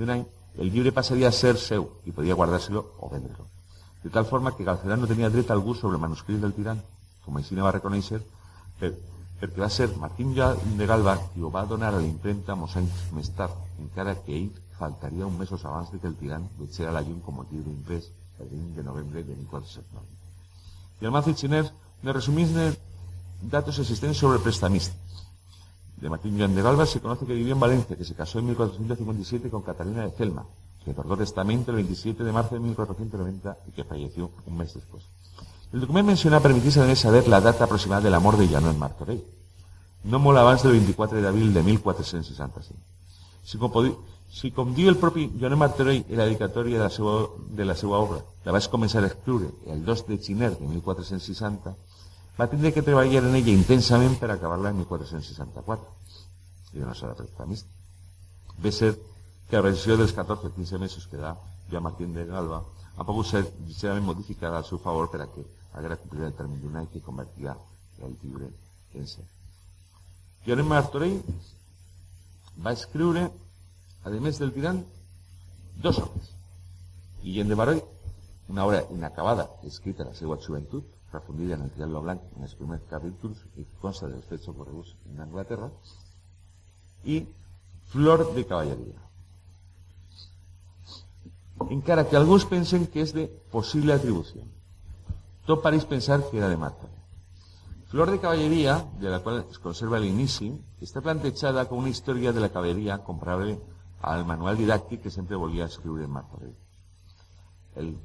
d'un 0.00 0.16
any, 0.16 0.28
el 0.56 0.72
llibre 0.72 0.96
passaria 0.96 1.28
a 1.28 1.40
ser 1.44 1.58
seu 1.60 1.90
i 2.08 2.16
podia 2.16 2.40
guardar-se-lo 2.40 2.86
o 2.96 3.12
vendre-lo. 3.12 3.59
De 4.02 4.10
tal 4.10 4.24
forma 4.24 4.54
que 4.56 4.64
Galceran 4.64 5.00
no 5.00 5.08
tenia 5.10 5.30
dret 5.30 5.50
algú 5.50 5.74
sobre 5.74 5.96
el 5.98 6.02
manuscrit 6.02 6.40
del 6.40 6.54
tirant, 6.56 6.80
com 7.24 7.36
així 7.36 7.56
va 7.56 7.74
reconèixer, 7.76 8.20
per, 8.80 8.94
perquè 9.40 9.60
va 9.60 9.68
ser 9.68 9.90
Martín 10.00 10.32
de 10.34 10.86
Galba 10.86 11.18
qui 11.32 11.42
ho 11.42 11.50
va 11.50 11.66
donar 11.68 11.92
a 11.94 12.00
l'impremta 12.00 12.56
molts 12.56 12.76
anys 12.80 13.04
més 13.16 13.28
tard, 13.36 13.56
encara 13.78 14.16
que 14.24 14.32
ell 14.36 14.50
faltaria 14.78 15.26
un 15.26 15.36
mesos 15.38 15.64
abans 15.64 15.92
de 15.92 16.00
que 16.00 16.08
el 16.08 16.16
tirant 16.16 16.48
deixés 16.58 16.88
a 16.88 16.96
la 16.96 17.04
llum 17.04 17.20
com 17.20 17.40
a 17.40 17.46
llibre 17.50 17.72
imprès 17.72 18.08
el 18.40 18.48
20 18.48 18.76
de 18.80 18.82
novembre 18.82 19.22
de 19.22 19.36
1490. 19.36 20.20
Y 21.00 21.04
el 21.04 21.10
Mazi 21.10 21.34
Chiner 21.34 21.70
me 22.02 22.12
resumís 22.12 22.50
datos 23.42 23.78
existentes 23.78 24.18
sobre 24.18 24.36
el 24.36 24.42
prestamista. 24.42 24.94
De 25.96 26.08
Martín 26.08 26.38
Joan 26.38 26.54
de 26.54 26.62
Galva 26.62 26.86
se 26.86 27.00
conoce 27.00 27.26
que 27.26 27.34
vivió 27.34 27.52
en 27.52 27.60
Valencia, 27.60 27.96
que 27.96 28.04
se 28.04 28.14
casó 28.14 28.38
en 28.38 28.46
1457 28.46 29.50
con 29.50 29.62
Catalina 29.62 30.04
de 30.04 30.10
Celma, 30.12 30.44
que 30.84 30.92
otorgó 30.92 31.16
testamento 31.16 31.70
el 31.70 31.76
27 31.76 32.24
de 32.24 32.32
marzo 32.32 32.54
de 32.54 32.60
1490 32.60 33.58
y 33.68 33.72
que 33.72 33.84
falleció 33.84 34.30
un 34.46 34.56
mes 34.56 34.74
después. 34.74 35.04
El 35.72 35.80
documento 35.80 36.08
menciona 36.08 36.40
permitirse 36.40 36.80
además 36.80 36.98
saber 36.98 37.28
la 37.28 37.40
data 37.40 37.64
aproximada 37.64 38.00
de 38.00 38.10
la 38.10 38.18
muerte 38.18 38.42
de 38.42 38.48
Joan 38.48 38.78
Martorell. 38.78 39.24
No 40.04 40.18
mola 40.18 40.40
abans 40.40 40.62
del 40.62 40.72
24 40.72 41.20
de 41.20 41.28
abril 41.28 41.52
de 41.52 41.62
1465. 41.62 42.80
Si 43.44 43.58
si, 44.30 44.52
el 44.86 44.96
propi 44.96 45.32
Joan 45.38 45.58
Martorell 45.58 46.04
en 46.08 46.16
la 46.16 46.24
dedicatòria 46.24 46.78
de 46.78 46.84
la, 46.84 46.90
seva, 46.90 47.28
de 47.50 47.64
la 47.64 47.76
seva 47.76 47.98
obra, 47.98 48.24
la 48.44 48.52
a 48.52 49.06
escriure 49.06 49.50
el 49.66 49.84
2 49.84 50.06
de 50.06 50.18
xiner 50.18 50.58
de 50.58 50.66
1460, 50.66 51.74
va 52.40 52.46
tindre 52.48 52.72
que 52.72 52.82
treballar 52.82 53.24
en 53.24 53.34
ella 53.36 53.52
intensament 53.52 54.16
per 54.18 54.30
acabar-la 54.30 54.70
en 54.70 54.78
1464. 54.78 55.84
I 56.72 56.86
no 56.86 56.94
serà 56.94 57.14
prestamista. 57.18 57.68
Ve 58.62 58.72
ser 58.72 58.94
que 59.50 59.56
la 59.56 59.66
versió 59.66 59.96
dels 59.98 60.14
14-15 60.14 60.78
mesos 60.78 61.08
que 61.10 61.18
da 61.18 61.34
Joan 61.70 61.82
Martín 61.82 62.14
de 62.14 62.24
Galba 62.24 62.62
ha 62.96 63.04
pogut 63.04 63.26
ser 63.26 63.42
modificada 64.00 64.58
al 64.58 64.64
seu 64.64 64.78
favor 64.78 65.10
per 65.10 65.24
a 65.24 65.26
que 65.26 65.42
haguera 65.74 65.96
complir 65.98 66.28
el 66.28 66.36
termini 66.38 66.62
d'un 66.62 66.76
any 66.78 66.86
que 66.92 67.02
convertia 67.02 67.56
el 67.98 68.14
llibre 68.22 68.46
en 68.94 69.08
ser. 69.10 69.26
Joan 70.46 70.62
Martorell 70.68 71.18
va 72.64 72.72
escriure 72.72 73.26
además 74.04 74.38
del 74.38 74.52
tirán, 74.52 74.86
dos 75.82 75.98
obras. 75.98 76.30
Guillén 77.22 77.48
de 77.48 77.54
Baroy, 77.54 77.82
una 78.48 78.64
obra 78.64 78.86
inacabada, 78.90 79.50
escrita 79.64 80.04
en 80.04 80.10
la 80.10 80.14
segua 80.14 80.38
juventud, 80.38 80.84
refundida 81.12 81.54
en 81.56 81.62
el 81.62 81.70
Triángulo 81.70 82.02
Blanc 82.02 82.22
en 82.36 82.42
los 82.42 82.54
primeros 82.54 82.86
capítulos 82.88 83.38
y 83.56 83.64
que 83.64 83.76
consta 83.80 84.06
de 84.06 84.16
los 84.16 84.24
fets 84.26 84.48
ocurridos 84.48 84.96
en 85.06 85.26
Inglaterra, 85.26 85.70
y 87.04 87.26
Flor 87.88 88.32
de 88.34 88.46
Caballería. 88.46 89.09
Encara 91.68 92.08
que 92.08 92.16
algunos 92.16 92.46
pensen 92.46 92.86
que 92.86 93.02
es 93.02 93.12
de 93.12 93.26
posible 93.26 93.92
atribución. 93.92 94.48
Todo 95.46 95.60
parece 95.60 95.86
pensar 95.86 96.22
que 96.30 96.38
era 96.38 96.48
de 96.48 96.56
Marta. 96.56 96.88
Flor 97.88 98.10
de 98.10 98.20
Caballería, 98.20 98.86
de 99.00 99.10
la 99.10 99.18
cual 99.20 99.44
se 99.50 99.58
conserva 99.60 99.98
el 99.98 100.04
inicio, 100.04 100.58
está 100.80 101.00
planteada 101.00 101.68
como 101.68 101.80
una 101.80 101.90
historia 101.90 102.32
de 102.32 102.40
la 102.40 102.48
caballería 102.48 102.98
comparable 102.98 103.58
al 104.00 104.24
manual 104.24 104.56
didáctico 104.56 105.02
que 105.02 105.10
siempre 105.10 105.36
volvía 105.36 105.64
a 105.64 105.66
escribir 105.66 106.04
en 106.04 106.10
Martorell. 106.10 106.54
El, 107.74 107.98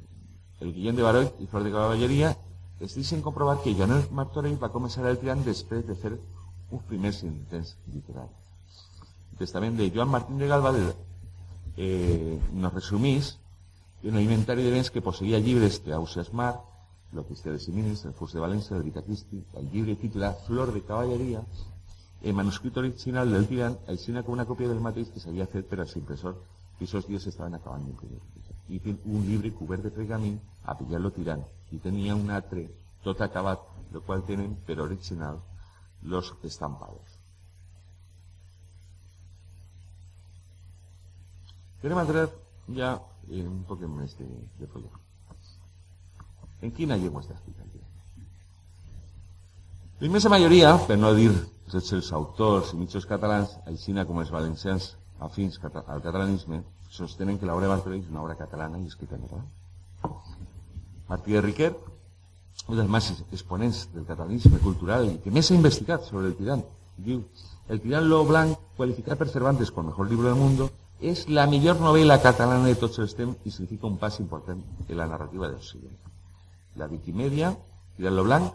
el 0.60 0.96
de 0.96 1.02
Baroy 1.02 1.30
y 1.38 1.46
Flor 1.46 1.62
de 1.62 1.70
Caballería 1.70 2.36
es 2.80 2.94
dicen 2.94 3.22
comprobar 3.22 3.62
que 3.62 3.74
Joan 3.74 4.06
Martorell 4.10 4.62
va 4.62 4.70
comenzar 4.70 5.06
el 5.06 5.18
trián 5.18 5.44
después 5.44 5.86
de 5.86 5.92
hacer 5.92 6.20
un 6.70 6.80
primer 6.80 7.14
intents 7.22 7.78
literari. 7.86 8.32
El 9.32 9.38
testament 9.38 9.76
de 9.76 9.90
Joan 9.94 10.08
Martín 10.08 10.38
de 10.38 10.48
Galva 10.48 10.72
de, 10.72 10.94
eh, 11.76 12.40
nos 12.52 12.74
resumís 12.74 13.38
en 14.08 14.14
un 14.14 14.22
inventario 14.22 14.64
de 14.64 14.70
bens 14.70 14.90
que 14.90 15.02
poseía 15.02 15.40
llibres 15.40 15.84
de 15.84 15.92
Ausias 15.92 16.32
Mar, 16.32 16.60
lo 17.12 17.26
que 17.26 17.34
de 17.34 17.58
Siminis, 17.58 18.04
el 18.04 18.12
Fus 18.12 18.32
de 18.32 18.40
Valencia, 18.40 18.76
el 18.76 18.84
Vita 18.84 19.02
el 19.02 19.70
llibre 19.70 19.96
titulat 19.96 20.46
Flor 20.46 20.72
de 20.72 20.82
Caballería, 20.82 21.42
el 22.22 22.32
manuscrito 22.32 22.80
original 22.80 23.32
del 23.32 23.48
tirán 23.48 23.78
aixina 23.88 24.22
con 24.22 24.34
una 24.34 24.46
copia 24.46 24.68
del 24.68 24.80
mateix 24.80 25.10
que 25.10 25.20
s'havia 25.20 25.46
fet 25.46 25.66
per 25.66 25.80
als 25.80 25.96
impressors 25.96 26.38
que 26.78 26.84
esos 26.84 27.06
dies 27.06 27.26
estaven 27.26 27.54
acabant 27.54 27.84
d'imprimir. 27.84 28.22
I 28.68 28.80
un 29.04 29.26
llibre 29.26 29.52
cobert 29.52 29.82
de 29.82 29.90
pergamín 29.90 30.40
a 30.64 30.78
pillar-lo 30.78 31.10
tirant 31.10 31.42
i 31.72 31.78
tenia 31.78 32.14
un 32.14 32.30
altre 32.30 32.68
tot 33.02 33.20
acabat, 33.20 33.60
el 33.92 34.00
qual 34.02 34.24
tenen 34.24 34.56
per 34.66 34.80
original 34.80 35.42
los 36.02 36.34
estampados. 36.42 37.18
Querem 41.80 41.98
entrar 41.98 42.45
ja 42.74 42.96
en 43.30 43.48
un 43.48 43.64
poc 43.68 43.82
més 43.86 44.14
de, 44.18 44.26
de 44.60 44.66
folló. 44.70 44.90
En 46.62 46.72
quina 46.72 46.96
llengua 46.96 47.22
està 47.22 47.34
escrit 47.36 47.58
el 47.60 47.68
llibre? 47.72 47.90
La 50.00 50.06
inmensa 50.08 50.32
majoria, 50.32 50.76
per 50.86 50.96
no 50.98 51.12
dir 51.14 51.30
tots 51.72 51.92
els 51.96 52.12
autors 52.12 52.72
i 52.72 52.80
mitjos 52.80 53.06
catalans, 53.08 53.56
aixina 53.66 54.06
com 54.06 54.20
els 54.22 54.32
valencians 54.32 54.94
afins 55.20 55.58
al 55.62 56.02
catalanisme, 56.04 56.62
sostenen 56.90 57.38
que 57.38 57.46
l'obra 57.48 57.68
Martorell 57.68 58.02
és 58.02 58.10
una 58.10 58.22
obra 58.22 58.36
catalana 58.38 58.80
i 58.80 58.86
escrita 58.86 59.16
en 59.16 59.26
català. 59.26 59.44
Martí 61.08 61.36
de 61.36 61.42
Riquer, 61.44 61.70
un 62.66 62.78
dels 62.78 62.90
màxims 62.90 63.22
exponents 63.32 63.86
del 63.94 64.06
catalanisme 64.08 64.58
cultural 64.64 65.06
i 65.10 65.18
que 65.22 65.30
més 65.30 65.50
ha 65.50 65.58
investigat 65.58 66.08
sobre 66.08 66.30
el 66.30 66.36
tirant, 66.38 66.64
diu 66.96 67.22
El 67.66 67.80
tirant 67.82 68.04
lo 68.06 68.20
blanc, 68.24 68.58
qualificat 68.76 69.18
per 69.18 69.26
Cervantes 69.26 69.72
com 69.74 69.82
el 69.82 69.90
mejor 69.90 70.06
libro 70.08 70.28
del 70.28 70.36
mundo, 70.38 70.68
és 71.00 71.26
la 71.28 71.46
millor 71.46 71.80
novel·la 71.80 72.20
catalana 72.22 72.66
de 72.66 72.74
tots 72.80 72.98
els 72.98 73.14
temps 73.14 73.36
i 73.44 73.50
significa 73.50 73.86
un 73.86 73.98
pas 73.98 74.20
important 74.20 74.62
en 74.88 74.96
la 74.96 75.06
narrativa 75.06 75.50
siglo. 75.60 75.90
La 76.76 76.86
Wikimedia, 76.86 77.56
Tirant 77.96 78.16
lo 78.16 78.24
blanc, 78.24 78.52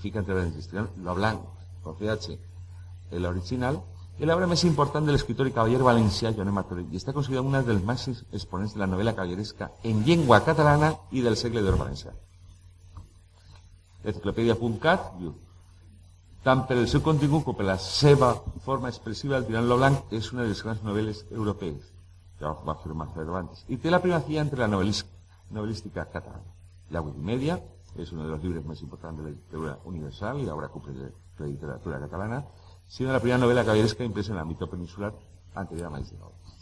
fica 0.00 0.20
entre 0.20 0.34
parèntesis, 0.34 0.72
lo 1.04 1.14
blanc, 1.14 1.42
con 1.82 1.96
CH, 1.98 2.38
el 3.10 3.26
original, 3.26 3.82
es 4.18 4.26
la 4.26 4.36
obra 4.36 4.46
más 4.46 4.64
importante 4.64 5.06
del 5.06 5.16
escritor 5.16 5.46
y 5.46 5.52
caballero 5.52 5.84
valencià 5.84 6.32
Joan 6.32 6.52
Martorell 6.52 6.86
y 6.92 6.96
está 6.96 7.12
considerada 7.12 7.46
una 7.46 7.62
de 7.62 7.74
las 7.74 7.82
más 7.82 8.08
exponentes 8.08 8.74
de 8.74 8.80
la 8.80 8.86
novela 8.86 9.14
caballeresca 9.14 9.72
en 9.82 10.06
lengua 10.06 10.44
catalana 10.44 10.96
y 11.10 11.22
del 11.22 11.36
segle 11.36 11.62
d'or 11.62 11.78
valencià. 11.78 12.12
Enciclopèdia.cat 14.04 15.18
diu 15.18 15.34
tant 16.42 16.64
per 16.66 16.76
el 16.76 16.88
seu 16.90 17.02
contingut 17.06 17.44
com 17.46 17.56
per 17.58 17.66
la 17.68 17.78
seva 17.78 18.32
forma 18.64 18.90
expressiva, 18.90 19.36
el 19.38 19.46
Tirant 19.46 19.68
lo 19.70 19.78
Blanc 19.78 20.14
és 20.18 20.32
una 20.32 20.42
de 20.42 20.50
les 20.50 20.62
grans 20.64 20.82
novel·les 20.82 21.24
europees, 21.30 21.92
ja 22.40 22.54
va 22.66 22.74
afirmar 22.74 23.12
Cervantes, 23.14 23.62
i 23.68 23.78
té 23.78 23.90
la 23.90 24.02
primacia 24.02 24.42
entre 24.42 24.64
la 24.64 24.70
novel·lística 24.70 26.08
catalana. 26.10 26.50
La 26.90 27.02
Wikimedia 27.02 27.60
és 27.96 28.10
un 28.12 28.24
dels 28.24 28.42
llibres 28.42 28.66
més 28.66 28.82
importants 28.82 29.20
de 29.20 29.28
la 29.28 29.34
literatura 29.34 29.76
universal 29.86 30.40
i 30.40 30.48
l'obra 30.48 30.70
cumple 30.72 30.94
de 30.96 31.46
literatura 31.46 32.00
catalana, 32.00 32.42
siendo 32.88 33.12
la 33.12 33.20
primera 33.20 33.38
novela 33.38 33.64
caballeresca 33.64 34.04
impresa 34.04 34.32
en 34.32 34.38
el 34.38 34.42
ámbito 34.42 34.68
peninsular 34.68 35.12
anterior 35.54 35.86
a 35.86 35.90
Maíz 35.90 36.10
de 36.10 36.18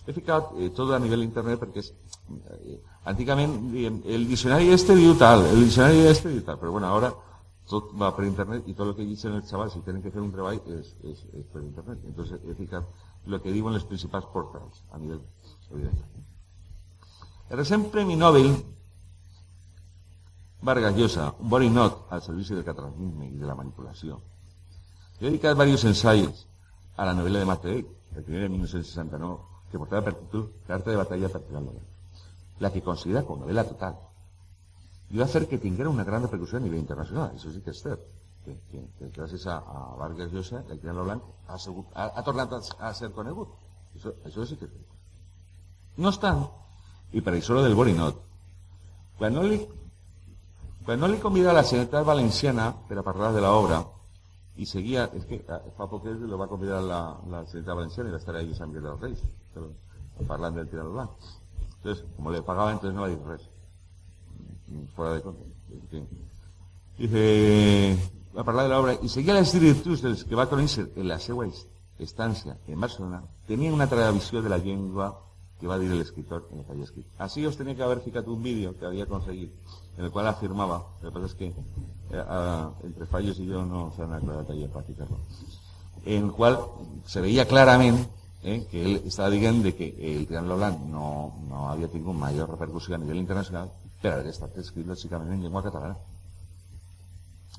He 0.07 0.13
ficat 0.13 0.53
eh, 0.59 0.71
todo 0.71 0.95
a 0.95 0.99
nivel 0.99 1.23
internet 1.23 1.61
perquè 1.61 1.83
és, 1.83 1.93
eh, 2.33 2.79
antigament 3.05 3.53
el 3.77 4.25
diccionari 4.27 4.71
este 4.73 4.97
diu 4.97 5.15
tal, 5.15 5.45
el 5.47 5.61
diccionari 5.65 6.07
este 6.09 6.33
diu 6.33 6.43
tal, 6.43 6.59
però 6.59 6.73
bueno, 6.73 6.89
ahora 6.89 7.13
tot 7.71 7.93
va 8.03 8.11
per 8.17 8.27
internet 8.27 8.69
i 8.69 8.75
tot 8.75 8.91
el 8.91 8.97
que 8.99 9.07
dicen 9.07 9.37
els 9.39 9.51
xavals 9.51 9.77
si 9.77 9.83
tenen 9.87 10.03
que 10.03 10.11
fer 10.11 10.23
un 10.23 10.33
és, 10.79 10.95
és 11.03 11.47
per 11.53 11.63
internet. 11.63 11.99
Entonces 12.05 12.41
he 12.45 12.55
ficat 12.55 12.85
el 13.27 13.41
que 13.41 13.53
diuen 13.53 13.75
les 13.75 13.85
principals 13.85 14.27
portals 14.33 14.83
a 14.91 14.99
nivell 14.99 15.23
evident. 15.71 16.03
El 17.49 17.57
recent 17.59 17.91
Premi 17.91 18.17
Nobel 18.17 18.51
Vargas 20.63 20.97
Llosa, 20.97 21.35
un 21.39 21.49
body 21.49 21.71
not 21.71 22.07
al 22.11 22.21
servici 22.23 22.55
del 22.55 22.65
catalanisme 22.65 23.31
i 23.31 23.39
de 23.39 23.47
la 23.47 23.55
manipulació, 23.55 24.21
He 25.21 25.27
dedicat 25.27 25.55
varios 25.55 25.85
ensayos 25.85 26.47
a 26.97 27.05
la 27.05 27.13
novela 27.13 27.41
de 27.41 27.45
Martorell, 27.45 27.87
el 28.17 28.25
primer 28.25 28.43
de 28.43 28.49
1969, 28.49 29.39
que 29.71 29.79
portaba 29.79 30.05
per 30.07 30.15
títol 30.15 30.47
Carta 30.67 30.91
de 30.91 30.97
batalla 30.97 31.29
tirar 31.29 31.63
la 32.59 32.71
que 32.73 32.81
considera 32.83 33.23
com 33.23 33.41
novela 33.41 33.65
total. 33.69 33.99
I 35.11 35.19
va 35.19 35.27
fer 35.27 35.47
que 35.51 35.59
tinguera 35.59 35.91
una 35.91 36.05
gran 36.07 36.23
repercussió 36.23 36.59
a 36.59 36.65
nivell 36.65 36.81
internacional, 36.81 37.35
això 37.35 37.51
sí 37.51 37.63
que 37.65 37.75
que, 38.71 38.81
que 38.99 39.11
gràcies 39.17 39.47
a, 39.47 39.59
a 39.59 39.81
Vargas 39.99 40.33
Llosa 40.33 40.63
el 40.71 40.81
Tirano 40.81 41.05
Blanc 41.05 41.23
ha, 41.49 41.59
ha, 41.95 42.23
a, 42.23 42.89
a 42.89 42.95
ser 42.95 43.11
conegut. 43.13 43.53
Això, 43.95 44.15
això 44.25 44.47
sí 44.47 44.57
que 44.57 44.65
és 44.69 44.73
veritat. 44.73 44.97
No 46.01 46.09
obstant, 46.09 46.45
i 47.13 47.21
per 47.21 47.35
això 47.35 47.59
del 47.61 47.75
Borinot, 47.75 48.23
quan 49.19 49.35
no 49.37 49.45
convida 51.21 51.51
a 51.51 51.59
la 51.59 51.65
Generalitat 51.67 52.07
Valenciana 52.07 52.71
per 52.89 52.99
a 52.99 53.05
parlar 53.05 53.33
de 53.35 53.43
l'obra, 53.45 53.83
i 54.57 54.67
seguia, 54.67 55.09
és 55.17 55.27
que 55.29 55.41
fa 55.77 55.89
poc 55.91 56.05
temps 56.05 56.23
lo 56.31 56.39
va 56.39 56.49
convidar 56.49 56.81
la, 56.85 57.01
la 57.33 57.45
Valenciana 57.45 58.09
i 58.09 58.15
va 58.15 58.23
estar 58.23 58.37
ahí 58.37 58.55
Sant 58.55 58.73
Miguel 58.73 58.89
dels 58.89 59.05
Reis, 59.05 59.23
parlant 60.29 60.57
del 60.57 60.69
Tirano 60.69 60.95
Blanc. 60.97 61.11
Entonces, 61.77 62.05
como 62.17 62.31
le 62.31 62.43
pagaba, 62.43 62.73
entonces 62.73 62.95
no 62.95 63.03
va 63.03 63.09
a 63.09 63.11
decir 63.11 63.27
res. 63.27 63.50
Fuera 64.95 65.15
de 65.15 65.23
contra. 65.23 65.45
Dice, 66.99 67.97
va 68.37 68.43
a 68.43 68.45
parlar 68.45 68.67
de 68.67 68.75
l'obra, 68.75 68.95
i 69.01 69.09
seguia 69.09 69.35
les 69.35 69.53
directrius 69.57 70.03
dels 70.05 70.23
que 70.29 70.37
va 70.39 70.49
conèixer 70.51 70.91
en 71.01 71.09
la 71.09 71.19
seva 71.19 71.47
estància 71.99 72.57
en 72.69 72.81
Barcelona, 72.81 73.23
tenia 73.49 73.73
una 73.73 73.89
tradició 73.89 74.43
de 74.43 74.53
la 74.53 74.59
llengua 74.59 75.11
que 75.61 75.69
va 75.69 75.79
dir 75.81 75.91
l'escriptor 75.93 76.47
en 76.53 76.61
el 76.61 76.65
que 76.65 76.73
havia 76.73 76.85
escrit. 76.85 77.07
Así 77.19 77.45
os 77.47 77.57
tenía 77.57 77.75
que 77.77 77.83
haber 77.83 78.01
ficat 78.01 78.29
un 78.29 78.43
vídeo 78.43 78.77
que 78.79 78.87
había 78.87 79.07
conseguido, 79.07 79.53
en 79.97 80.05
el 80.05 80.11
cual 80.11 80.29
afirmaba, 80.29 80.87
lo 81.03 81.09
que 81.09 81.15
pasa 81.15 81.27
es 81.27 81.35
que 81.35 81.49
eh, 81.49 82.25
a, 82.27 82.71
entre 82.83 83.07
fallos 83.07 83.39
y 83.39 83.47
yo 83.47 83.65
no 83.65 83.93
se 83.97 84.03
han 84.03 84.13
aclarado 84.13 84.53
ahí 84.53 84.67
para 84.69 84.87
ficarlo, 84.87 85.19
en 86.05 86.25
el 86.25 86.33
cual 86.33 86.61
se 87.05 87.21
veía 87.21 87.47
claramente 87.47 88.09
eh, 88.43 88.67
que 88.71 88.83
él 88.83 89.03
estava 89.05 89.29
dient 89.29 89.63
de 89.63 89.75
que 89.75 89.89
el 90.01 90.27
Triangle 90.27 90.55
Blanc 90.55 90.81
no, 90.89 91.35
no 91.49 91.69
havia 91.69 91.89
tingut 91.93 92.17
major 92.17 92.49
repercussió 92.49 92.95
a 92.95 92.99
nivell 92.99 93.21
internacional 93.21 93.69
per 94.01 94.13
haver 94.15 94.33
estat 94.33 94.57
escrit 94.59 94.87
lògicament 94.87 95.33
en 95.33 95.43
llengua 95.43 95.63
catalana. 95.63 95.97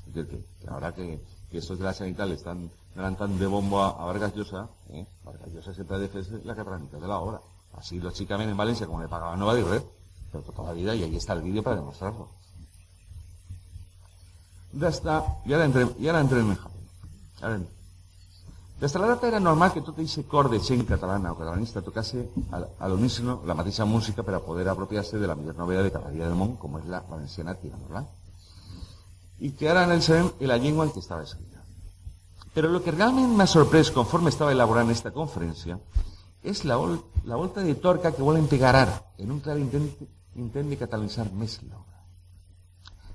Es 0.06 0.14
decir, 0.14 0.28
que, 0.30 0.44
que 0.60 0.70
ahora 0.70 0.92
que, 0.92 1.22
que 1.50 1.58
estos 1.58 1.78
de 1.78 1.84
la 1.84 1.94
sanitat 1.94 2.28
le 2.28 2.34
están 2.34 2.70
dando 2.94 3.18
tan 3.18 3.38
de 3.38 3.46
bombo 3.46 3.80
a, 3.82 3.90
a 3.90 4.06
Vargas 4.06 4.34
Llosa, 4.34 4.68
eh, 4.90 5.06
Vargas 5.24 5.52
Llosa 5.52 5.74
siempre 5.74 5.98
defensado 5.98 6.40
la 6.44 6.54
catalanitat 6.54 7.00
de 7.00 7.08
la 7.08 7.18
obra. 7.18 7.40
Así, 7.74 8.00
lógicamente, 8.00 8.50
en 8.50 8.56
Valencia, 8.56 8.86
como 8.86 9.00
le 9.00 9.08
pagaban, 9.08 9.38
no 9.38 9.46
va 9.46 9.52
a 9.52 9.54
decir 9.54 9.70
res, 9.70 9.82
pero 10.30 10.44
toda 10.44 10.68
la 10.68 10.74
vida, 10.74 10.94
y 10.94 11.04
ahí 11.04 11.16
está 11.16 11.32
el 11.32 11.42
vídeo 11.42 11.62
para 11.62 11.76
demostrarlo. 11.76 12.28
Ya 14.72 14.88
está, 14.88 15.40
y 15.44 15.52
ahora 15.52 15.64
entré, 15.66 15.86
y 15.98 16.06
ahora 16.06 16.20
entré 16.20 16.40
en 16.40 16.54
jardín. 16.54 16.88
Ahora 17.40 17.54
entré. 17.56 17.72
Des 17.72 18.71
de 18.71 18.71
la 18.82 19.06
data 19.06 19.28
era 19.28 19.38
normal 19.38 19.70
que 19.72 19.80
tot 19.80 19.94
aquest 19.94 20.26
cor 20.26 20.48
de 20.50 20.58
gent 20.58 20.82
catalana 20.82 21.30
o 21.30 21.36
catalanista 21.38 21.82
tocase 21.86 22.24
a 22.50 22.88
l'unísono 22.88 23.42
la 23.46 23.54
mateixa 23.54 23.84
música 23.84 24.24
per 24.26 24.34
a 24.34 24.40
poder 24.42 24.66
apropiar-se 24.68 25.20
de 25.22 25.28
la 25.30 25.36
millor 25.38 25.54
novel·la 25.54 25.84
de 25.86 25.92
cada 25.94 26.10
dia 26.10 26.26
del 26.26 26.34
món, 26.34 26.56
com 26.58 26.80
és 26.80 26.88
la 26.90 26.98
valenciana 27.06 27.54
Tirano 27.54 27.86
Blanc. 27.86 28.08
I 29.38 29.52
que 29.54 29.70
ara 29.70 29.84
en 29.86 30.32
la 30.50 30.58
llengua 30.58 30.84
en 30.84 30.90
què 30.90 30.98
estava 30.98 31.22
escrita. 31.22 31.62
Però 32.54 32.68
el 32.68 32.82
que 32.82 32.90
realment 32.90 33.30
m'ha 33.38 33.46
sorprès 33.46 33.92
conforme 33.94 34.34
estava 34.34 34.50
elaborant 34.50 34.90
aquesta 34.90 35.14
conferència 35.14 35.78
és 36.42 36.64
la, 36.66 36.74
la 37.24 37.36
volta 37.36 37.62
de 37.62 37.74
torca 37.78 38.10
que 38.10 38.22
volen 38.22 38.50
pegar 38.50 38.74
ara 38.74 38.98
en 39.16 39.30
un 39.30 39.38
clar 39.38 39.60
intent, 39.62 39.86
intent 40.34 40.68
de 40.68 40.76
catalanitzar 40.76 41.30
més 41.30 41.60
l'obra. 41.62 42.02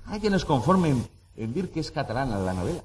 Hay 0.06 0.20
que 0.20 0.30
nos 0.30 0.48
conformen 0.48 1.04
en 1.36 1.52
dir 1.52 1.68
que 1.68 1.84
és 1.84 1.92
catalana 1.92 2.40
la 2.40 2.56
novel·la 2.56 2.80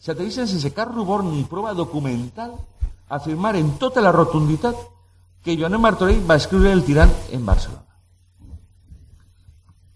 s'atreveixen 0.00 0.48
sense 0.48 0.72
cap 0.72 0.92
rubor 0.94 1.24
ni 1.24 1.44
prova 1.44 1.74
documental 1.74 2.56
a 3.08 3.16
afirmar 3.16 3.56
en 3.56 3.76
tota 3.78 4.00
la 4.00 4.12
rotunditat 4.12 4.76
que 5.44 5.56
Joanet 5.56 5.80
Martorell 5.80 6.24
va 6.28 6.38
escriure 6.40 6.72
El 6.72 6.84
tirant 6.84 7.12
en 7.30 7.44
Barcelona. 7.46 7.84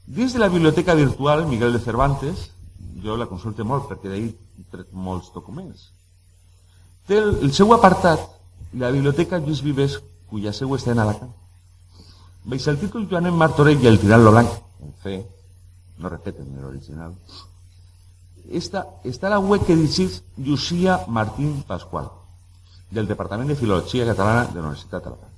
Dins 0.07 0.32
de 0.32 0.38
la 0.38 0.48
biblioteca 0.48 0.94
virtual 0.94 1.46
Miguel 1.48 1.72
de 1.72 1.80
Cervantes, 1.80 2.50
jo 3.02 3.16
la 3.16 3.28
consulte 3.28 3.64
molt 3.64 3.88
perquè 3.88 4.11
d'ahir 4.11 4.32
trec 4.70 4.92
molts 4.92 5.30
documents, 5.32 5.88
té 7.09 7.18
el, 7.20 7.38
el 7.44 7.52
seu 7.52 7.72
apartat 7.72 8.20
la 8.74 8.90
biblioteca 8.90 9.38
Lluís 9.38 9.62
Vives, 9.62 9.98
cuya 10.28 10.52
seu 10.52 10.72
està 10.76 10.92
en 10.92 11.00
Alacant. 11.00 11.32
Veis 12.44 12.66
el 12.68 12.78
títol 12.80 13.09
Joanet 13.09 13.32
Martorell 13.32 13.80
i 13.80 13.88
el 13.88 14.00
tirant 14.02 14.24
lo 14.24 14.32
blanc, 14.34 14.50
en 14.84 14.92
fe, 15.00 15.16
no 15.98 16.11
repeten 16.12 16.50
l'original, 16.61 17.14
esta, 18.51 18.84
està 19.05 19.30
la 19.32 19.40
web 19.40 19.64
que 19.64 19.76
dirigeix 19.76 20.22
Llucia 20.36 21.01
Martín 21.09 21.62
Pascual, 21.66 22.11
del 22.90 23.09
Departament 23.09 23.49
de 23.49 23.57
Filologia 23.57 24.07
Catalana 24.07 24.47
de 24.51 24.61
la 24.61 24.68
Universitat 24.68 25.07
Alacant, 25.07 25.34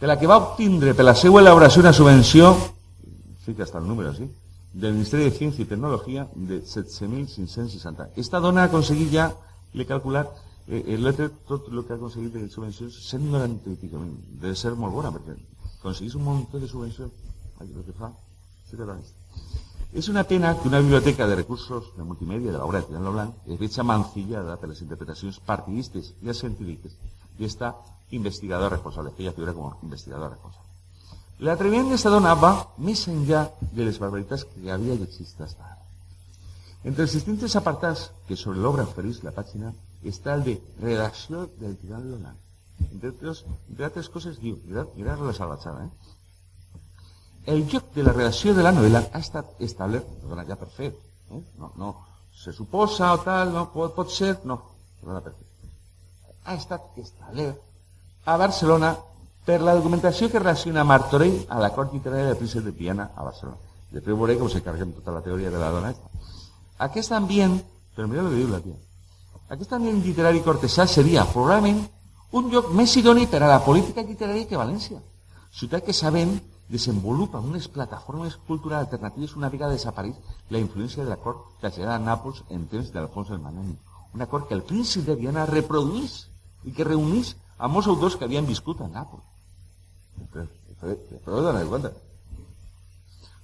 de 0.00 0.06
la 0.06 0.18
que 0.18 0.28
va 0.30 0.38
obtindre 0.38 0.94
per 0.94 1.06
la 1.06 1.14
seva 1.14 1.40
elaboració 1.40 1.82
una 1.82 1.92
subvenció, 1.92 2.54
sí 3.44 3.54
que 3.54 3.62
el 3.62 3.88
número, 3.88 4.14
sí, 4.14 4.28
del 4.74 4.92
Ministeri 4.92 5.24
de 5.24 5.34
Ciència 5.36 5.62
i 5.62 5.68
Tecnologia 5.70 6.26
de 6.34 6.62
7.560. 6.62 8.10
Esta 8.16 8.40
dona 8.40 8.64
ha 8.64 8.70
aconseguit 8.70 9.12
ja, 9.12 9.28
l'he 9.72 9.86
calculat, 9.86 10.32
eh, 10.66 10.82
el 10.96 11.12
tot 11.46 11.68
el 11.70 11.84
que 11.84 11.94
ha 11.94 11.96
aconseguit 11.96 12.34
de 12.34 12.48
subvencions, 12.50 12.98
190 13.10 13.70
i 13.70 13.76
pico. 13.78 14.02
Ser 14.54 14.74
molt 14.74 14.94
bona, 14.94 15.12
perquè 15.14 15.36
aconseguís 15.78 16.18
un 16.18 16.26
munt 16.26 16.46
de 16.52 16.66
subvencions, 16.66 17.12
el 17.60 17.84
que 17.86 17.94
fa, 17.96 18.10
sí 18.68 18.76
que 18.76 18.88
Es 19.94 20.08
una 20.08 20.24
pena 20.24 20.58
que 20.60 20.66
una 20.66 20.80
biblioteca 20.80 21.24
de 21.24 21.36
recursos 21.36 21.96
de 21.96 22.02
multimedia 22.02 22.50
de 22.50 22.58
la 22.58 22.64
obra 22.64 22.80
de 22.80 22.86
Tirano 22.86 23.12
Blanc 23.12 23.34
es 23.46 23.60
veja 23.60 23.84
mancillada 23.84 24.56
per 24.58 24.68
les 24.68 24.80
interpretacions 24.82 25.38
partidistes 25.38 26.08
i 26.18 26.34
científiques 26.34 26.96
i 27.38 27.44
esta 27.46 27.76
investigadora 28.10 28.74
responsable, 28.74 29.12
que 29.14 29.22
ella 29.22 29.32
figura 29.36 29.54
com 29.54 29.68
a 29.68 29.76
investigadora 29.86 30.32
responsable. 30.32 30.66
L'atreviment 31.46 31.92
d'esta 31.92 32.10
dona 32.10 32.34
va 32.34 32.50
més 32.78 33.04
enllà 33.06 33.44
de 33.70 33.86
les 33.86 34.00
barbaritats 34.02 34.42
que 34.50 34.66
havia 34.66 34.98
llegit 34.98 35.14
fins 35.14 35.54
ara. 35.60 35.78
Entre 36.82 37.06
els 37.06 37.14
distints 37.14 37.54
apartats 37.54 38.08
que 38.26 38.34
sobre 38.34 38.58
l'obra 38.58 38.88
ofereix 38.90 39.22
la 39.22 39.30
pàgina 39.30 39.70
està 40.02 40.34
el 40.34 40.42
de 40.42 40.56
redacció 40.82 41.46
del 41.62 41.78
Tirano 41.78 42.18
Blanc. 42.18 42.42
Entre 42.90 43.14
altres, 43.14 43.44
entre 43.70 43.86
altres 43.92 44.10
coses 44.10 44.42
diu, 44.42 44.58
la 44.66 45.38
salvatjada, 45.38 45.86
eh? 45.86 46.13
El 47.46 47.66
lloc 47.68 47.92
de 47.94 48.02
la 48.02 48.12
redacció 48.12 48.54
de 48.54 48.62
la 48.64 48.72
novel·la 48.72 49.04
ha 49.12 49.20
estat 49.20 49.60
establert, 49.64 50.06
perdona, 50.22 50.44
ja 50.48 50.56
per 50.56 50.68
fet, 50.72 50.96
eh? 51.30 51.40
no, 51.60 51.72
no, 51.76 51.90
se 52.34 52.52
suposa 52.52 53.12
o 53.12 53.20
tal, 53.24 53.52
no, 53.52 53.66
pot, 53.72 53.94
pot 53.96 54.12
ser, 54.12 54.38
no, 54.48 54.60
perdona, 55.00 55.20
per 55.24 55.34
fet. 55.34 55.68
Ha 56.44 56.56
estat 56.60 56.98
establert 57.00 57.60
a 58.24 58.36
Barcelona 58.40 58.94
per 59.44 59.60
la 59.60 59.74
documentació 59.76 60.30
que 60.32 60.40
relaciona 60.40 60.84
Martorell 60.88 61.42
a 61.52 61.60
la 61.60 61.70
cort 61.76 61.92
literària 61.92 62.32
de 62.32 62.38
Príncep 62.40 62.64
de 62.64 62.72
Piana 62.72 63.10
a 63.14 63.26
Barcelona. 63.26 63.60
Després 63.92 64.16
veuré 64.16 64.38
com 64.40 64.48
se 64.48 64.62
carreguen 64.64 64.94
tota 64.96 65.12
la 65.12 65.22
teoria 65.22 65.52
de 65.52 65.60
la 65.60 65.70
dona. 65.70 65.92
Aquest 66.88 67.12
ambient, 67.12 67.58
però 67.94 68.08
mira 68.08 68.24
el 68.24 68.32
que 68.32 68.40
diu 68.40 68.48
la 68.50 68.62
tia, 68.64 68.78
aquest 69.52 69.76
ambient 69.76 70.00
literari 70.02 70.40
cortesà 70.42 70.86
seria 70.88 71.26
probablement 71.28 71.82
un 72.34 72.48
lloc 72.50 72.72
més 72.74 72.96
idoni 72.96 73.28
per 73.30 73.42
a 73.44 73.50
la 73.50 73.60
política 73.62 74.02
literària 74.02 74.48
que 74.48 74.58
València. 74.58 74.98
Ciutat 75.54 75.84
que 75.86 75.94
sabem 75.94 76.32
desenvolupa 76.68 77.40
unes 77.40 77.68
plataformes 77.68 78.36
culturals 78.46 78.86
alternatives 78.86 79.36
una 79.36 79.50
vegada 79.52 79.76
desapareix 79.76 80.16
la 80.50 80.60
influència 80.62 81.04
de 81.04 81.10
la 81.10 81.20
cort 81.20 81.58
traslladada 81.60 81.98
a 81.98 82.04
Nàpols 82.04 82.42
en 82.50 82.66
temps 82.72 82.90
d'Alfonso 82.92 83.34
el 83.34 83.42
Magnànim. 83.42 83.76
Una 84.14 84.26
cort 84.30 84.48
que 84.48 84.54
el 84.54 84.62
príncep 84.62 85.04
de 85.04 85.16
Viana 85.18 85.44
reproduís 85.46 86.24
i 86.64 86.72
que 86.72 86.86
reunís 86.88 87.34
a 87.58 87.68
molts 87.68 87.88
autors 87.88 88.16
que 88.16 88.24
havien 88.24 88.46
viscut 88.46 88.80
a 88.80 88.88
Nàpols. 88.88 89.24
Però 91.24 91.42
donar 91.42 91.64
compte. 91.68 91.92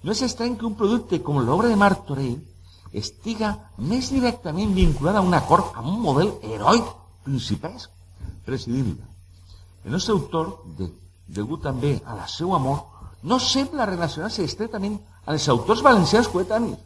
No 0.02 0.12
és 0.12 0.22
estrany 0.24 0.56
que 0.56 0.66
un 0.68 0.76
producte 0.80 1.20
com 1.24 1.42
l'obra 1.44 1.68
de 1.68 1.76
Martorell 1.76 2.38
estiga 2.96 3.52
més 3.76 4.08
directament 4.10 4.72
vinculada 4.74 5.20
a 5.20 5.26
una 5.26 5.42
cort 5.46 5.76
amb 5.76 5.92
un 5.92 6.00
model 6.00 6.32
heroic 6.42 6.88
principesc 7.24 7.90
presidible. 8.46 9.04
El 9.84 9.92
nostre 9.92 10.16
autor, 10.16 10.54
de, 10.78 10.88
degut 11.28 11.66
a 11.66 11.74
la 12.16 12.26
seu 12.28 12.54
amor 12.56 12.89
no 13.22 13.38
sembla 13.38 13.86
relacionar-se 13.88 14.44
estretament 14.44 14.98
amb 14.98 15.34
els 15.34 15.48
autors 15.52 15.82
valencians 15.84 16.28
coetanis, 16.28 16.78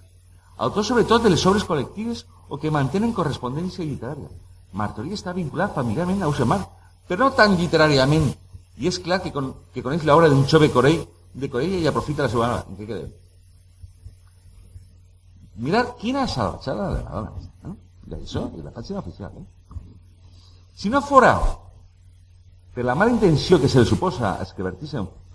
autors 0.57 0.91
sobretot 0.91 1.23
de 1.23 1.33
les 1.35 1.47
obres 1.47 1.67
col·lectives 1.67 2.25
o 2.49 2.59
que 2.59 2.71
mantenen 2.71 3.15
correspondència 3.15 3.87
literària. 3.87 4.31
Martorí 4.75 5.15
està 5.15 5.33
vinculat 5.33 5.75
familiarment 5.75 6.23
a 6.23 6.31
Usemar, 6.31 6.61
però 7.09 7.29
no 7.29 7.37
tan 7.39 7.55
literàriament, 7.59 8.33
i 8.79 8.89
és 8.91 8.99
clar 8.99 9.21
que, 9.23 9.31
con, 9.31 9.53
que 9.73 9.83
coneix 9.83 10.03
l'obra 10.05 10.29
d'un 10.29 10.47
jove 10.51 10.71
corell, 10.75 11.05
de 11.35 11.51
Corella 11.51 11.79
i 11.83 11.87
aprofita 11.87 12.25
la 12.25 12.31
seva 12.31 12.47
obra. 12.47 12.77
Què 12.79 12.87
quedem? 12.87 13.11
Mirar 15.67 15.85
quina 15.99 16.27
salvatjada 16.31 16.89
de 16.93 17.03
la 17.03 17.11
dona. 17.11 17.75
I 18.05 18.17
això, 18.19 18.45
la 18.63 18.73
pàgina 18.75 19.01
oficial. 19.01 19.35
Eh? 19.39 19.79
Si 20.75 20.91
no 20.91 21.01
fora 21.03 21.35
per 22.75 22.85
la 22.85 22.97
mala 22.99 23.15
intenció 23.15 23.61
que 23.61 23.69
se 23.69 23.81
le 23.81 23.87
suposa 23.87 24.35
als 24.35 24.53
que 24.53 24.63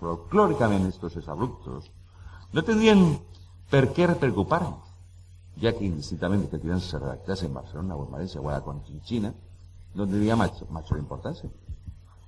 vertixen 0.00 0.28
folclòricament 0.28 0.88
estos 0.88 1.28
abruptos, 1.28 1.90
no 2.52 2.62
tendrien 2.62 3.18
per 3.70 3.92
què 3.92 4.08
preocupar-nos, 4.18 4.88
ja 5.60 5.72
que 5.72 5.84
indistintament 5.84 6.48
que 6.50 6.58
se 6.80 6.98
redactase 6.98 7.46
en 7.46 7.54
Barcelona 7.54 7.96
o 7.96 8.04
en 8.04 8.12
València 8.12 8.40
o 8.40 8.48
a 8.48 8.58
la 8.58 8.64
Conchinchina, 8.64 9.32
no 9.94 10.06
tendria 10.06 10.36
major 10.36 10.98
importància. 10.98 11.50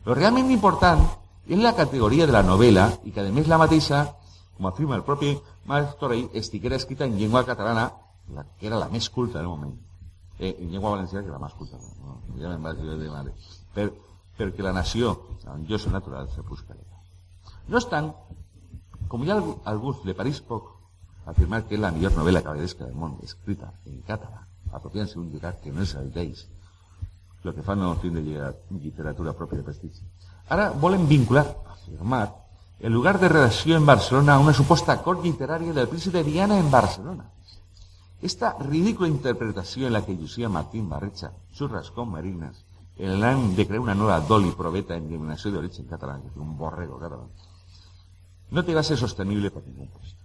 Lo 0.04 0.14
realment 0.14 0.50
important 0.50 1.00
és 1.46 1.58
la 1.58 1.74
categoria 1.74 2.26
de 2.26 2.32
la 2.32 2.42
novel·la 2.42 2.90
i 3.04 3.10
que, 3.10 3.20
a 3.20 3.32
més, 3.32 3.48
la 3.48 3.58
mateixa, 3.58 4.14
com 4.56 4.66
afirma 4.66 4.96
el 4.96 5.02
propi 5.02 5.38
Marc 5.66 5.98
Torell, 5.98 6.28
estiguera 6.34 6.76
escrita 6.76 7.04
en 7.04 7.16
llengua 7.16 7.44
catalana 7.44 7.90
la, 8.34 8.44
que 8.58 8.66
era 8.66 8.78
la 8.78 8.88
més 8.88 9.08
culta 9.10 9.38
del 9.38 9.48
moment, 9.48 9.74
eh, 10.38 10.56
en 10.58 10.70
llengua 10.70 10.90
valenciana 10.90 11.24
que 11.24 11.30
era 11.30 11.38
la 11.38 11.46
més 11.46 11.54
culta, 11.54 11.78
no? 12.02 12.20
ja 12.38 12.56
mare, 12.58 13.34
per, 13.74 13.92
perquè 14.38 14.62
la 14.62 14.72
nació, 14.72 15.16
en 15.46 15.66
jo 15.66 15.78
soc 15.78 15.92
natural, 15.92 16.28
se 16.30 16.42
busca 16.42 16.74
No 17.68 17.78
obstant, 17.78 18.12
com 19.08 19.24
ja 19.26 19.36
algú, 19.36 19.58
algú 19.68 19.94
le 20.06 20.14
pareix 20.18 20.40
poc 20.48 20.70
afirmar 21.26 21.62
que 21.68 21.76
és 21.76 21.80
la 21.80 21.92
millor 21.94 22.16
novel·la 22.16 22.42
caballeresca 22.42 22.86
del 22.86 22.98
món, 22.98 23.18
escrita 23.22 23.70
en 23.86 24.00
català, 24.08 24.42
apropiant-se 24.72 25.18
un 25.20 25.30
llegat 25.30 25.60
que 25.62 25.72
no 25.72 25.84
és 25.86 25.94
el 26.00 26.10
d'ells, 26.14 26.46
el 27.44 27.54
que 27.54 27.64
fa 27.66 27.74
no 27.74 27.94
tindre 28.02 28.22
literatura 28.22 29.34
pròpia 29.34 29.60
de 29.60 29.66
prestigi. 29.66 30.02
Ara 30.48 30.70
volen 30.70 31.08
vincular, 31.08 31.44
afirmar, 31.74 32.28
el 32.80 32.92
lugar 32.92 33.18
de 33.20 33.28
redacció 33.28 33.76
en 33.76 33.86
Barcelona 33.86 34.34
a 34.34 34.42
una 34.42 34.54
suposta 34.54 34.96
cort 35.02 35.22
literària 35.22 35.72
del 35.72 35.88
príncipe 35.88 36.18
de 36.18 36.24
Viana 36.24 36.58
en 36.58 36.70
Barcelona. 36.70 37.28
Esta 38.20 38.56
ridícula 38.58 39.08
interpretació 39.08 39.86
en 39.86 39.92
la 39.92 40.04
que 40.04 40.14
Llucia 40.14 40.48
Martín 40.48 40.88
barreja 40.88 41.32
xurras 41.54 41.90
com 41.90 42.10
marines 42.10 42.64
en 42.98 43.20
l'any 43.20 43.54
de 43.54 43.66
crear 43.66 43.82
una 43.82 43.94
nova 43.94 44.20
doli 44.20 44.50
proveta 44.54 44.96
en 44.96 45.08
denominació 45.08 45.50
d'origen 45.50 45.86
català, 45.90 46.18
que 46.20 46.40
un 46.40 46.56
borrego 46.58 46.98
català, 46.98 47.24
no 48.53 48.64
te 48.64 48.74
va 48.76 48.80
a 48.80 48.86
ser 48.86 48.98
sostenible 49.00 49.50
per 49.50 49.62
ningú 49.64 49.88
puesto. 49.88 50.20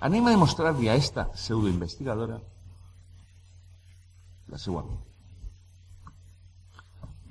Anem 0.00 0.26
a 0.26 0.32
demostrar-li 0.32 0.88
a 0.88 0.96
esta 0.96 1.26
pseudoinvestigadora 1.34 2.38
la 4.50 4.58
seva 4.58 4.82
ment. 4.86 5.02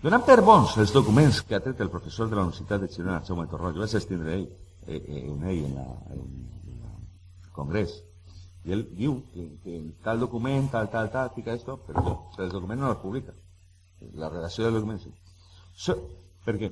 Donant 0.03 0.23
per 0.27 0.37
bons 0.45 0.77
els 0.79 0.93
documents 0.95 1.41
que 1.47 1.57
ha 1.57 1.63
tret 1.63 1.81
el 1.83 1.89
professor 1.91 2.29
de 2.29 2.37
la 2.37 2.45
Universitat 2.45 2.85
de 2.85 2.91
Girona, 2.93 3.23
Jaume 3.27 3.47
Torró, 3.51 3.73
jo 3.75 3.81
vaig 3.83 3.95
estendre 3.97 4.35
ell, 4.37 4.45
eh, 4.85 4.99
eh, 4.99 5.23
en 5.33 5.41
ell 5.49 5.65
en, 5.65 5.73
la, 5.75 5.87
en, 6.15 6.29
en 6.69 6.85
el 6.93 7.49
congrés, 7.57 7.97
i 8.63 8.75
ell 8.75 8.85
diu 8.95 9.17
que, 9.33 9.47
que 9.65 9.81
tal 10.05 10.21
document, 10.21 10.69
tal, 10.71 10.87
tal, 10.93 11.09
tal, 11.11 11.33
fica 11.35 11.57
esto, 11.57 11.79
però, 11.87 12.05
però 12.35 12.45
el 12.45 12.53
document 12.53 12.79
no 12.85 12.93
el 12.93 13.01
publica. 13.01 13.35
La 14.15 14.29
redacció 14.31 14.63
del 14.63 14.77
document 14.77 15.01
sí. 15.03 15.11
So, 15.75 15.97
perquè 16.45 16.69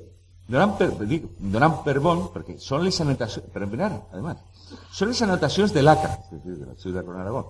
donant 0.48 0.78
per, 0.80 0.89
dic, 1.08 1.28
donant 1.54 1.82
per 1.84 1.98
bon, 2.04 2.28
perquè 2.34 2.58
són 2.64 2.86
les 2.86 3.00
anotacions, 3.04 3.50
además, 3.52 4.43
són 4.95 5.12
les 5.12 5.22
anotacions 5.26 5.74
de 5.76 5.84
l'ACA, 5.84 6.12
és 6.32 6.39
a 6.39 6.43
dir, 6.43 6.56
de 6.56 6.66
l'Arxiu 6.66 6.95
de 6.95 7.04
Aragó, 7.04 7.43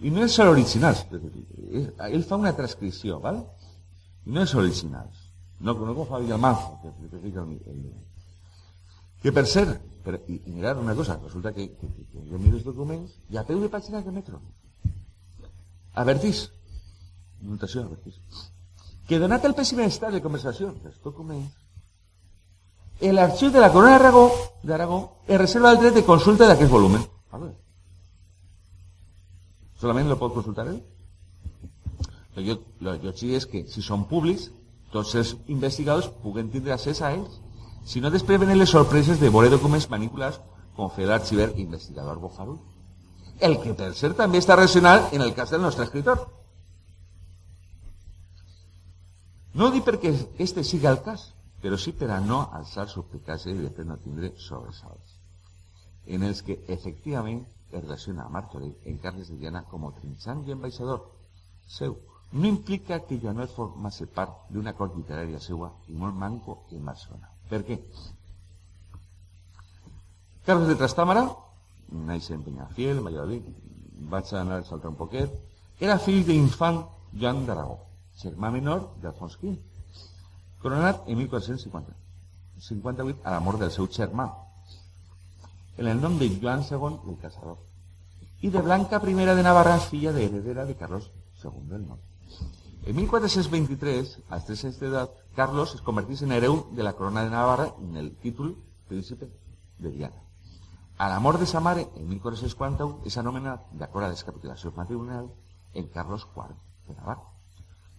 i 0.00 0.10
no 0.10 0.24
és 0.24 0.38
a 0.38 0.48
dir, 0.52 1.84
ell 2.08 2.26
fa 2.28 2.38
una 2.38 2.54
transcripció, 2.54 3.18
val? 3.22 3.42
I 4.24 4.34
no 4.34 4.42
és 4.42 4.54
originals. 4.54 5.24
No, 5.60 5.74
no 5.74 5.94
com 5.94 6.06
fa 6.06 6.18
Villamanzo, 6.22 6.78
que, 6.82 6.90
que, 7.10 7.20
que, 7.32 7.40
el, 7.40 7.82
que 9.22 9.32
per 9.32 9.46
cert, 9.48 9.80
per, 10.04 10.18
mirar 10.28 10.76
una 10.78 10.94
cosa, 10.94 11.18
resulta 11.22 11.52
que, 11.54 11.68
que, 11.78 11.90
que 12.12 12.24
jo 12.28 12.38
miro 12.38 12.58
els 12.58 12.66
documents 12.66 13.14
i 13.30 13.38
a 13.40 13.44
peu 13.48 13.62
de 13.62 13.70
pàgina 13.72 14.02
de 14.04 14.12
metro. 14.12 14.40
Avertís, 16.02 16.48
notació, 17.40 17.86
avertís, 17.86 18.18
que 19.08 19.20
donat 19.22 19.46
el 19.46 19.54
pèssim 19.56 19.80
estat 19.86 20.12
de 20.12 20.22
conversació 20.24 20.74
dels 20.82 20.98
documents, 21.04 21.63
l'arxiu 23.00 23.50
de 23.50 23.60
la 23.60 23.70
Corona 23.72 23.98
d'Aragó 24.62 25.00
es 25.26 25.38
reserva 25.38 25.72
el 25.72 25.78
dret 25.78 25.94
de 25.94 26.04
consulta 26.04 26.46
d'aquest 26.46 26.70
volumen. 26.70 27.02
A 27.30 27.38
veure. 27.38 27.56
Solament 29.80 30.08
lo 30.08 30.18
pot 30.18 30.34
consultar 30.34 30.68
ell? 30.68 30.82
Lo, 32.36 32.58
lo 32.80 32.94
lògic 32.94 33.34
és 33.38 33.46
que 33.46 33.64
si 33.70 33.82
són 33.82 34.06
públics, 34.10 34.50
tots 34.92 35.14
els 35.18 35.34
investigadors 35.50 36.08
puguen 36.22 36.50
tindre 36.50 36.72
accés 36.72 37.02
a 37.02 37.12
ells. 37.14 37.40
Si 37.84 38.00
no, 38.00 38.10
després 38.10 38.40
venen 38.40 38.58
les 38.58 38.70
de 39.20 39.30
veure 39.30 39.50
documents 39.50 39.90
manipulats 39.90 40.40
com 40.76 40.90
fer 40.90 41.06
investigador 41.56 42.18
Bofarull. 42.18 42.58
El 43.40 43.58
que, 43.60 43.74
per 43.74 43.92
cert, 43.94 44.16
també 44.16 44.38
està 44.38 44.56
relacionat 44.56 45.12
en 45.12 45.20
el 45.20 45.34
cas 45.34 45.50
del 45.50 45.62
nostre 45.62 45.84
escritor. 45.84 46.22
No 49.54 49.70
dic 49.70 49.84
perquè 49.86 50.14
este 50.38 50.64
siga 50.64 50.90
el 50.90 51.02
cas, 51.02 51.33
però 51.64 51.78
sí 51.80 51.94
per 51.96 52.10
no 52.20 52.42
alçar 52.52 52.84
suspicàcia 52.92 53.54
i 53.54 53.62
després 53.62 53.86
no 53.88 53.94
tindre 53.96 54.28
sobresalts, 54.46 55.14
en 56.14 56.26
els 56.26 56.42
que 56.44 56.58
efectivament 56.74 57.38
es 57.70 57.78
relaciona 57.78 58.26
a 58.26 58.32
Martorell 58.34 58.74
en 58.90 58.98
Carles 59.04 59.30
de 59.32 59.38
Llana 59.40 59.62
com 59.70 59.86
a 59.88 59.92
trinxant 59.96 60.42
i 60.44 60.52
ambaixador 60.52 61.00
seu. 61.78 61.96
No 62.34 62.50
implica 62.50 63.00
que 63.06 63.16
Joanet 63.22 63.56
formase 63.56 64.10
part 64.18 64.52
d'una 64.52 64.76
cort 64.76 65.00
literària 65.00 65.40
seua 65.40 65.72
i 65.88 65.96
molt 66.04 66.20
manco 66.20 66.60
en 66.76 66.84
Barcelona. 66.84 67.32
Per 67.48 67.62
què? 67.64 67.80
Carles 70.44 70.68
de 70.68 70.76
Trastàmara, 70.84 71.26
naix 72.12 72.28
en 72.34 72.44
Peñafiel, 72.44 73.00
Valladolid, 73.00 73.48
vaig 74.12 74.34
anar 74.36 74.60
a 74.60 74.68
saltar 74.68 74.92
un 74.92 75.00
poquet, 75.00 75.32
era 75.80 75.96
fill 75.96 76.26
d'infant 76.28 76.84
Joan 77.14 77.46
d'Aragó, 77.48 77.78
germà 78.20 78.52
menor 78.52 78.90
d'Alfons 79.00 79.40
V, 79.40 79.56
coronat 80.64 81.04
en 81.06 81.18
1450, 81.20 81.92
58 82.58 83.20
a 83.22 83.36
la 83.36 83.44
mort 83.44 83.60
del 83.60 83.72
seu 83.74 83.88
germà, 83.92 84.30
en 85.76 85.90
el 85.90 86.00
nom 86.00 86.16
de 86.18 86.30
Joan 86.40 86.64
II 86.64 86.98
el 87.10 87.18
Casador, 87.20 87.58
i 88.40 88.50
de 88.50 88.62
Blanca 88.64 89.00
I 89.04 89.14
de 89.14 89.42
Navarra, 89.42 89.78
filla 89.78 90.12
de 90.12 90.24
heredera 90.24 90.64
de 90.64 90.76
Carlos 90.76 91.10
II 91.42 91.68
del 91.68 91.86
Nord. 91.86 92.00
En 92.86 92.96
1423, 92.96 94.18
als 94.28 94.44
3 94.44 94.64
anys 94.68 94.80
d'edat, 94.80 95.12
Carlos 95.36 95.74
es 95.74 95.80
convertís 95.80 96.22
en 96.22 96.32
hereu 96.32 96.66
de 96.72 96.82
la 96.82 96.92
corona 96.92 97.24
de 97.24 97.30
Navarra 97.30 97.70
en 97.80 97.96
el 97.96 98.12
títol 98.16 98.56
príncipe 98.88 99.30
de 99.78 99.90
Diana. 99.90 100.20
A 100.98 101.08
la 101.08 101.20
mort 101.20 101.40
de 101.40 101.46
sa 101.46 101.60
mare, 101.60 101.88
en 101.96 102.08
1441, 102.08 103.00
és 103.04 103.16
anomenat, 103.18 103.64
d'acord 103.72 104.04
a 104.04 104.12
les 104.12 104.24
capitulacions 104.24 104.76
matrimonials, 104.76 105.32
en 105.74 105.88
Carlos 105.88 106.28
IV 106.36 106.54
de 106.86 106.94
Navarra. 106.94 107.33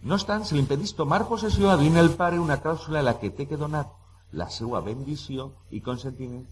No 0.06 0.14
obstant, 0.14 0.44
se 0.46 0.54
li 0.54 0.60
impedís 0.62 0.92
tomar 0.94 1.24
possessió 1.26 1.70
a 1.70 1.78
el 1.82 2.12
pare 2.14 2.38
una 2.38 2.60
clàusula 2.62 3.00
en 3.00 3.06
la 3.06 3.18
que 3.18 3.30
té 3.30 3.46
que 3.50 3.56
donar 3.56 3.86
la 4.40 4.48
seva 4.56 4.80
bendició 4.80 5.46
i 5.70 5.80
consentiment, 5.80 6.44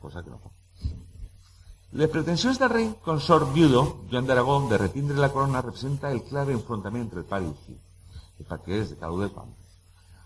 cosa 0.00 0.22
que 0.22 0.30
no 0.30 0.38
fa. 0.38 0.50
Les 1.92 2.08
pretensions 2.08 2.60
del 2.60 2.70
rei 2.70 2.86
consort 3.04 3.50
viudo, 3.52 3.82
Joan 4.12 4.26
d'Aragón, 4.26 4.68
de 4.68 4.78
retindre 4.78 5.16
la 5.16 5.32
corona 5.32 5.64
representa 5.66 6.12
el 6.12 6.22
clar 6.28 6.46
enfrontament 6.50 7.02
entre 7.08 7.24
el 7.24 7.26
pare 7.26 7.44
i 7.44 7.50
el 7.50 7.58
fill, 7.66 7.80
el 8.38 8.78
és 8.78 8.94
de 8.94 9.00
Calú 9.02 9.18
de 9.18 9.28
Pampas. 9.34 9.74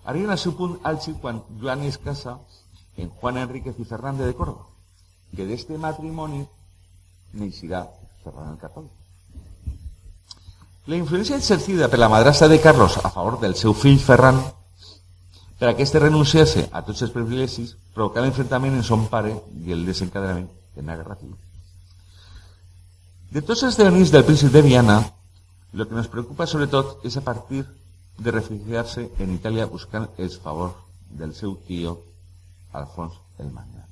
Arriben 0.04 0.30
al 0.30 0.38
seu 0.38 0.52
punt 0.60 0.76
àlgid 0.84 1.16
quan 1.24 1.42
Joan 1.62 1.82
es 1.88 1.96
casa 1.96 2.38
en 2.96 3.08
Juan 3.08 3.38
Enríquez 3.38 3.80
i 3.80 3.88
Fernández 3.88 4.26
de 4.26 4.36
Córdoba, 4.36 4.68
que 5.34 5.48
d'este 5.48 5.78
matrimoni 5.78 6.44
neixirà 7.32 7.86
Ferran 8.22 8.52
el 8.52 8.58
Catòlic. 8.58 9.05
La 10.86 10.94
influència 10.94 11.34
exercida 11.34 11.88
per 11.90 11.98
la 11.98 12.08
madrastra 12.08 12.46
de 12.46 12.60
Carlos 12.62 12.96
a 13.02 13.10
favor 13.10 13.40
del 13.40 13.56
seu 13.58 13.74
fill 13.74 13.98
Ferran 13.98 14.38
per 15.58 15.72
que 15.74 15.82
este 15.82 15.98
renunciase 15.98 16.68
a 16.70 16.82
tots 16.86 17.02
els 17.02 17.10
privilegis 17.10 17.72
provocar 17.96 18.22
l'enfrontament 18.22 18.76
en 18.76 18.84
son 18.86 19.08
pare 19.10 19.32
i 19.64 19.74
el 19.74 19.82
desencadenament 19.88 20.46
de 20.76 20.84
una 20.84 20.94
guerra 20.94 21.16
civil. 21.18 21.34
De 23.34 23.42
tots 23.42 23.64
els 23.64 23.74
esdeveniments 23.74 24.12
del 24.14 24.26
príncip 24.28 24.52
de 24.54 24.62
Viana, 24.62 25.00
lo 25.72 25.88
que 25.88 25.98
nos 25.98 26.12
preocupa 26.12 26.46
sobretot 26.46 27.02
és 27.08 27.16
a 27.18 27.24
partir 27.24 27.64
de 28.18 28.30
refugiar-se 28.30 29.08
en 29.18 29.34
Itàlia 29.34 29.66
buscant 29.66 30.06
els 30.22 30.38
favors 30.38 30.78
del 31.10 31.34
seu 31.34 31.58
tio 31.66 31.98
Alfons 32.72 33.18
el 33.42 33.50
Magna. 33.50 33.82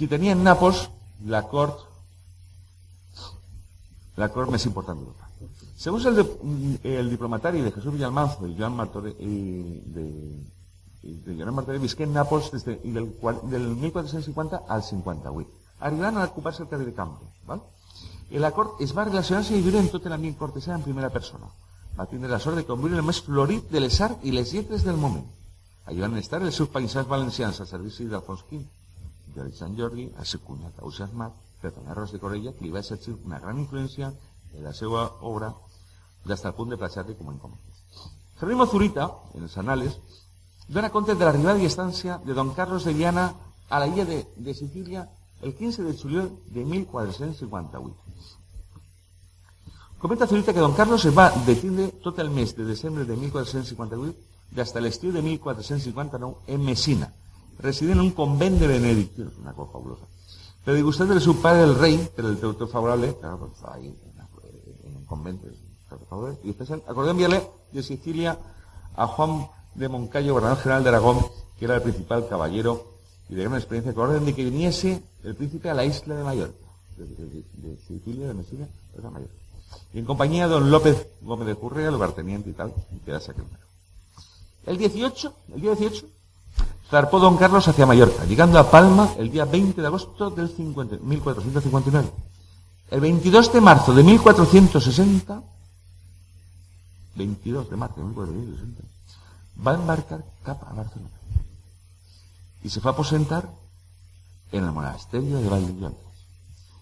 Qui 0.00 0.08
tenia 0.08 0.32
en 0.32 0.40
Nàpols 0.40 0.86
la 1.28 1.42
cort 1.44 1.82
la 4.16 4.28
cort 4.32 4.48
més 4.52 4.64
important 4.68 4.96
d'Europa. 4.96 5.28
Segons 5.80 6.06
el, 6.08 6.16
de, 6.16 6.24
el 7.00 7.10
diplomatari 7.12 7.60
de 7.64 7.72
Jesús 7.74 7.92
Villalmanzo 7.92 8.48
i 8.48 8.56
Joan 8.56 8.78
Martorell, 8.78 9.20
i 9.20 9.82
de, 9.92 10.06
i 11.04 11.18
de 11.26 11.36
Joan 11.36 11.52
Martorell 11.58 11.84
visqué 11.84 12.08
en 12.08 12.16
Nàpols 12.16 12.48
des 12.54 12.64
de, 12.64 12.78
del, 12.96 13.10
del 13.52 13.68
1450 13.76 14.62
al 14.68 14.86
58, 14.88 15.60
arribant 15.88 16.16
a 16.16 16.26
ocupar-se 16.32 16.64
el 16.64 16.72
carrer 16.72 16.88
de 16.88 16.96
Campo. 16.96 17.28
Val? 17.48 17.60
I 18.32 18.40
la 18.40 18.54
cort 18.56 18.80
es 18.80 18.96
va 18.96 19.04
relacionar-se 19.04 19.56
i 19.56 19.62
viure 19.68 19.84
en 19.84 19.92
tot 19.92 20.08
l'ambient 20.08 20.40
cortesà 20.40 20.76
en 20.78 20.88
primera 20.88 21.12
persona. 21.12 21.52
Va 21.98 22.08
la 22.08 22.40
sort 22.40 22.56
de 22.56 22.64
conviure 22.64 22.96
el 22.96 23.04
més 23.04 23.20
florit 23.20 23.68
de 23.68 23.84
les 23.84 24.00
arts 24.00 24.24
i 24.24 24.32
les 24.32 24.52
lletres 24.56 24.84
del 24.84 24.96
moment. 24.96 25.28
Allà 25.84 26.08
van 26.08 26.20
estar 26.20 26.40
els 26.40 26.56
seus 26.56 26.72
paisans 26.72 27.08
valencians 27.08 27.60
al 27.60 27.68
servici 27.68 28.08
d'Alfons 28.08 28.46
V, 28.48 28.64
de 29.34 29.50
Sant 29.56 29.76
Jordi, 29.78 30.10
el 30.18 30.26
seu 30.26 30.40
cunyat 30.46 30.78
Ausiasmat, 30.82 31.34
per 31.60 31.72
a 31.86 31.94
Ros 31.94 32.12
de 32.12 32.18
Corella, 32.18 32.52
que 32.56 32.64
li 32.64 32.70
va 32.70 32.80
exercir 32.80 33.14
una 33.24 33.38
gran 33.38 33.58
influència 33.58 34.08
en 34.54 34.64
la 34.64 34.72
seva 34.72 35.04
obra 35.20 35.52
des 36.24 36.42
del 36.42 36.54
punt 36.54 36.70
de 36.72 36.78
plaçar-li 36.80 37.16
com 37.18 37.30
en 37.32 37.38
còmics. 37.38 37.70
Jerónimo 38.40 38.66
Zurita, 38.66 39.08
en 39.34 39.44
els 39.44 39.56
anales, 39.58 39.98
dona 40.68 40.90
compte 40.90 41.14
de 41.14 41.24
l'arribada 41.24 41.60
i 41.60 41.68
estància 41.68 42.20
de 42.24 42.34
don 42.34 42.54
Carlos 42.54 42.84
de 42.84 42.94
Viana 42.94 43.32
a 43.68 43.78
la 43.78 43.86
illa 43.86 44.04
de, 44.04 44.24
de 44.36 44.54
Sicília 44.54 45.08
el 45.42 45.54
15 45.54 45.82
de 45.82 45.96
juliol 45.96 46.30
de 46.46 46.64
1458. 46.64 47.96
Comenta 49.98 50.26
Zurita 50.26 50.54
que 50.54 50.60
don 50.60 50.72
Carlos 50.72 51.02
se 51.02 51.10
va 51.10 51.30
detindre 51.44 51.88
tot 52.02 52.18
el 52.18 52.30
mes 52.30 52.56
de 52.56 52.64
desembre 52.64 53.04
de 53.04 53.16
1458 53.16 54.16
hasta 54.56 54.80
l'estiu 54.80 55.12
de 55.12 55.22
1459 55.22 56.48
en 56.48 56.64
Messina, 56.64 57.12
residint 57.62 57.98
en 57.98 58.00
un 58.00 58.10
convent 58.10 58.58
de 58.58 58.66
benedictinos, 58.66 59.32
una 59.38 59.52
cosa 59.52 59.72
fabulosa. 59.72 60.04
Pero 60.64 60.76
disgustat 60.76 61.08
de 61.08 61.20
su 61.20 61.40
padre 61.40 61.64
el 61.64 61.74
rey, 61.74 62.10
per 62.14 62.24
el 62.24 62.38
teutor 62.38 62.68
favorable, 62.68 63.16
claro, 63.18 63.38
pues 63.38 63.52
estaba 63.52 63.74
ahí 63.74 63.94
en 64.84 64.96
un 64.96 65.04
convento, 65.06 65.46
y 66.42 66.48
después 66.48 66.70
acordó 66.70 67.10
enviarle 67.10 67.42
de 67.72 67.82
Sicilia 67.82 68.38
a 68.96 69.06
Juan 69.06 69.48
de 69.74 69.88
Moncayo, 69.88 70.32
gobernador 70.32 70.58
general 70.58 70.82
de 70.82 70.88
Aragón, 70.90 71.26
que 71.58 71.64
era 71.64 71.76
el 71.76 71.82
principal 71.82 72.28
caballero 72.28 72.94
y 73.28 73.34
de 73.34 73.44
gran 73.44 73.54
experiencia, 73.56 73.94
con 73.94 74.10
orden 74.10 74.24
de 74.24 74.34
que 74.34 74.44
viniese 74.44 75.02
el 75.22 75.36
príncipe 75.36 75.70
a 75.70 75.74
la 75.74 75.84
isla 75.84 76.14
de 76.16 76.24
Mallorca, 76.24 76.66
de, 76.96 77.06
de, 77.06 77.44
de 77.54 77.76
Sicilia, 77.86 78.28
de 78.28 78.34
Messina, 78.34 78.68
a 78.98 79.10
Mallorca. 79.10 79.34
Y 79.92 79.98
en 79.98 80.04
compañía 80.04 80.46
de 80.46 80.54
don 80.54 80.70
López 80.70 81.06
Gómez 81.20 81.46
de 81.46 81.54
Currea, 81.54 81.90
lugarteniente 81.90 82.50
y 82.50 82.52
tal, 82.52 82.72
y 82.92 82.98
quedase 83.00 83.32
aquel 83.32 83.44
El 84.66 84.78
18, 84.78 85.34
el 85.54 85.60
día 85.60 85.74
18, 85.74 86.06
zarpó 86.90 87.20
don 87.20 87.36
Carlos 87.36 87.66
hacia 87.68 87.86
Mallorca, 87.86 88.24
llegando 88.24 88.58
a 88.58 88.70
Palma 88.70 89.10
el 89.16 89.30
día 89.30 89.44
20 89.44 89.80
de 89.80 89.86
agosto 89.86 90.30
del 90.30 90.48
50, 90.48 90.96
1459. 91.02 92.10
El 92.90 93.00
22 93.00 93.52
de 93.52 93.60
marzo 93.60 93.94
de 93.94 94.02
1460, 94.02 95.42
22 97.14 97.70
de 97.70 97.76
marzo 97.76 98.00
de 98.00 98.06
1460, 98.06 98.82
va 99.64 99.72
a 99.72 99.74
embarcar 99.74 100.24
capa 100.42 100.66
a 100.68 100.74
Barcelona. 100.74 101.10
Y 102.62 102.68
se 102.68 102.80
fue 102.80 102.90
a 102.90 102.94
aposentar 102.94 103.48
en 104.50 104.64
el 104.64 104.72
monasterio 104.72 105.38
de 105.40 105.48
Valdiviana. 105.48 105.94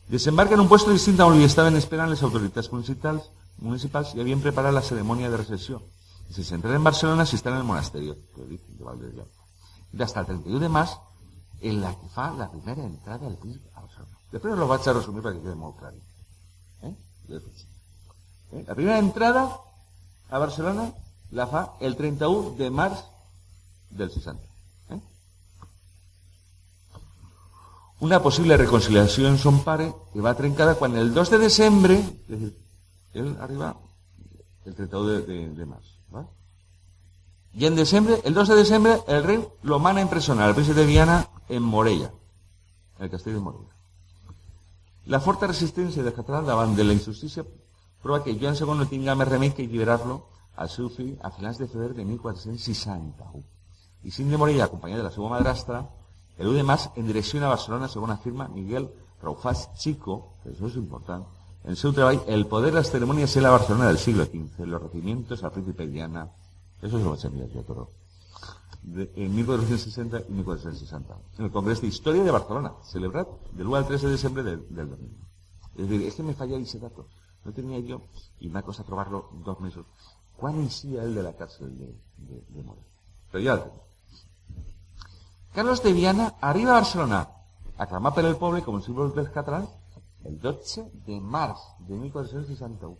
Desembarca 0.09 0.55
en 0.55 0.61
un 0.61 0.69
puesto 0.69 0.91
distinto 0.91 1.23
a 1.23 1.29
donde 1.29 1.45
estaban 1.45 1.77
esperando 1.77 2.15
las 2.15 2.23
autoridades 2.23 2.73
municipales, 2.73 3.25
municipales 3.59 4.15
y 4.15 4.21
habían 4.21 4.41
preparado 4.41 4.73
la 4.73 4.81
ceremonia 4.81 5.29
de 5.29 5.37
recesión. 5.37 5.83
Y 6.31 6.33
si 6.33 6.45
se 6.45 6.55
entra 6.55 6.75
en 6.75 6.83
Barcelona, 6.83 7.27
se 7.27 7.37
está 7.37 7.51
en 7.51 7.57
el 7.57 7.65
monasterio 7.65 8.17
de 8.35 8.85
Valdeviana. 8.85 9.38
Y 9.93 10.03
hasta 10.03 10.21
el 10.21 10.27
31 10.27 10.61
de 10.61 10.69
marzo, 10.69 11.03
en 11.61 11.81
la 11.81 11.95
que 11.99 12.09
fa 12.09 12.33
la 12.33 12.51
primera 12.51 12.83
entrada 12.85 13.27
al 13.27 13.37
príncipe 13.37 13.69
a 13.75 13.81
Barcelona. 13.81 14.19
Después 14.31 14.57
lo 14.57 14.67
voy 14.67 14.79
a 14.79 14.93
resumir 14.93 15.23
para 15.23 15.35
que 15.35 15.55
muy 15.55 15.73
claro. 15.75 15.97
¿Eh? 16.83 16.95
¿Eh? 18.53 18.65
La 18.67 18.75
primera 18.75 18.99
entrada 18.99 19.61
a 20.31 20.39
Barcelona 20.39 20.93
la 21.31 21.47
fa 21.47 21.75
el 21.81 21.97
31 21.97 22.57
de 22.57 22.71
marzo 22.71 23.05
del 23.91 24.11
60. 24.11 24.49
una 28.01 28.23
posible 28.23 28.57
reconciliació 28.57 29.29
en 29.29 29.39
son 29.39 29.65
pare 29.65 29.93
que 30.13 30.21
va 30.21 30.37
trencada 30.37 30.77
quan 30.77 30.97
el 30.97 31.13
2 31.15 31.31
de 31.35 31.39
desembre, 31.39 31.99
és 32.29 32.43
dir, 32.45 32.51
ell 33.15 33.33
arriba 33.43 33.75
el 34.67 34.75
31 34.75 35.09
de, 35.09 35.21
de, 35.27 35.39
de 35.59 35.67
març. 35.67 35.98
I 37.55 37.67
en 37.67 37.77
desembre, 37.77 38.21
el 38.25 38.35
2 38.35 38.49
de 38.49 38.57
desembre, 38.57 39.01
el 39.07 39.25
rei 39.25 39.49
lo 39.63 39.79
mana 39.79 40.01
a 40.01 40.03
empresonar 40.03 40.49
al 40.49 40.55
príncipe 40.55 40.81
de 40.81 40.87
Viana 40.87 41.29
en 41.49 41.63
Morella, 41.63 42.13
en 42.99 43.05
el 43.05 43.11
castell 43.11 43.35
de 43.35 43.41
Morella. 43.41 43.75
La 45.07 45.21
forta 45.21 45.49
resistència 45.49 46.05
de 46.05 46.13
català 46.13 46.43
davant 46.45 46.75
de 46.77 46.85
la 46.85 46.93
injustícia 46.93 47.45
prova 48.03 48.23
que 48.23 48.37
Joan 48.39 48.59
II 48.59 48.77
no 48.77 48.87
tinga 48.91 49.17
més 49.17 49.29
remei 49.29 49.55
que 49.57 49.65
alliberar-lo 49.65 50.19
al 50.57 50.69
seu 50.69 50.91
fill 50.93 51.15
a 51.25 51.31
finals 51.33 51.59
de 51.59 51.69
febrer 51.71 51.95
de 51.97 52.05
1461. 52.05 53.43
I 54.05 54.11
Cinc 54.13 54.31
de 54.31 54.37
Morella, 54.37 54.67
acompanyat 54.67 55.01
de 55.01 55.09
la 55.09 55.15
seva 55.15 55.31
madrastra, 55.33 55.87
El 56.39 56.47
1 56.47 56.57
de 56.57 56.63
marzo, 56.63 56.93
en 56.95 57.07
dirección 57.09 57.43
a 57.43 57.49
Barcelona, 57.49 57.89
según 57.89 58.13
afirma 58.13 58.47
Miguel 58.47 58.89
Raufás 59.21 59.75
Chico, 59.75 60.35
que 60.45 60.51
eso 60.51 60.69
es 60.69 60.77
importante, 60.77 61.27
en 61.65 61.75
su 61.75 61.93
trabajo 61.93 62.25
El 62.29 62.47
poder 62.47 62.71
de 62.71 62.79
las 62.79 62.91
ceremonias 62.91 63.35
en 63.37 63.43
la 63.43 63.51
Barcelona 63.51 63.89
del 63.89 63.99
siglo 63.99 64.25
XV, 64.25 64.67
los 64.67 64.83
recibimientos 64.83 65.43
al 65.43 65.51
príncipe 65.51 65.89
Diana, 65.89 66.31
eso 66.83 66.99
es 66.99 67.05
lo 67.05 67.17
se 67.17 67.29
envía 67.29 67.47
yo 67.47 67.63
todo. 67.63 67.91
en 68.85 69.35
1460 69.35 70.23
y 70.29 70.33
1460, 70.33 71.19
en 71.39 71.45
el 71.45 71.51
Congreso 71.51 71.83
de 71.83 71.89
Historia 71.89 72.23
de 72.23 72.31
Barcelona, 72.31 72.73
celebrado 72.83 73.41
del 73.53 73.67
1 73.67 73.77
al 73.77 73.87
3 73.87 74.03
de 74.03 74.11
diciembre 74.11 74.43
del, 74.43 74.75
del 74.75 74.93
Es 75.77 75.89
decir, 75.89 76.07
es 76.07 76.15
que 76.15 76.23
me 76.23 76.35
falla 76.35 76.57
ese 76.57 76.79
dato. 76.79 77.07
No 77.45 77.53
tenía 77.53 77.79
yo, 77.81 78.03
y 78.41 78.49
me 78.49 78.59
ha 78.59 78.63
costado 78.63 78.87
probarlo 78.87 79.31
dos 79.45 79.61
meses. 79.61 79.85
¿Cuál 80.37 80.57
inicia 80.57 81.03
el 81.03 81.15
de 81.15 81.23
la 81.23 81.35
cárcel 81.35 81.77
de, 81.79 81.87
de, 82.17 82.45
de 82.49 82.65
Pero 83.33 83.45
ya 83.45 83.55
lo 83.57 83.63
tengo. 83.63 83.89
Carlos 85.53 85.83
de 85.83 85.93
Viana 85.93 86.35
arriba 86.41 86.71
a 86.71 86.75
Barcelona, 86.75 87.29
aclamat 87.79 88.15
per 88.15 88.25
el 88.27 88.37
poble 88.39 88.61
com 88.63 88.77
el 88.79 88.83
símbol 88.85 89.11
dels 89.15 89.31
catalans, 89.35 89.71
el 90.29 90.37
12 90.39 90.85
de 91.07 91.19
març 91.19 91.63
de 91.89 91.99
1461. 91.99 92.95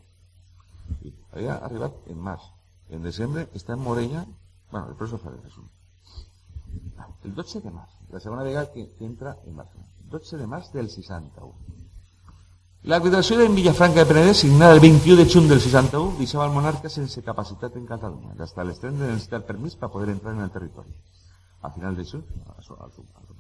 I 1.05 1.13
havia 1.35 1.59
arribat 1.69 2.09
en 2.11 2.19
març. 2.19 2.47
En 2.91 3.03
desembre 3.05 3.49
està 3.59 3.75
en 3.77 3.83
Morella, 3.85 4.25
bueno, 4.73 4.87
després 4.93 5.13
ho 5.13 5.21
faré 5.23 5.37
resum. 5.43 5.67
El 7.25 7.35
12 7.35 7.61
de 7.65 7.73
març, 7.73 7.97
la 8.13 8.21
segona 8.21 8.45
vegada 8.47 8.71
que, 8.73 8.87
entra 9.01 9.37
en 9.45 9.57
Barcelona. 9.57 9.89
12 10.13 10.39
de 10.41 10.47
març 10.47 10.71
del 10.73 10.89
61. 10.89 11.53
L'arbitració 12.89 13.41
en 13.45 13.57
Villafranca 13.59 14.01
de 14.01 14.09
Penedès, 14.09 14.41
signada 14.45 14.77
el 14.77 14.81
21 14.81 15.19
de 15.19 15.27
juny 15.29 15.49
del 15.51 15.61
61, 15.61 16.15
deixava 16.21 16.47
el 16.47 16.55
monarca 16.55 16.89
sense 16.89 17.25
capacitat 17.27 17.77
en 17.77 17.89
Catalunya, 17.91 18.37
hasta 18.39 18.65
l'extrem 18.65 18.97
de 19.01 19.11
necessitar 19.11 19.43
permís 19.49 19.75
per 19.77 19.91
poder 19.93 20.15
entrar 20.15 20.37
en 20.37 20.45
el 20.47 20.55
territori. 20.55 20.95
A 21.61 21.73
final 21.75 21.97
de 21.97 22.05
su, 22.05 22.23
a 22.57 22.63
su, 22.63 22.75
a 22.75 22.89
su, 22.95 23.05
a 23.19 23.27
su. 23.27 23.35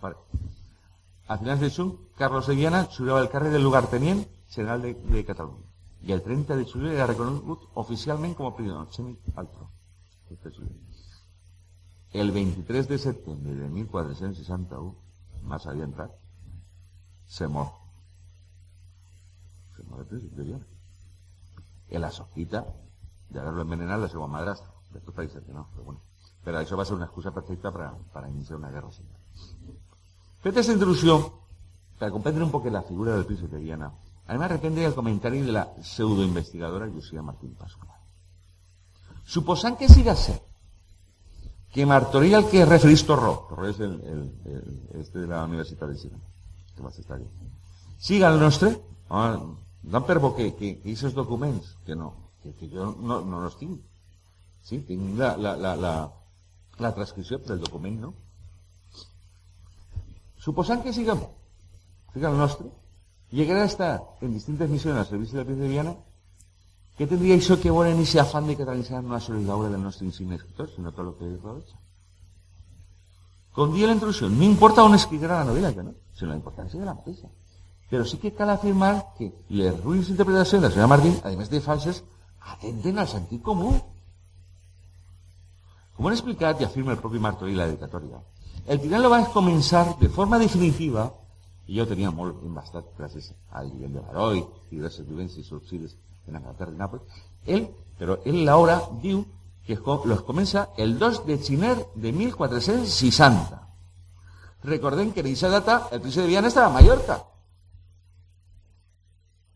A 1.28 1.36
de 1.36 1.70
juny, 1.70 1.92
Carlos 2.16 2.46
de 2.48 2.54
Viana 2.56 2.88
jurava 2.96 3.20
el 3.20 3.30
càrrec 3.30 3.52
del 3.52 3.62
lugartenient 3.62 4.26
general 4.50 4.82
de, 4.82 4.94
de 4.94 5.24
Catalunya. 5.24 5.67
I 6.02 6.12
el 6.12 6.22
30 6.22 6.56
de 6.56 6.64
juliol 6.64 6.94
era 6.94 7.06
reconegut 7.06 7.64
oficialment 7.74 8.34
com 8.34 8.46
a. 8.46 8.54
El 12.12 12.30
23 12.32 12.88
de 12.88 12.98
setembre 12.98 13.54
de 13.54 13.68
1461, 13.68 14.94
más 15.42 15.66
havia 15.66 15.84
entrat, 15.84 16.12
se 17.26 17.48
mor. 17.48 17.72
Se 19.76 19.82
mor 19.84 20.06
de 20.08 20.42
Viana. 20.42 20.66
En 21.90 22.00
la 22.00 22.10
sofita 22.10 22.66
de 23.28 23.40
haberlo 23.40 23.62
envenenado 23.62 24.02
la 24.02 24.08
seva 24.08 24.26
madrastra. 24.26 24.72
Después 24.92 25.14
parece 25.14 25.42
que 25.42 25.52
no, 25.52 25.68
pero 25.72 25.84
bueno. 25.84 26.00
Pero 26.44 26.60
eso 26.60 26.76
va 26.76 26.82
a 26.82 26.86
ser 26.86 26.96
una 26.96 27.06
excusa 27.06 27.32
perfecta 27.32 27.70
para, 27.70 27.94
para 28.12 28.30
iniciar 28.30 28.58
una 28.58 28.70
guerra 28.70 28.90
civil. 28.90 29.12
Feta 30.40 30.60
esta 30.60 30.72
introducción, 30.72 31.26
para 31.98 32.10
comprender 32.10 32.42
un 32.42 32.50
poco 32.50 32.70
la 32.70 32.82
figura 32.82 33.14
del 33.14 33.26
príncipe 33.26 33.56
de 33.56 33.62
Viana, 33.62 33.92
además 34.28 34.50
depende 34.50 34.82
del 34.82 34.94
comentario 34.94 35.44
de 35.44 35.52
la 35.52 35.74
pseudoinvestigadora 35.82 36.86
Lucía 36.86 37.22
Martín 37.22 37.54
Pascual. 37.54 37.96
Suposan 39.24 39.76
que 39.76 39.88
siga 39.88 40.14
ser 40.14 40.40
que 41.72 41.84
Martorell 41.84 42.34
al 42.34 42.48
que 42.48 42.64
referís 42.64 43.04
Torró, 43.04 43.46
es 43.68 43.78
el, 43.80 44.00
el, 44.00 44.22
el, 44.44 45.00
este 45.00 45.18
de 45.20 45.26
la 45.26 45.44
Universitat 45.44 45.88
de 45.90 45.98
Girona, 45.98 46.24
que 46.74 46.82
va 46.82 46.88
estar 46.90 47.16
aquí, 47.16 47.26
siga 47.98 48.28
el 48.28 48.40
nostre, 48.40 48.80
per 50.06 50.18
bo 50.18 50.34
que, 50.34 50.54
que, 50.54 50.80
que 50.80 50.94
que 51.84 51.94
no, 51.96 52.14
que, 52.42 52.54
que 52.54 52.68
jo 52.68 52.96
no, 53.00 53.20
no 53.20 53.44
els 53.44 53.56
tinc, 53.56 53.80
sí, 54.62 54.80
tinc 54.80 55.18
la, 55.18 55.36
la, 55.36 55.56
la, 55.56 55.76
la, 55.76 55.92
la 56.78 56.94
transcripció 56.94 57.38
del 57.38 57.60
document, 57.60 58.00
no? 58.00 58.14
Que 60.82 60.92
siguem, 60.92 61.20
siga 62.14 62.30
el 62.30 62.38
nostre, 62.38 62.68
llegarà 63.30 63.62
a 63.62 63.70
estar 63.70 63.92
en 64.20 64.32
distintes 64.32 64.70
missions 64.70 64.98
al 64.98 65.06
servici 65.06 65.36
del 65.36 65.44
príncipe 65.44 65.66
de 65.66 65.72
Viana, 65.72 65.94
què 66.98 67.06
tindria 67.06 67.36
això 67.38 67.58
que 67.62 67.70
veure 67.70 67.92
en 67.92 68.00
aquest 68.00 68.18
afán 68.24 68.48
de 68.48 68.56
catalanitzar 68.58 69.02
no 69.02 69.20
solo 69.20 69.38
l'obra 69.38 69.68
del 69.70 69.82
nostre 69.82 70.06
insigne 70.06 70.34
escritor, 70.34 70.70
sinó 70.74 70.90
tot 70.92 71.06
el 71.06 71.12
que 71.18 71.28
rodeja? 71.42 71.76
Com 73.54 73.74
dia 73.74 73.86
la 73.86 73.94
introducció, 73.94 74.28
no 74.30 74.44
importa 74.46 74.84
on 74.86 74.96
escriurà 74.96 75.42
la 75.42 75.50
novel·la, 75.50 75.70
no? 75.82 75.94
sinó 76.14 76.32
la 76.32 76.38
importància 76.40 76.80
de 76.80 76.86
la 76.86 76.94
mateixa. 76.94 77.28
Però 77.88 78.04
sí 78.04 78.18
que 78.18 78.34
cal 78.34 78.50
afirmar 78.50 79.14
que 79.16 79.30
les 79.48 79.78
ruïnes 79.78 80.10
interpretacions 80.12 80.60
de 80.60 80.68
la 80.68 80.72
senyora 80.74 80.90
Martín, 80.90 81.14
a 81.22 81.30
més 81.38 81.52
de 81.52 81.60
falses, 81.64 82.02
atenten 82.54 82.98
al 82.98 83.08
sentit 83.08 83.42
comú. 83.42 83.72
Com 85.96 86.06
han 86.06 86.18
explicat 86.18 86.60
i 86.60 86.66
afirma 86.66 86.96
el 86.96 87.00
propi 87.02 87.22
Martorell 87.22 87.56
la 87.62 87.70
dedicatòria, 87.70 88.20
el 88.68 88.82
final 88.82 89.02
lo 89.02 89.10
va 89.10 89.22
començar 89.32 89.84
de 90.00 90.10
forma 90.12 90.38
definitiva, 90.38 91.06
i 91.68 91.76
jo 91.78 91.86
tenia 91.86 92.10
molt 92.14 92.42
embastat 92.48 92.88
gràcies 92.98 93.30
al 93.52 93.68
nivell 93.72 93.98
de 93.98 94.04
Baroi 94.06 94.40
i 94.40 94.76
diverses 94.76 95.06
vivències 95.06 95.46
subsides 95.46 95.94
en 96.28 96.38
Anglaterra 96.40 96.72
i 96.72 96.80
Nàpols, 96.80 97.20
ell, 97.46 97.68
però 97.98 98.18
ell 98.24 98.40
l'hora 98.48 98.80
diu 99.02 99.24
que 99.66 99.76
los 100.08 100.22
comença 100.24 100.70
el 100.78 100.98
2 100.98 101.26
de 101.26 101.38
gener 101.44 101.76
de 101.94 102.12
1460. 102.12 103.60
Recordem 104.64 105.12
que 105.12 105.20
en 105.20 105.26
aquesta 105.26 105.48
data 105.48 105.88
el 105.92 106.00
príncipe 106.00 106.22
de 106.22 106.32
Viana 106.32 106.48
estava 106.48 106.72
a 106.72 106.76
Mallorca. 106.80 107.22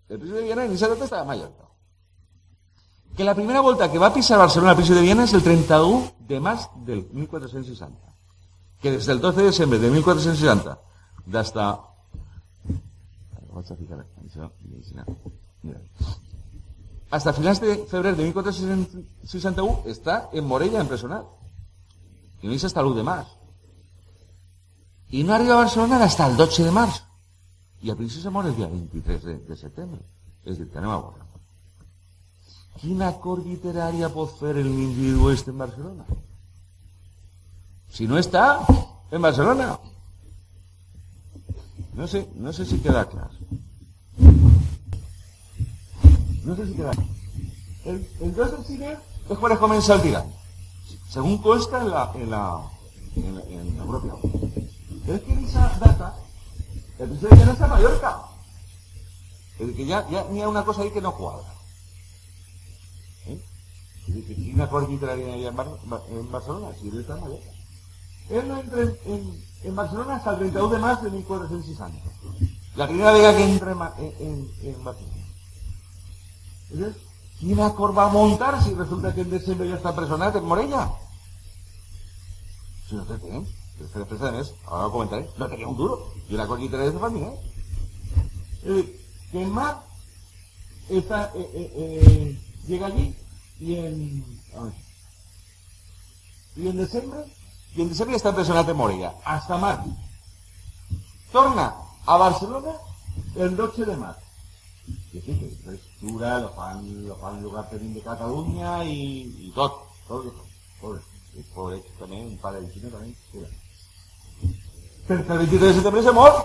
El 0.09 0.19
príncipe 0.19 0.39
de 0.39 0.45
Viana 0.45 0.65
en 0.65 0.69
aquesta 0.69 0.89
data 0.89 1.05
estava 1.05 1.23
a 1.23 1.31
Mallorca 1.33 1.73
que 3.17 3.25
la 3.25 3.35
primera 3.35 3.61
volta 3.61 3.91
que 3.91 3.99
va 3.99 4.13
pisar 4.13 4.39
Barcelona 4.39 4.71
al 4.71 4.77
príncipe 4.77 4.99
de 4.99 5.05
Viana 5.05 5.25
és 5.25 5.35
el 5.37 5.43
31 5.45 6.27
de 6.29 6.41
març 6.41 6.69
del 6.87 7.05
1460. 7.13 7.93
Que 8.81 8.91
des 8.91 9.07
del 9.07 9.21
12 9.21 9.41
de 9.41 9.47
desembre 9.47 9.79
de 9.79 9.91
1460 9.91 10.79
d'hasta... 11.27 11.91
A 13.53 13.61
hasta 17.12 17.36
finals 17.36 17.61
de 17.61 17.74
febrer 17.90 18.14
de 18.16 18.24
1461 18.24 19.84
està 19.92 20.30
en 20.32 20.46
Morella 20.48 20.80
empresonat. 20.80 21.26
I 22.40 22.48
no 22.48 22.57
és 22.57 22.64
hasta 22.64 22.80
l'1 22.80 22.96
de 22.96 23.05
març. 23.05 23.28
I 25.12 25.22
no 25.22 25.34
arriba 25.34 25.59
a 25.59 25.64
Barcelona 25.64 26.03
hasta 26.03 26.26
el 26.26 26.38
12 26.40 26.64
de 26.64 26.72
març. 26.72 27.03
I 27.82 27.90
al 27.90 27.98
principi 27.98 28.22
se 28.22 28.30
mor 28.30 28.46
el 28.48 28.57
dia 28.57 28.66
23 28.66 29.22
de, 29.28 29.34
de 29.44 29.57
setembre. 29.61 30.00
És 30.44 30.57
dir, 30.57 30.70
que 30.72 30.78
anem 30.80 30.94
a 30.94 31.03
veure. 31.03 31.20
Quina 32.80 33.12
cor 33.20 33.44
literària 33.44 34.09
pot 34.11 34.32
fer 34.40 34.57
el 34.57 34.72
individu 34.72 35.28
este 35.30 35.53
en 35.53 35.61
Barcelona? 35.61 36.05
Si 37.92 38.09
no 38.09 38.16
està 38.16 38.64
en 39.12 39.20
Barcelona. 39.20 39.76
No 41.93 42.07
sé, 42.07 42.28
no 42.34 42.53
sé 42.53 42.64
si 42.64 42.78
queda 42.78 43.09
clar. 43.09 43.30
No 46.45 46.57
sé 46.57 46.66
si 46.66 46.74
queda 46.74 46.90
El, 47.84 48.09
el 48.20 48.34
2 48.34 48.59
de 48.59 48.64
cine 48.64 48.97
es 49.28 49.38
cuando 49.38 49.59
comienza 49.59 49.95
el 49.95 50.03
tirán. 50.03 50.32
Según 51.09 51.38
consta 51.38 51.82
en 51.82 51.90
la, 51.90 52.12
en 52.14 52.30
la, 52.30 52.70
en 53.16 53.76
la, 53.76 53.84
propia. 53.84 54.14
Pero 55.05 55.18
es 55.18 55.22
que 55.22 55.32
en 55.32 55.45
esa 55.45 55.78
data, 55.78 56.16
el 56.99 57.09
presidente 57.09 57.36
ya 57.36 57.45
no 57.45 57.53
está 57.53 57.64
en 57.64 57.70
Mallorca. 57.70 58.22
Es 59.59 59.76
que 59.76 59.86
ya, 59.86 60.09
ya 60.09 60.24
ni 60.30 60.40
hay 60.40 60.47
una 60.47 60.64
cosa 60.64 60.82
ahí 60.82 60.90
que 60.90 61.03
no 61.03 61.14
cuadra. 61.14 61.53
¿Eh? 63.26 63.38
Que 64.07 64.53
una 64.55 64.68
cosa 64.68 64.88
literaria 64.88 65.49
en, 65.49 65.55
Bar 65.57 65.68
en 66.09 66.32
Barcelona, 66.32 66.74
si 66.80 66.88
él 66.88 67.01
está 67.01 67.14
en 67.14 67.20
Mallorca. 67.20 67.51
Él 68.30 68.49
no 68.49 68.61
entra 68.61 68.82
en, 68.82 68.99
en, 69.05 69.45
en, 69.65 69.77
Barcelona 69.77 70.17
hasta 70.17 70.31
el 70.33 70.39
31 70.39 70.69
de 70.69 70.79
marzo 70.79 71.05
de 71.05 71.11
1460. 71.11 72.11
La 72.77 72.87
primera 72.87 73.13
vez 73.13 73.37
que 73.37 73.45
entra 73.45 73.95
en, 73.99 74.05
en, 74.19 74.51
en 74.63 74.85
Barcelona. 74.85 75.17
Entonces, 76.71 77.03
¿quién 77.39 77.59
va 77.59 78.05
a 78.05 78.09
montar 78.09 78.63
si 78.63 78.75
resulta 78.75 79.15
que 79.15 79.21
en 79.21 79.31
diciembre 79.31 79.69
ya 79.69 79.77
está 79.77 79.95
personal 79.95 80.35
en 80.35 80.45
Morella? 80.45 80.91
Si 82.89 82.95
no 82.95 83.05
te 83.05 83.19
tienen. 83.19 83.47
Pero 83.93 84.05
es 84.05 84.19
que 84.19 84.55
ahora 84.67 84.85
lo 84.85 84.93
comentaré, 84.93 85.29
no 85.37 85.49
tenía 85.49 85.67
un 85.67 85.77
duro. 85.77 86.13
Y 86.29 86.35
una 86.35 86.47
cosa 86.47 86.61
literaria 86.61 86.93
de 86.93 86.99
familia, 86.99 87.33
¿eh? 88.65 89.01
que 89.33 89.43
en 89.43 89.51
mar 89.51 89.83
está, 90.89 91.33
eh, 91.35 91.51
eh, 91.55 91.73
eh, 91.75 92.41
llega 92.67 92.87
allí 92.87 93.15
y 93.59 93.77
en, 93.77 94.25
y 96.57 96.69
en 96.69 96.79
diciembre, 96.79 97.25
y 97.75 97.83
en 97.83 97.89
diciembre 97.89 98.16
está 98.16 98.35
personal 98.35 98.68
en 98.68 98.77
Morella, 98.77 99.14
hasta 99.25 99.57
mar. 99.57 99.83
Torna 101.31 101.75
a 102.05 102.16
Barcelona 102.16 102.73
el 103.35 103.57
12 103.57 103.85
de 103.87 103.97
marzo. 103.97 104.20
Que 105.11 105.20
sí, 105.20 105.39
que 105.39 105.75
estructura, 105.75 106.41
lo 106.41 106.51
fan, 106.51 107.07
lo 107.07 107.16
fan 107.16 107.95
de 107.95 108.03
Cataluña 108.03 108.85
y, 108.85 109.47
y 109.47 109.53
todo, 109.55 109.87
todo 110.07 110.23
eso, 110.23 110.45
todo 110.81 110.97
eso. 110.97 111.07
Y 111.35 111.43
por 111.55 111.73
eso 111.73 111.87
también, 111.99 112.27
un 112.27 112.39
par 112.39 112.55
de 112.55 112.61
vecinos 112.61 112.93
también, 112.93 113.16
Pero 115.09 115.20
el 115.20 115.39
23 115.39 115.61
de 115.61 115.73
septiembre 115.73 116.03
se 116.03 116.12
mor. 116.12 116.45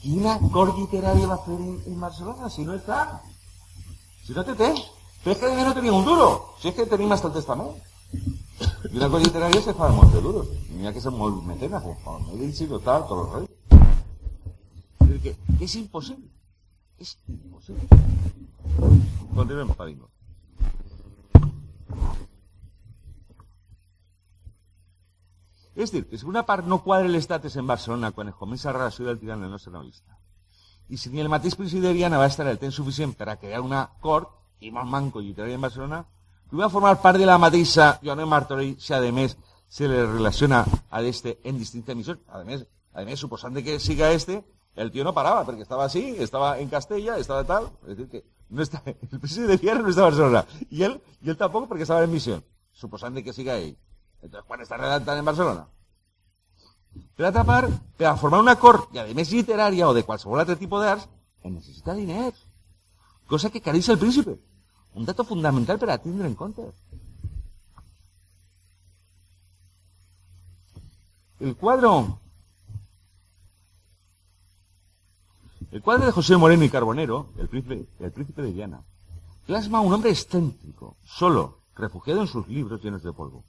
Quina 0.00 0.38
cor 0.52 0.76
literaria 0.76 1.26
va 1.26 1.34
a 1.34 1.36
hacer 1.36 1.54
en, 1.54 1.82
en, 1.86 2.00
Barcelona 2.00 2.50
si 2.50 2.64
no 2.64 2.74
está? 2.74 3.22
Si 4.26 4.32
no 4.32 4.44
te 4.44 4.54
té. 4.54 4.74
Pero 5.22 5.36
es 5.36 5.38
que 5.38 5.64
no 5.64 5.74
tenía 5.74 5.92
un 5.92 6.04
duro. 6.04 6.54
Si 6.60 6.68
es 6.68 6.74
que 6.74 6.84
tenía 6.84 7.14
hasta 7.14 7.28
el 7.28 7.34
testamento. 7.34 7.76
Y 8.92 8.96
una 8.96 9.08
cor 9.08 9.22
literaria 9.22 9.60
se 9.62 9.74
fa 9.74 9.88
molt 9.88 10.12
de 10.12 10.20
duros. 10.20 10.48
Mira 10.70 10.92
que 10.92 11.00
son 11.00 11.16
molt 11.18 11.42
mecenas, 11.44 11.82
como 11.82 12.20
me 12.20 12.34
he 12.34 12.46
dicho 12.46 12.78
tal, 12.80 13.06
todos 13.08 13.26
los 13.26 13.34
reyes. 13.34 13.50
Es 15.00 15.22
que 15.22 15.64
es 15.64 15.76
imposible. 15.76 16.28
Es 16.98 17.18
imposible. 17.26 17.88
Continuemos, 19.34 19.76
Padingo. 19.76 20.10
És 25.74 25.90
dir, 25.90 26.04
que 26.06 26.18
si 26.18 26.26
una 26.26 26.44
part 26.46 26.66
no 26.70 26.84
quadra 26.84 27.08
l'estatus 27.10 27.56
en 27.58 27.66
Barcelona 27.66 28.12
quan 28.14 28.28
es 28.30 28.36
comença 28.38 28.68
la 28.70 28.78
relació 28.78 29.08
del 29.08 29.18
tirant 29.18 29.40
del 29.42 29.50
nostre 29.50 29.72
novelista, 29.74 30.14
i 30.86 30.96
si 31.00 31.10
ni 31.10 31.18
el 31.18 31.30
mateix 31.32 31.56
principi 31.58 31.82
de 31.82 31.92
Viana 31.96 32.20
va 32.20 32.28
estar 32.30 32.46
el 32.46 32.60
temps 32.62 32.76
suficient 32.78 33.16
per 33.18 33.26
a 33.32 33.36
crear 33.40 33.58
una 33.64 33.88
cort, 34.00 34.30
i 34.60 34.70
molt 34.70 34.86
manco 34.86 35.18
literari 35.18 35.56
en 35.56 35.66
Barcelona, 35.66 36.04
que 36.54 36.62
va 36.62 36.70
formar 36.70 37.00
part 37.02 37.18
de 37.18 37.26
la 37.26 37.38
mateixa 37.38 37.98
Joanet 38.02 38.28
Martorell, 38.30 38.76
si 38.78 38.94
a 38.94 39.00
més 39.12 39.36
se 39.68 39.88
le 39.88 40.06
relaciona 40.06 40.64
a 40.90 41.02
este 41.02 41.40
en 41.42 41.58
distintas 41.58 41.94
emisiones. 41.94 42.22
A 42.28 42.44
més, 42.44 42.66
a 42.94 43.62
que 43.62 43.80
siga 43.80 44.12
este, 44.12 44.44
el 44.76 44.92
tío 44.92 45.02
no 45.02 45.14
paraba, 45.14 45.44
porque 45.44 45.62
estaba 45.62 45.84
así, 45.84 46.14
estaba 46.18 46.60
en 46.60 46.68
Castella, 46.68 47.18
estaba 47.18 47.42
tal, 47.42 47.72
es 47.82 47.96
decir, 47.96 48.08
que 48.08 48.24
no 48.50 48.62
está, 48.62 48.82
el 48.86 49.20
presidente 49.20 49.56
de 49.56 49.58
Viana 49.58 49.80
no 49.80 49.88
está 49.88 50.02
en 50.02 50.06
Barcelona, 50.06 50.46
y 50.70 50.82
él, 50.84 51.02
y 51.22 51.30
él 51.30 51.36
tampoco 51.36 51.66
porque 51.66 51.82
estaba 51.82 52.04
en 52.04 52.12
misión, 52.12 52.44
suposant 52.72 53.18
que 53.22 53.32
siga 53.32 53.54
ahí. 53.54 53.76
Entonces, 54.22 54.46
quan 54.46 54.62
està 54.62 54.78
redactant 54.78 55.18
en 55.18 55.24
Barcelona? 55.26 55.66
Per 57.18 57.26
altra 57.26 57.42
part, 57.44 57.70
per 57.98 58.06
a 58.08 58.16
formar 58.16 58.40
una 58.40 58.54
cort, 58.56 58.94
i 58.94 59.02
a 59.02 59.10
més 59.10 59.34
literària 59.34 59.88
o 59.90 59.94
de 59.94 60.06
qualsevol 60.06 60.38
altre 60.38 60.54
tipus 60.56 60.86
d'arts, 60.86 61.10
es 61.42 61.50
necessita 61.50 61.98
diners. 61.98 62.46
Cosa 63.26 63.50
que 63.50 63.60
careix 63.60 63.90
el 63.90 63.98
príncipe. 63.98 64.38
Un 64.94 65.04
dato 65.04 65.24
fundamental 65.24 65.78
per 65.78 65.90
a 65.90 65.98
tindre 65.98 66.26
en 66.26 66.34
compte. 66.34 66.62
El 71.40 71.56
cuadro 71.56 72.20
El 75.72 75.82
cuadro 75.82 76.06
de 76.06 76.12
José 76.12 76.36
Moreno 76.36 76.62
y 76.62 76.70
Carbonero, 76.70 77.26
el 77.36 77.48
príncipe, 77.48 77.84
el 77.98 78.12
príncipe 78.12 78.42
de 78.42 78.52
Viana, 78.52 78.84
plasma 79.44 79.78
a 79.78 79.80
un 79.80 79.92
hombre 79.92 80.10
excéntrico, 80.10 80.96
solo, 81.04 81.58
refugiado 81.74 82.20
en 82.20 82.28
sus 82.28 82.46
libros 82.46 82.80
llenos 82.80 83.02
de 83.02 83.12
polvo 83.12 83.42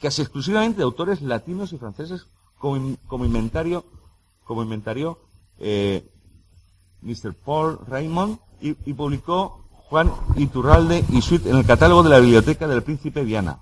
casi 0.00 0.22
exclusivamente 0.22 0.78
de 0.78 0.84
autores 0.84 1.22
latinos 1.22 1.72
y 1.72 1.78
franceses 1.78 2.26
como, 2.58 2.96
como 3.06 3.24
inventario, 3.24 3.84
como 4.44 4.62
inventario 4.62 5.18
eh, 5.58 6.08
Mr. 7.02 7.34
Paul 7.34 7.78
Raymond 7.86 8.38
y, 8.60 8.74
publicó 8.94 9.61
Juan 9.92 10.10
Iturralde 10.36 11.04
y 11.10 11.20
Suite 11.20 11.50
en 11.50 11.56
el 11.58 11.66
catálogo 11.66 12.02
de 12.02 12.08
la 12.08 12.18
biblioteca 12.18 12.66
del 12.66 12.82
príncipe 12.82 13.24
Viana, 13.24 13.58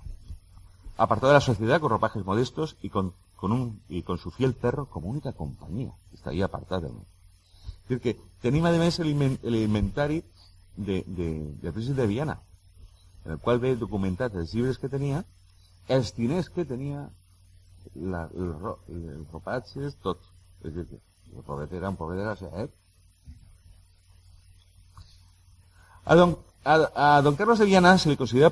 apartado 0.95 1.27
de 1.27 1.33
la 1.33 1.41
sociedad 1.41 1.81
con 1.81 1.89
ropajes 1.89 2.23
modestos 2.23 2.77
y 2.81 2.89
con, 2.89 3.13
un, 3.41 3.81
y 3.89 4.03
con 4.03 4.17
su 4.17 4.31
fiel 4.31 4.53
perro 4.53 4.85
como 4.85 5.09
única 5.09 5.33
compañía. 5.33 5.91
Está 6.13 6.29
ahí 6.29 6.41
apartado. 6.41 6.87
Es 6.87 7.89
decir, 7.89 7.99
que 7.99 8.17
tenía 8.41 8.65
además 8.65 8.97
el, 8.99 9.39
el 9.43 9.55
inventario 9.55 10.23
de, 10.77 11.03
de, 11.05 11.53
del 11.61 11.73
príncipe 11.73 11.99
de 11.99 12.07
Viana, 12.07 12.39
en 13.25 13.33
el 13.33 13.37
cual 13.39 13.59
ve 13.59 13.75
documentados 13.75 14.33
los 14.33 14.53
libros 14.53 14.77
que 14.77 14.87
tenía 14.87 15.25
els 15.89 16.15
diners 16.15 16.47
que 16.49 16.63
tenia, 16.63 17.09
la, 17.95 18.29
el, 18.33 18.55
el 18.87 19.27
ropatges, 19.33 19.97
tot. 19.97 20.21
El 20.63 20.87
era 21.73 21.89
un 21.89 21.97
pobret 21.97 22.19
de 22.19 22.23
la 22.23 22.37
A 26.05 26.15
don, 26.15 26.37
a, 26.63 26.75
a 26.95 27.21
don 27.21 27.35
Carlos 27.35 27.59
de 27.59 27.65
Viana 27.65 27.97
se 27.97 28.09
le 28.09 28.17
considera 28.17 28.49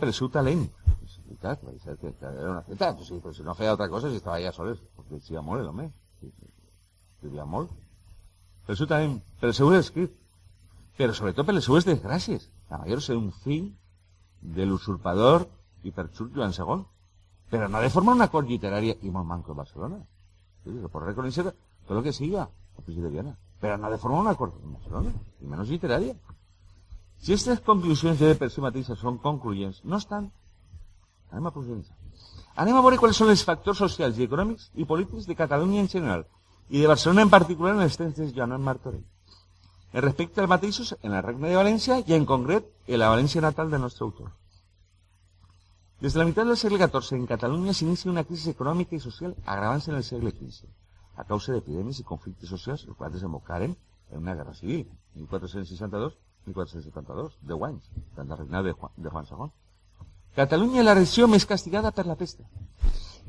que, 1.98 2.14
que 2.14 2.26
era 2.26 2.52
una 2.52 2.62
feta, 2.62 2.96
pues, 2.96 3.08
sí, 3.08 3.20
pues, 3.22 3.38
si 3.38 3.44
no 3.44 3.56
feia 3.56 3.72
altra 3.72 3.90
cosa, 3.90 4.10
si 4.10 4.18
estava 4.18 4.38
allà 4.38 4.52
soles, 4.52 4.80
molt. 5.42 5.92
Llegia 7.22 7.46
molt. 7.46 7.72
Per 8.66 8.76
el 8.76 8.78
seu 8.78 8.88
talent, 8.88 9.18
per 9.40 9.50
el 9.50 9.56
seu 9.58 9.72
escrit, 9.74 10.14
però 10.98 11.16
sobretot 11.16 11.48
per 11.48 11.56
les 11.56 11.66
seues 11.66 11.88
desgràcies. 11.88 12.50
La 12.70 12.78
major 12.84 13.02
ser 13.02 13.18
un 13.18 13.32
fill 13.32 13.72
de 14.42 14.68
l'usurpador 14.68 15.48
i 15.84 15.92
perxut 15.96 16.36
Joan 16.36 16.54
II 16.54 16.86
pero 17.50 17.68
no 17.68 17.82
de 17.82 17.90
forma 17.90 18.12
una 18.12 18.28
cor 18.28 18.46
literaria 18.48 18.96
y 19.02 19.10
muy 19.10 19.26
manco 19.26 19.54
de 19.54 19.58
Barcelona. 19.58 19.98
Sí, 20.64 20.72
por 20.92 21.04
reconocer 21.04 21.56
todo 21.88 21.98
lo 21.98 22.04
que 22.04 22.14
siga, 22.14 22.50
de 22.86 23.10
Viana. 23.10 23.38
Pero 23.60 23.78
no 23.78 23.90
de 23.90 23.98
forma 23.98 24.20
una 24.20 24.36
cor 24.36 24.54
en 24.64 24.74
Barcelona, 24.74 25.12
y 25.42 25.46
menos 25.46 25.68
literaria. 25.68 26.16
Si 27.20 27.34
estas 27.34 27.60
conclusiones 27.60 28.20
de 28.20 28.36
per 28.36 28.50
si 28.50 28.62
mateixes 28.64 29.00
son 29.00 29.18
concluyentes, 29.18 29.84
no 29.84 29.98
están. 29.98 30.32
Anem 31.32 31.48
a 31.48 31.52
profundizar. 31.52 31.98
Anem 32.56 32.76
a 32.76 32.82
veure 32.82 32.98
cuáles 32.98 33.18
son 33.18 33.28
los 33.28 33.44
factores 33.44 33.78
socials 33.78 34.18
y 34.18 34.30
y 34.74 34.86
políticos 34.86 35.28
de 35.28 35.36
Cataluña 35.36 35.82
en 35.82 35.90
general 35.90 36.28
y 36.70 36.80
de 36.80 36.88
Barcelona 36.88 37.24
en 37.24 37.30
particular 37.30 37.76
en 37.76 37.82
els 37.82 37.98
temps 37.98 38.16
de 38.16 38.32
Joan 38.32 38.62
Martorell. 38.62 39.06
En 39.92 40.02
respecte 40.02 40.40
als 40.40 40.50
mateixos 40.50 40.96
en 41.02 41.12
la 41.12 41.22
Regne 41.22 41.50
de 41.50 41.58
València 41.58 42.04
i 42.06 42.14
en 42.14 42.26
concret 42.26 42.68
en 42.88 43.00
la 43.00 43.10
València 43.10 43.42
natal 43.42 43.72
de 43.72 43.80
nostre 43.80 44.06
autor. 44.06 44.32
Desde 46.00 46.20
la 46.20 46.26
mitad 46.26 46.46
del 46.46 46.56
siglo 46.56 46.78
XIV 46.78 47.18
en 47.18 47.26
Cataluña 47.28 47.74
se 47.74 47.86
inicia 47.86 48.12
una 48.12 48.24
crisis 48.24 48.48
económica 48.48 48.96
y 48.96 49.00
social 49.00 49.36
agravándose 49.46 49.92
en 49.92 49.98
el 49.98 50.04
siglo 50.04 50.30
XV, 50.30 50.70
a 51.16 51.24
causa 51.26 51.52
de 51.52 51.58
epidemias 51.58 52.00
y 52.00 52.04
conflictos 52.04 52.50
sociales, 52.50 52.86
los 52.86 52.96
cuales 52.96 53.16
desembocaren 53.16 53.76
en 54.12 54.18
una 54.18 54.36
guerra 54.36 54.54
civil, 54.54 54.90
1462-1472, 56.50 57.34
de 57.42 57.60
anys, 57.68 57.90
durant 58.16 58.58
el 58.60 58.64
de 58.70 58.74
Juan, 58.74 58.94
de 58.98 59.10
Juan. 59.10 59.52
Catalunya 60.36 60.84
la 60.84 60.96
regió 60.96 61.28
més 61.28 61.46
castigada 61.46 61.92
per 61.92 62.06
la 62.08 62.16
peste. 62.16 62.46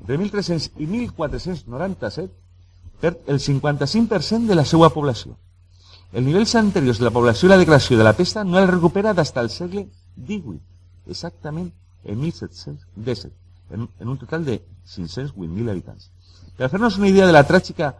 Entre 0.00 0.18
1300 0.18 0.80
i 0.80 0.86
1497 0.86 2.32
perd 3.00 3.16
el 3.26 3.40
55% 3.40 4.46
de 4.46 4.54
la 4.54 4.64
seva 4.64 4.90
població. 4.90 5.36
el 6.12 6.24
nivells 6.26 6.54
anteriors 6.58 6.98
de 6.98 7.04
la 7.04 7.12
població 7.14 7.46
i 7.46 7.50
la 7.50 7.58
declaració 7.60 7.96
de 7.98 8.04
la 8.04 8.16
pesta 8.18 8.42
no 8.44 8.58
el 8.58 8.66
recupera 8.68 9.12
d'hasta 9.14 9.40
el 9.44 9.50
segle 9.50 9.84
XVIII, 10.16 10.58
exactament 11.06 11.70
en 12.02 12.18
1717, 12.18 13.30
en, 13.70 13.88
un 14.08 14.18
total 14.18 14.44
de 14.44 14.60
508.000 14.90 15.70
habitants. 15.70 16.10
Per 16.58 16.68
fer-nos 16.68 16.98
una 16.98 17.08
idea 17.08 17.28
de 17.28 17.36
la 17.36 17.44
tràgica 17.46 17.94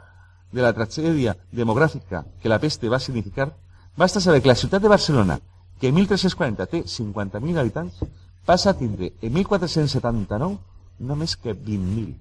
de 0.50 0.62
la 0.62 0.72
tragèdia 0.74 1.36
demogràfica 1.52 2.24
que 2.42 2.50
la 2.50 2.58
peste 2.58 2.90
va 2.90 2.98
significar, 2.98 3.52
basta 3.96 4.20
saber 4.20 4.42
que 4.42 4.48
la 4.48 4.54
ciutat 4.54 4.82
de 4.82 4.88
Barcelona, 4.88 5.40
que 5.80 5.88
en 5.88 5.94
1340 5.94 6.66
té 6.66 6.84
50.000 6.84 7.58
habitants, 7.58 8.00
passa 8.44 8.70
a 8.70 8.78
tindre 8.78 9.14
en 9.20 9.32
1479 9.32 10.58
només 10.98 11.36
que 11.36 11.54
20.000. 11.54 12.16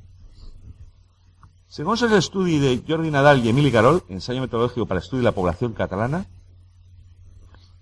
Según 1.68 1.98
el 2.02 2.14
estudio 2.14 2.60
de 2.62 2.84
Jordi 2.88 3.12
Nadal 3.12 3.46
y 3.46 3.50
Emili 3.50 3.72
Carol, 3.72 4.04
ensayo 4.10 4.42
metodológico 4.42 4.88
para 4.88 5.00
el 5.00 5.04
estudio 5.04 5.22
de 5.22 5.30
la 5.30 5.36
población 5.36 5.74
catalana, 5.74 6.26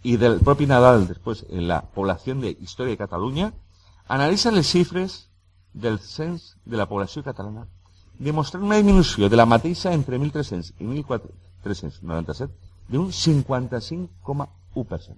y 0.03 0.18
del 0.18 0.39
propio 0.39 0.68
Nadal 0.68 1.07
después 1.07 1.45
en 1.49 1.68
la 1.68 1.81
población 1.81 2.41
de 2.41 2.51
Historia 2.51 2.91
de 2.91 2.97
Cataluña, 2.97 3.53
analizan 4.07 4.55
las 4.55 4.68
cifras 4.68 5.30
del 5.73 5.99
cens 5.99 6.57
de 6.65 6.77
la 6.77 6.88
población 6.88 7.23
catalana, 7.23 7.68
demostrando 8.18 8.68
una 8.68 8.77
disminución 8.77 9.30
de 9.30 9.35
la 9.38 9.45
mateixa 9.45 9.93
entre 9.93 10.18
1300 10.18 10.73
y 10.80 10.84
1497 10.84 12.53
de 12.88 12.97
un 12.97 13.11
55,1%. 13.11 15.15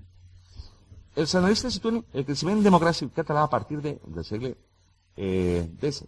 Els 1.15 1.35
analistes 1.35 1.73
situen 1.73 2.05
el 2.13 2.25
crecimiento 2.25 2.63
democrático 2.63 3.11
catalán 3.13 3.43
a 3.43 3.49
partir 3.49 3.81
de, 3.81 3.99
del 4.05 4.23
segle 4.23 4.57
eh, 5.17 5.69
XVI 5.81 6.07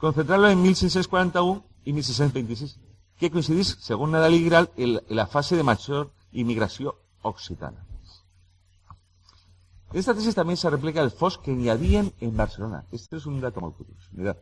concentrarlo 0.00 0.48
en 0.48 0.62
1641 0.62 1.62
y 1.84 1.92
1626, 1.92 2.78
que 3.18 3.30
coincidís, 3.30 3.76
según 3.80 4.12
Nadal 4.12 4.34
y 4.34 4.44
Gral, 4.44 4.70
en 4.76 5.00
la 5.08 5.26
fase 5.26 5.56
de 5.56 5.62
mayor 5.62 6.10
inmigración 6.32 6.94
occitana. 7.22 7.84
Esta 9.92 10.14
tesis 10.14 10.34
también 10.34 10.56
se 10.56 10.70
replica 10.70 11.02
el 11.02 11.10
FOS 11.10 11.38
que 11.38 11.50
añadían 11.50 12.12
en 12.20 12.36
Barcelona. 12.36 12.84
Este 12.92 13.16
es 13.16 13.26
un 13.26 13.40
dato 13.40 13.60
muy 13.60 13.72
curioso. 13.72 14.08
Mirad. 14.12 14.36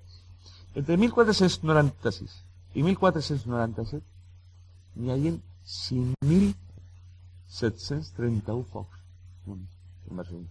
Entre 0.74 0.96
1496 0.96 2.44
y 2.74 2.82
1497 2.82 4.04
añadían 4.98 5.42
5.731 5.64 8.64
FOS 8.66 8.88
en 9.46 9.68
Barcelona. 10.16 10.48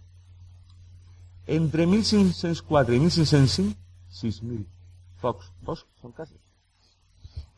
Entre 1.45 1.85
1604 1.87 2.95
y 2.95 2.99
1605, 2.99 3.79
6.000. 4.11 4.65
Fox. 5.17 5.51
Fox 5.63 5.85
son 6.01 6.11
casos. 6.11 6.37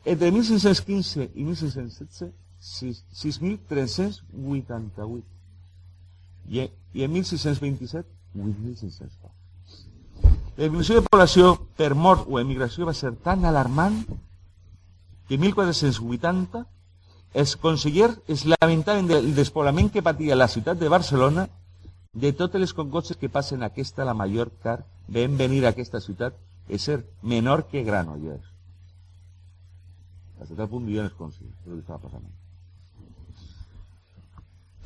Entre 0.04 0.30
1615 0.30 1.32
i 1.34 1.44
1617, 1.44 2.36
6.388. 2.60 5.24
I, 6.48 6.70
I 6.94 7.02
en 7.02 7.12
1627, 7.12 8.08
8.600 8.34 9.10
Fox. 9.20 9.34
La 10.56 10.64
disminució 10.64 10.94
de 10.96 11.02
població 11.08 11.66
per 11.76 11.94
mort 11.94 12.26
o 12.28 12.40
emigració 12.40 12.86
va 12.88 12.94
ser 12.94 13.12
tan 13.24 13.44
alarmant 13.48 14.06
que 15.28 15.34
en 15.36 15.40
1480 15.40 16.66
els 17.32 17.56
consellers 17.56 18.18
es 18.26 18.44
lamentaven 18.44 19.06
del 19.06 19.34
despoblament 19.34 19.90
que 19.92 20.02
patia 20.02 20.36
la 20.36 20.48
ciutat 20.48 20.78
de 20.78 20.88
Barcelona 20.88 21.46
de 22.12 22.32
totes 22.32 22.60
les 22.60 22.74
concotxes 22.74 23.16
que 23.16 23.30
passen 23.30 23.62
aquesta 23.62 24.04
la 24.04 24.14
major 24.14 24.50
car 24.62 24.80
ven 25.06 25.36
venir 25.38 25.64
a 25.64 25.70
aquesta 25.70 26.00
ciutat 26.00 26.34
es 26.68 26.82
ser 26.82 27.04
menor 27.22 27.66
que 27.66 27.84
Granollers. 27.84 28.46
Hasta 30.40 30.56
tal 30.56 30.68
punt 30.68 30.86
diuen 30.86 31.06
els 31.06 31.14
consellers, 31.14 31.54
lo 31.66 31.74
que 31.74 31.80
estava 31.84 32.00
passant. 32.02 32.26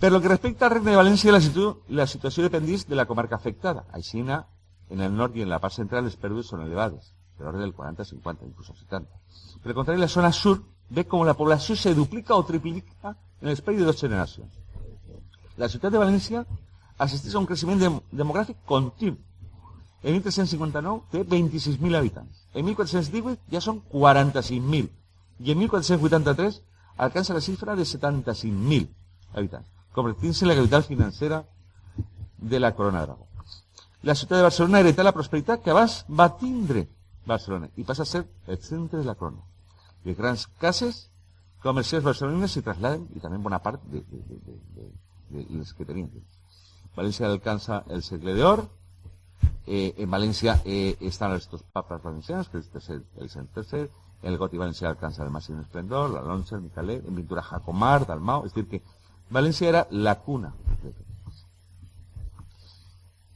Per 0.01 0.11
lo 0.13 0.21
que 0.21 0.29
respecta 0.29 0.67
al 0.67 0.73
Regne 0.73 0.91
de 0.91 0.99
València, 0.99 1.33
la, 1.33 1.41
situ 1.41 1.69
la 1.89 2.07
situació 2.11 2.43
dependís 2.45 2.89
de 2.89 2.97
la 2.99 3.07
comarca 3.07 3.37
afectada. 3.37 3.87
Aixina, 3.93 4.43
en 4.91 5.01
el 5.01 5.15
nord 5.15 5.37
i 5.37 5.45
en 5.45 5.53
la 5.53 5.61
part 5.63 5.77
central 5.77 6.05
les 6.05 6.17
pèrdues 6.21 6.51
són 6.51 6.65
elevades, 6.65 7.15
per 7.39 7.47
ordre 7.47 7.63
del 7.63 7.73
40-50, 7.77 8.49
inclús 8.49 8.73
el 8.75 8.81
70. 8.83 9.23
Per 9.63 9.71
el 9.71 9.77
contrari, 9.79 10.01
la 10.01 10.11
zona 10.13 10.33
sur 10.33 10.59
ve 10.91 11.05
com 11.05 11.25
la 11.27 11.35
població 11.35 11.77
se 11.77 11.95
duplica 11.95 12.37
o 12.37 12.45
triplica 12.45 13.15
en 13.41 13.49
l'espai 13.49 13.77
de 13.77 13.85
dues 13.85 14.01
generacions. 14.01 14.53
La 15.57 15.69
ciutat 15.69 15.93
de 15.93 16.01
València 16.03 16.45
assisteix 16.99 17.35
a 17.35 17.41
un 17.41 17.47
creixement 17.47 17.81
de 17.81 17.91
demogràfic 18.13 18.61
continu, 18.67 19.17
en 20.05 20.13
1359 20.13 21.01
té 21.11 21.25
26.000 21.25 21.97
habitants. 21.97 22.45
En 22.53 22.67
1418 22.67 23.41
ja 23.51 23.61
són 23.65 23.81
45.000. 23.93 24.91
I 25.41 25.53
en 25.53 25.59
1483 25.59 26.61
alcança 26.97 27.35
la 27.35 27.41
xifra 27.41 27.75
de 27.75 27.87
75.000 27.89 28.89
habitants, 29.35 29.71
convertint-se 29.93 30.45
en 30.45 30.53
la 30.53 30.59
capital 30.61 30.85
financera 30.85 31.45
de 32.37 32.61
la 32.61 32.75
Corona 32.75 33.01
d'Aragó. 33.01 33.27
La 34.03 34.15
ciutat 34.15 34.37
de 34.37 34.43
Barcelona 34.45 34.81
hereta 34.81 35.03
la 35.03 35.15
prosperitat 35.17 35.63
que 35.65 35.73
abans 35.73 36.05
va 36.11 36.29
tindre 36.37 36.85
Barcelona 37.25 37.71
i 37.81 37.85
passa 37.89 38.05
a 38.05 38.11
ser 38.11 38.27
el 38.47 38.59
centre 38.61 38.99
de 38.99 39.05
la 39.05 39.15
corona. 39.15 39.41
Les 40.05 40.17
grans 40.17 40.47
cases 40.61 41.09
comercials 41.65 42.05
barcelonines 42.05 42.53
s'hi 42.53 42.63
trasladen 42.65 43.07
i 43.17 43.23
també 43.25 43.39
bona 43.41 43.61
part 43.65 43.85
de, 43.91 44.03
de, 44.05 45.65
que 45.77 45.87
tenien. 45.89 46.11
València 46.95 47.27
alcança 47.27 47.83
el 47.91 48.03
segle 48.07 48.35
d'or, 48.37 48.67
eh, 49.67 49.95
en 49.97 50.11
Valencia 50.11 50.61
eh, 50.65 50.97
están 51.01 51.33
estos 51.33 51.63
papas 51.63 52.03
valencianos, 52.03 52.49
que 52.49 52.59
este 52.59 52.79
es 52.79 52.91
el, 52.91 53.05
el 53.17 53.49
tercer, 53.49 53.91
el 54.23 54.39
Goti 54.39 54.57
Valencia 54.57 54.89
alcanza 54.89 55.25
el 55.25 55.31
máximo 55.31 55.63
esplendor, 55.63 56.11
la 56.11 56.23
Loncha, 56.23 56.57
el 56.57 56.63
Micalet, 56.63 57.07
en 57.07 57.15
pintura 57.15 57.43
Jacomar, 57.43 58.07
Dalmau, 58.07 58.45
es 58.47 58.55
decir 58.55 58.69
que 58.69 58.83
Valencia 59.31 59.69
era 59.69 59.87
la 59.91 60.21
cuna 60.21 60.55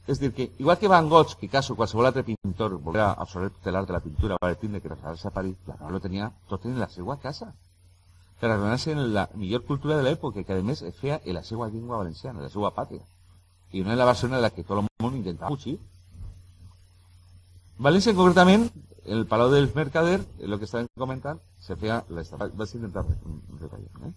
Es 0.09 0.19
decir 0.19 0.33
que, 0.33 0.51
igual 0.57 0.79
que 0.79 0.87
Van 0.87 1.07
Gogh, 1.07 1.35
que 1.37 1.47
caso 1.47 1.75
qualsevol 1.75 2.07
altre 2.07 2.23
pintor 2.23 2.79
volviera 2.81 3.11
a 3.11 3.21
absorber 3.21 3.51
tot 3.51 3.67
l'art 3.69 3.85
de 3.85 3.93
la 3.93 3.99
pintura, 4.01 4.37
va 4.41 4.55
tindre 4.57 4.81
que 4.81 4.89
trasladarse 4.89 5.27
a 5.27 5.31
París, 5.35 5.55
no 5.67 5.89
lo 5.91 5.99
tenía 6.01 6.31
tot 6.49 6.65
en 6.65 6.79
la 6.79 6.87
seva 6.89 7.19
casa. 7.19 7.53
Per 8.39 8.49
arrenar-se 8.49 8.95
en 8.95 9.13
la 9.13 9.27
millor 9.35 9.61
cultura 9.67 9.97
de 9.97 10.07
l'època, 10.07 10.41
que 10.41 10.55
a 10.55 10.63
més 10.65 10.81
es 10.81 10.97
feia 10.97 11.19
en 11.23 11.37
la 11.37 11.43
seva 11.43 11.67
llengua 11.69 11.99
valenciana, 12.01 12.39
en 12.39 12.47
la 12.47 12.49
seva 12.49 12.71
pàtria. 12.73 13.05
I 13.69 13.83
no 13.85 13.93
en 13.93 14.01
la 14.01 14.09
Barcelona 14.09 14.39
en 14.39 14.45
la 14.47 14.49
que 14.49 14.63
tot 14.63 14.81
el 14.81 14.89
món 15.05 15.19
intentava 15.19 15.53
fugir. 15.53 15.75
València, 17.77 18.15
concretament, 18.17 18.65
el 19.05 19.27
Palau 19.29 19.53
del 19.53 19.69
Mercader, 19.75 20.23
el 20.39 20.57
que 20.57 20.65
estàvem 20.65 20.89
comentant, 20.97 21.37
se 21.61 21.77
feia 21.77 22.01
l'estafa. 22.09 22.49
Vaig 22.57 22.73
intentar 22.81 23.05
retallar. 23.05 24.09
Eh? 24.09 24.13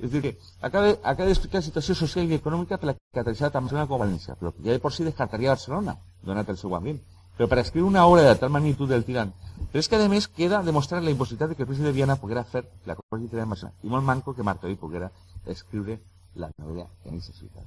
És 0.00 0.10
dir, 0.12 0.20
que 0.24 0.32
acaba, 0.64 0.94
acaba 1.02 1.28
d'explicar 1.28 1.60
la 1.60 1.66
situació 1.66 1.94
social 1.98 2.30
i 2.30 2.38
econòmica 2.38 2.78
per 2.80 2.90
la 2.90 2.94
que 2.96 3.20
atreveixava 3.20 3.52
tant 3.52 3.66
Barcelona 3.66 3.88
com 3.88 4.00
València, 4.00 4.36
però 4.40 4.52
que 4.56 4.64
ja 4.64 4.76
de 4.76 4.80
por 4.80 4.94
si 4.96 5.04
descartaria 5.04 5.52
Barcelona, 5.52 5.96
donat 6.24 6.48
el 6.48 6.56
seu 6.60 6.76
ambient. 6.76 7.00
Però 7.36 7.48
per 7.48 7.58
escriure 7.60 7.88
una 7.88 8.06
obra 8.06 8.22
de 8.24 8.34
tal 8.36 8.52
magnitud 8.52 8.88
del 8.88 9.04
tirant. 9.04 9.32
Però 9.72 9.80
és 9.80 9.88
que, 9.88 10.00
a 10.00 10.08
més, 10.12 10.28
queda 10.28 10.62
demostrar 10.64 11.02
la 11.04 11.12
impossibilitat 11.12 11.52
de 11.52 11.56
que 11.56 11.64
el 11.64 11.68
príncipe 11.68 11.88
de 11.88 11.96
Viana 11.96 12.16
poguera 12.20 12.44
fer 12.44 12.64
la 12.88 12.96
cosa 12.96 13.20
literària 13.20 13.46
en 13.48 13.54
Barcelona. 13.54 13.76
I 13.82 13.92
molt 13.92 14.08
manco 14.08 14.34
que 14.36 14.44
Martorell 14.44 14.80
poguera 14.80 15.12
escriure 15.46 16.00
la 16.34 16.50
novel·la 16.56 16.88
aquesta 17.06 17.32
ciutat. 17.32 17.64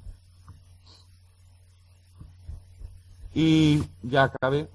Y 3.33 3.83
ya 4.03 4.23
acabe. 4.23 4.69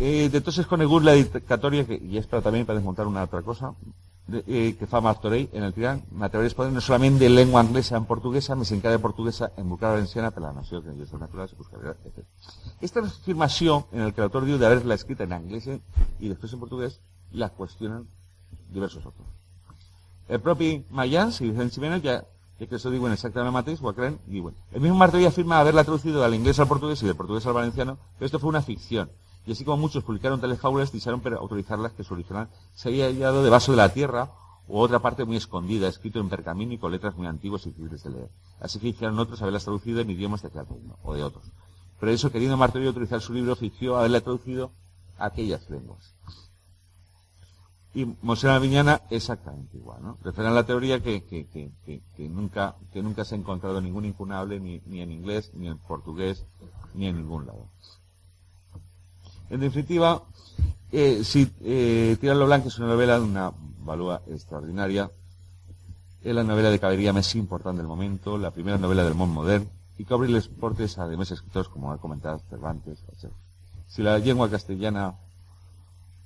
Eh, 0.00 0.28
de 0.28 0.38
entonces 0.38 0.66
conegut 0.66 1.04
la 1.04 1.12
dedicatoria, 1.12 1.86
que, 1.86 1.94
y 2.02 2.16
es 2.18 2.26
para 2.26 2.42
también 2.42 2.66
para 2.66 2.78
desmontar 2.78 3.06
una 3.06 3.22
otra 3.22 3.42
cosa, 3.42 3.74
de, 3.78 3.92
eh, 4.32 4.76
que 4.78 4.86
fa 4.86 5.00
Martorell 5.00 5.50
en 5.52 5.64
el 5.64 5.74
Tirán, 5.74 6.02
m'atreveré 6.10 6.54
poder 6.54 6.72
no 6.72 6.80
solamente 6.80 7.24
de 7.24 7.30
lengua 7.30 7.62
inglesa 7.62 7.96
en 7.96 8.06
portuguesa, 8.06 8.56
me 8.56 8.64
s'encara 8.64 8.96
de 8.96 9.02
portuguesa 9.02 9.52
en 9.56 9.68
buscar 9.68 9.92
valenciana 9.92 10.30
per 10.30 10.42
la 10.42 10.52
nació 10.52 10.82
que 10.82 10.90
és 10.90 11.12
natural, 11.12 11.48
se 11.48 11.56
buscarà, 11.56 11.92
etc. 11.92 12.24
Esta 12.80 13.00
afirmació 13.00 13.86
en 13.92 14.08
el 14.08 14.14
que 14.14 14.22
l'autor 14.24 14.44
diu 14.48 14.58
d'haver-la 14.58 14.96
escrita 14.96 15.24
en 15.24 15.36
anglès 15.36 15.68
i 15.68 16.28
després 16.28 16.52
en 16.52 16.60
portuguès, 16.60 17.00
la 17.32 17.50
qüestionen 17.50 18.06
diversos 18.72 19.04
autors. 19.04 19.28
El 20.28 20.40
propi 20.40 20.78
Mayans 20.90 21.42
i 21.42 21.50
Vicente 21.50 21.74
Jiménez 21.74 22.02
ja 22.02 22.22
que 22.58 22.68
que 22.68 22.76
eso 22.76 22.90
digo 22.90 23.08
exactamente 23.08 23.52
mateix, 23.52 23.82
o 23.82 23.92
creen, 23.92 24.18
diuen. 24.26 24.54
El 24.72 24.80
mismo 24.80 24.96
Martorell 24.96 25.26
afirma 25.26 25.58
haberla 25.58 25.82
traducido 25.82 26.22
del 26.22 26.34
inglés 26.34 26.58
al 26.60 26.68
portugués 26.68 27.02
y 27.02 27.06
del 27.06 27.16
portugués 27.16 27.44
al 27.46 27.52
valenciano, 27.52 27.98
pero 28.16 28.26
esto 28.26 28.38
fue 28.38 28.48
una 28.48 28.62
ficción. 28.62 29.10
Y 29.46 29.52
así 29.52 29.64
como 29.64 29.76
muchos 29.76 30.04
publicaron 30.04 30.40
tales 30.40 30.60
fábulas, 30.60 30.90
para 31.22 31.36
autorizarlas 31.36 31.92
que 31.92 32.04
su 32.04 32.14
original 32.14 32.48
se 32.74 32.88
había 32.88 33.06
hallado 33.06 33.42
debajo 33.42 33.72
de 33.72 33.76
la 33.76 33.92
tierra 33.92 34.30
o 34.66 34.80
otra 34.80 35.00
parte 35.00 35.24
muy 35.24 35.36
escondida, 35.36 35.88
escrito 35.88 36.18
en 36.20 36.28
pergamino 36.28 36.72
y 36.72 36.78
con 36.78 36.90
letras 36.90 37.16
muy 37.16 37.26
antiguas 37.26 37.66
y 37.66 37.70
difíciles 37.70 38.02
de 38.02 38.10
leer. 38.10 38.30
Así 38.60 38.78
que 38.78 38.88
hicieron 38.88 39.18
otros 39.18 39.42
haberlas 39.42 39.64
traducido 39.64 40.00
en 40.00 40.10
idiomas 40.10 40.42
de 40.42 40.48
aquel 40.48 40.66
reino, 40.66 40.96
o 41.02 41.14
de 41.14 41.22
otros. 41.22 41.44
Pero 42.00 42.12
eso, 42.12 42.30
queriendo 42.30 42.56
Martorell 42.56 42.88
autorizar 42.88 43.20
su 43.20 43.34
libro, 43.34 43.56
fingió 43.56 43.96
haberla 43.96 44.20
traducido 44.22 44.72
a 45.18 45.26
aquellas 45.26 45.68
lenguas. 45.68 46.14
Y 47.94 48.06
Mosera 48.22 48.58
Viñana 48.58 49.02
exactamente 49.10 49.76
igual, 49.76 50.02
¿no? 50.02 50.18
Refieren 50.24 50.50
a 50.50 50.54
la 50.54 50.66
teoría 50.66 51.00
que, 51.00 51.24
que, 51.24 51.46
que, 51.46 51.70
que, 52.16 52.28
nunca, 52.28 52.74
que 52.92 53.02
nunca 53.02 53.24
se 53.24 53.36
ha 53.36 53.38
encontrado 53.38 53.80
ningún 53.80 54.04
incunable 54.04 54.58
ni, 54.58 54.80
ni 54.86 55.00
en 55.00 55.12
inglés, 55.12 55.52
ni 55.54 55.68
en 55.68 55.78
portugués, 55.78 56.44
ni 56.94 57.06
en 57.06 57.18
ningún 57.18 57.46
lado. 57.46 57.68
En 59.50 59.60
definitiva, 59.60 60.22
Eh, 60.96 61.24
sí, 61.24 61.52
eh, 61.62 62.16
Tirarlo 62.20 62.46
Blanco 62.46 62.70
és 62.70 62.76
una 62.78 62.92
novel·la 62.92 63.16
d'una 63.18 63.48
valua 63.82 64.20
extraordinària. 64.30 65.08
És 66.22 66.34
la 66.36 66.44
novel·la 66.46 66.70
de 66.70 66.78
caballeria 66.78 67.12
més 67.16 67.32
important 67.34 67.80
del 67.80 67.88
moment, 67.90 68.14
la 68.38 68.52
primera 68.54 68.78
novel·la 68.78 69.02
del 69.02 69.16
món 69.18 69.32
modern, 69.34 69.64
i 69.98 70.04
que 70.04 70.14
obri 70.14 70.30
les 70.30 70.46
portes 70.46 70.94
a 71.02 71.08
demés 71.10 71.32
escriptors, 71.34 71.66
com 71.72 71.88
ha 71.90 71.96
comentat 71.98 72.44
Cervantes. 72.48 73.00
Etc. 73.10 73.32
Si 73.88 74.06
la 74.06 74.20
llengua 74.20 74.46
castellana 74.52 75.08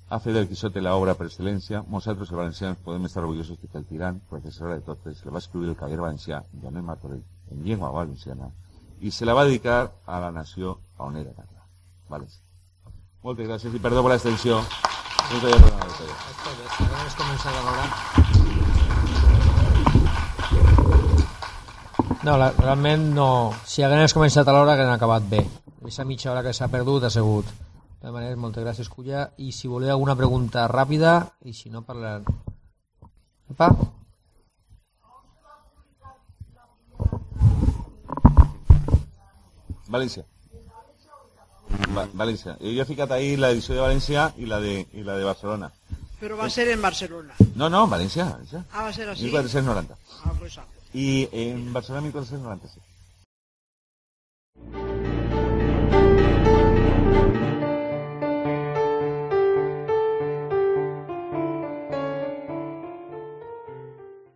ha 0.09 0.19
fet 0.19 0.37
del 0.37 0.47
Quijote 0.51 0.83
la 0.85 0.93
obra 0.95 1.15
per 1.17 1.25
excel·lència, 1.31 1.81
nosaltres, 1.89 2.29
els 2.29 2.37
valencians, 2.37 2.83
podem 2.85 3.07
estar 3.09 3.23
orgullosos 3.23 3.57
que 3.57 3.71
el 3.73 3.87
tirant, 3.89 4.19
professor 4.29 4.75
de 4.75 4.83
tot, 4.85 5.07
se 5.15 5.25
la 5.25 5.33
va 5.33 5.41
escriure 5.41 5.73
el 5.73 5.79
cavaller 5.81 6.03
valencià, 6.03 6.43
Joanet 6.61 6.85
Martorell, 6.91 7.25
en 7.49 7.65
llengua 7.65 7.89
valenciana, 7.89 8.51
i 9.01 9.09
se 9.09 9.25
la 9.25 9.33
va 9.33 9.47
dedicar 9.49 9.79
a 10.05 10.21
la 10.27 10.29
nació 10.31 10.77
on 10.99 11.17
era 11.17 11.33
Carla. 11.33 11.65
València. 12.13 12.48
Moltes 13.19 13.49
gràcies 13.49 13.73
i 13.75 13.79
perdó 13.83 13.99
per 13.99 14.13
l'extensió. 14.13 14.61
Si 15.27 15.39
hagués 15.43 17.15
començat 17.19 17.51
a 17.51 17.63
l'hora... 17.65 17.87
No, 22.23 22.37
la, 22.39 22.47
realment 22.55 23.03
no. 23.17 23.27
Si 23.67 23.83
hagués 23.83 24.15
començat 24.15 24.47
a 24.47 24.55
l'hora, 24.55 24.77
hagués 24.77 24.93
acabat 24.93 25.27
bé. 25.27 25.43
Aquesta 25.81 26.07
mitja 26.07 26.31
hora 26.31 26.45
que 26.47 26.55
s'ha 26.55 26.71
perdut 26.71 27.03
ha 27.03 27.11
sigut. 27.11 27.51
De 27.51 28.07
totes 28.07 28.15
maneres, 28.15 28.39
moltes 28.39 28.63
gràcies, 28.63 28.87
Culla. 28.87 29.27
I 29.43 29.51
si 29.51 29.67
voleu 29.67 29.91
alguna 29.97 30.15
pregunta 30.15 30.63
ràpida, 30.71 31.19
i 31.43 31.51
si 31.51 31.67
no, 31.69 31.83
parlarem. 31.83 32.23
Epa? 33.51 33.73
València. 39.91 40.23
Valencia. 42.13 42.57
Yo 42.59 42.85
fíjate 42.85 43.13
ahí 43.13 43.37
la 43.37 43.49
edición 43.51 43.77
de 43.77 43.81
Valencia 43.81 44.33
y 44.37 44.45
la 44.45 44.59
de, 44.59 44.87
y 44.93 45.03
la 45.03 45.17
de 45.17 45.23
Barcelona. 45.23 45.71
Pero 46.19 46.37
va 46.37 46.45
a 46.45 46.47
eh, 46.47 46.51
ser 46.51 46.67
en 46.67 46.81
Barcelona. 46.81 47.33
No, 47.55 47.69
no, 47.69 47.87
Valencia. 47.87 48.25
Valencia. 48.25 48.65
Ah, 48.71 48.83
va 48.83 48.89
a 48.89 48.93
ser 48.93 49.09
así. 49.09 49.23
1490. 49.23 49.97
Ah, 50.25 50.33
pues 50.37 50.57
ah. 50.57 50.65
Y 50.93 51.29
en 51.31 51.71
Barcelona 51.71 52.01
1490, 52.01 52.67
sí. 52.67 52.79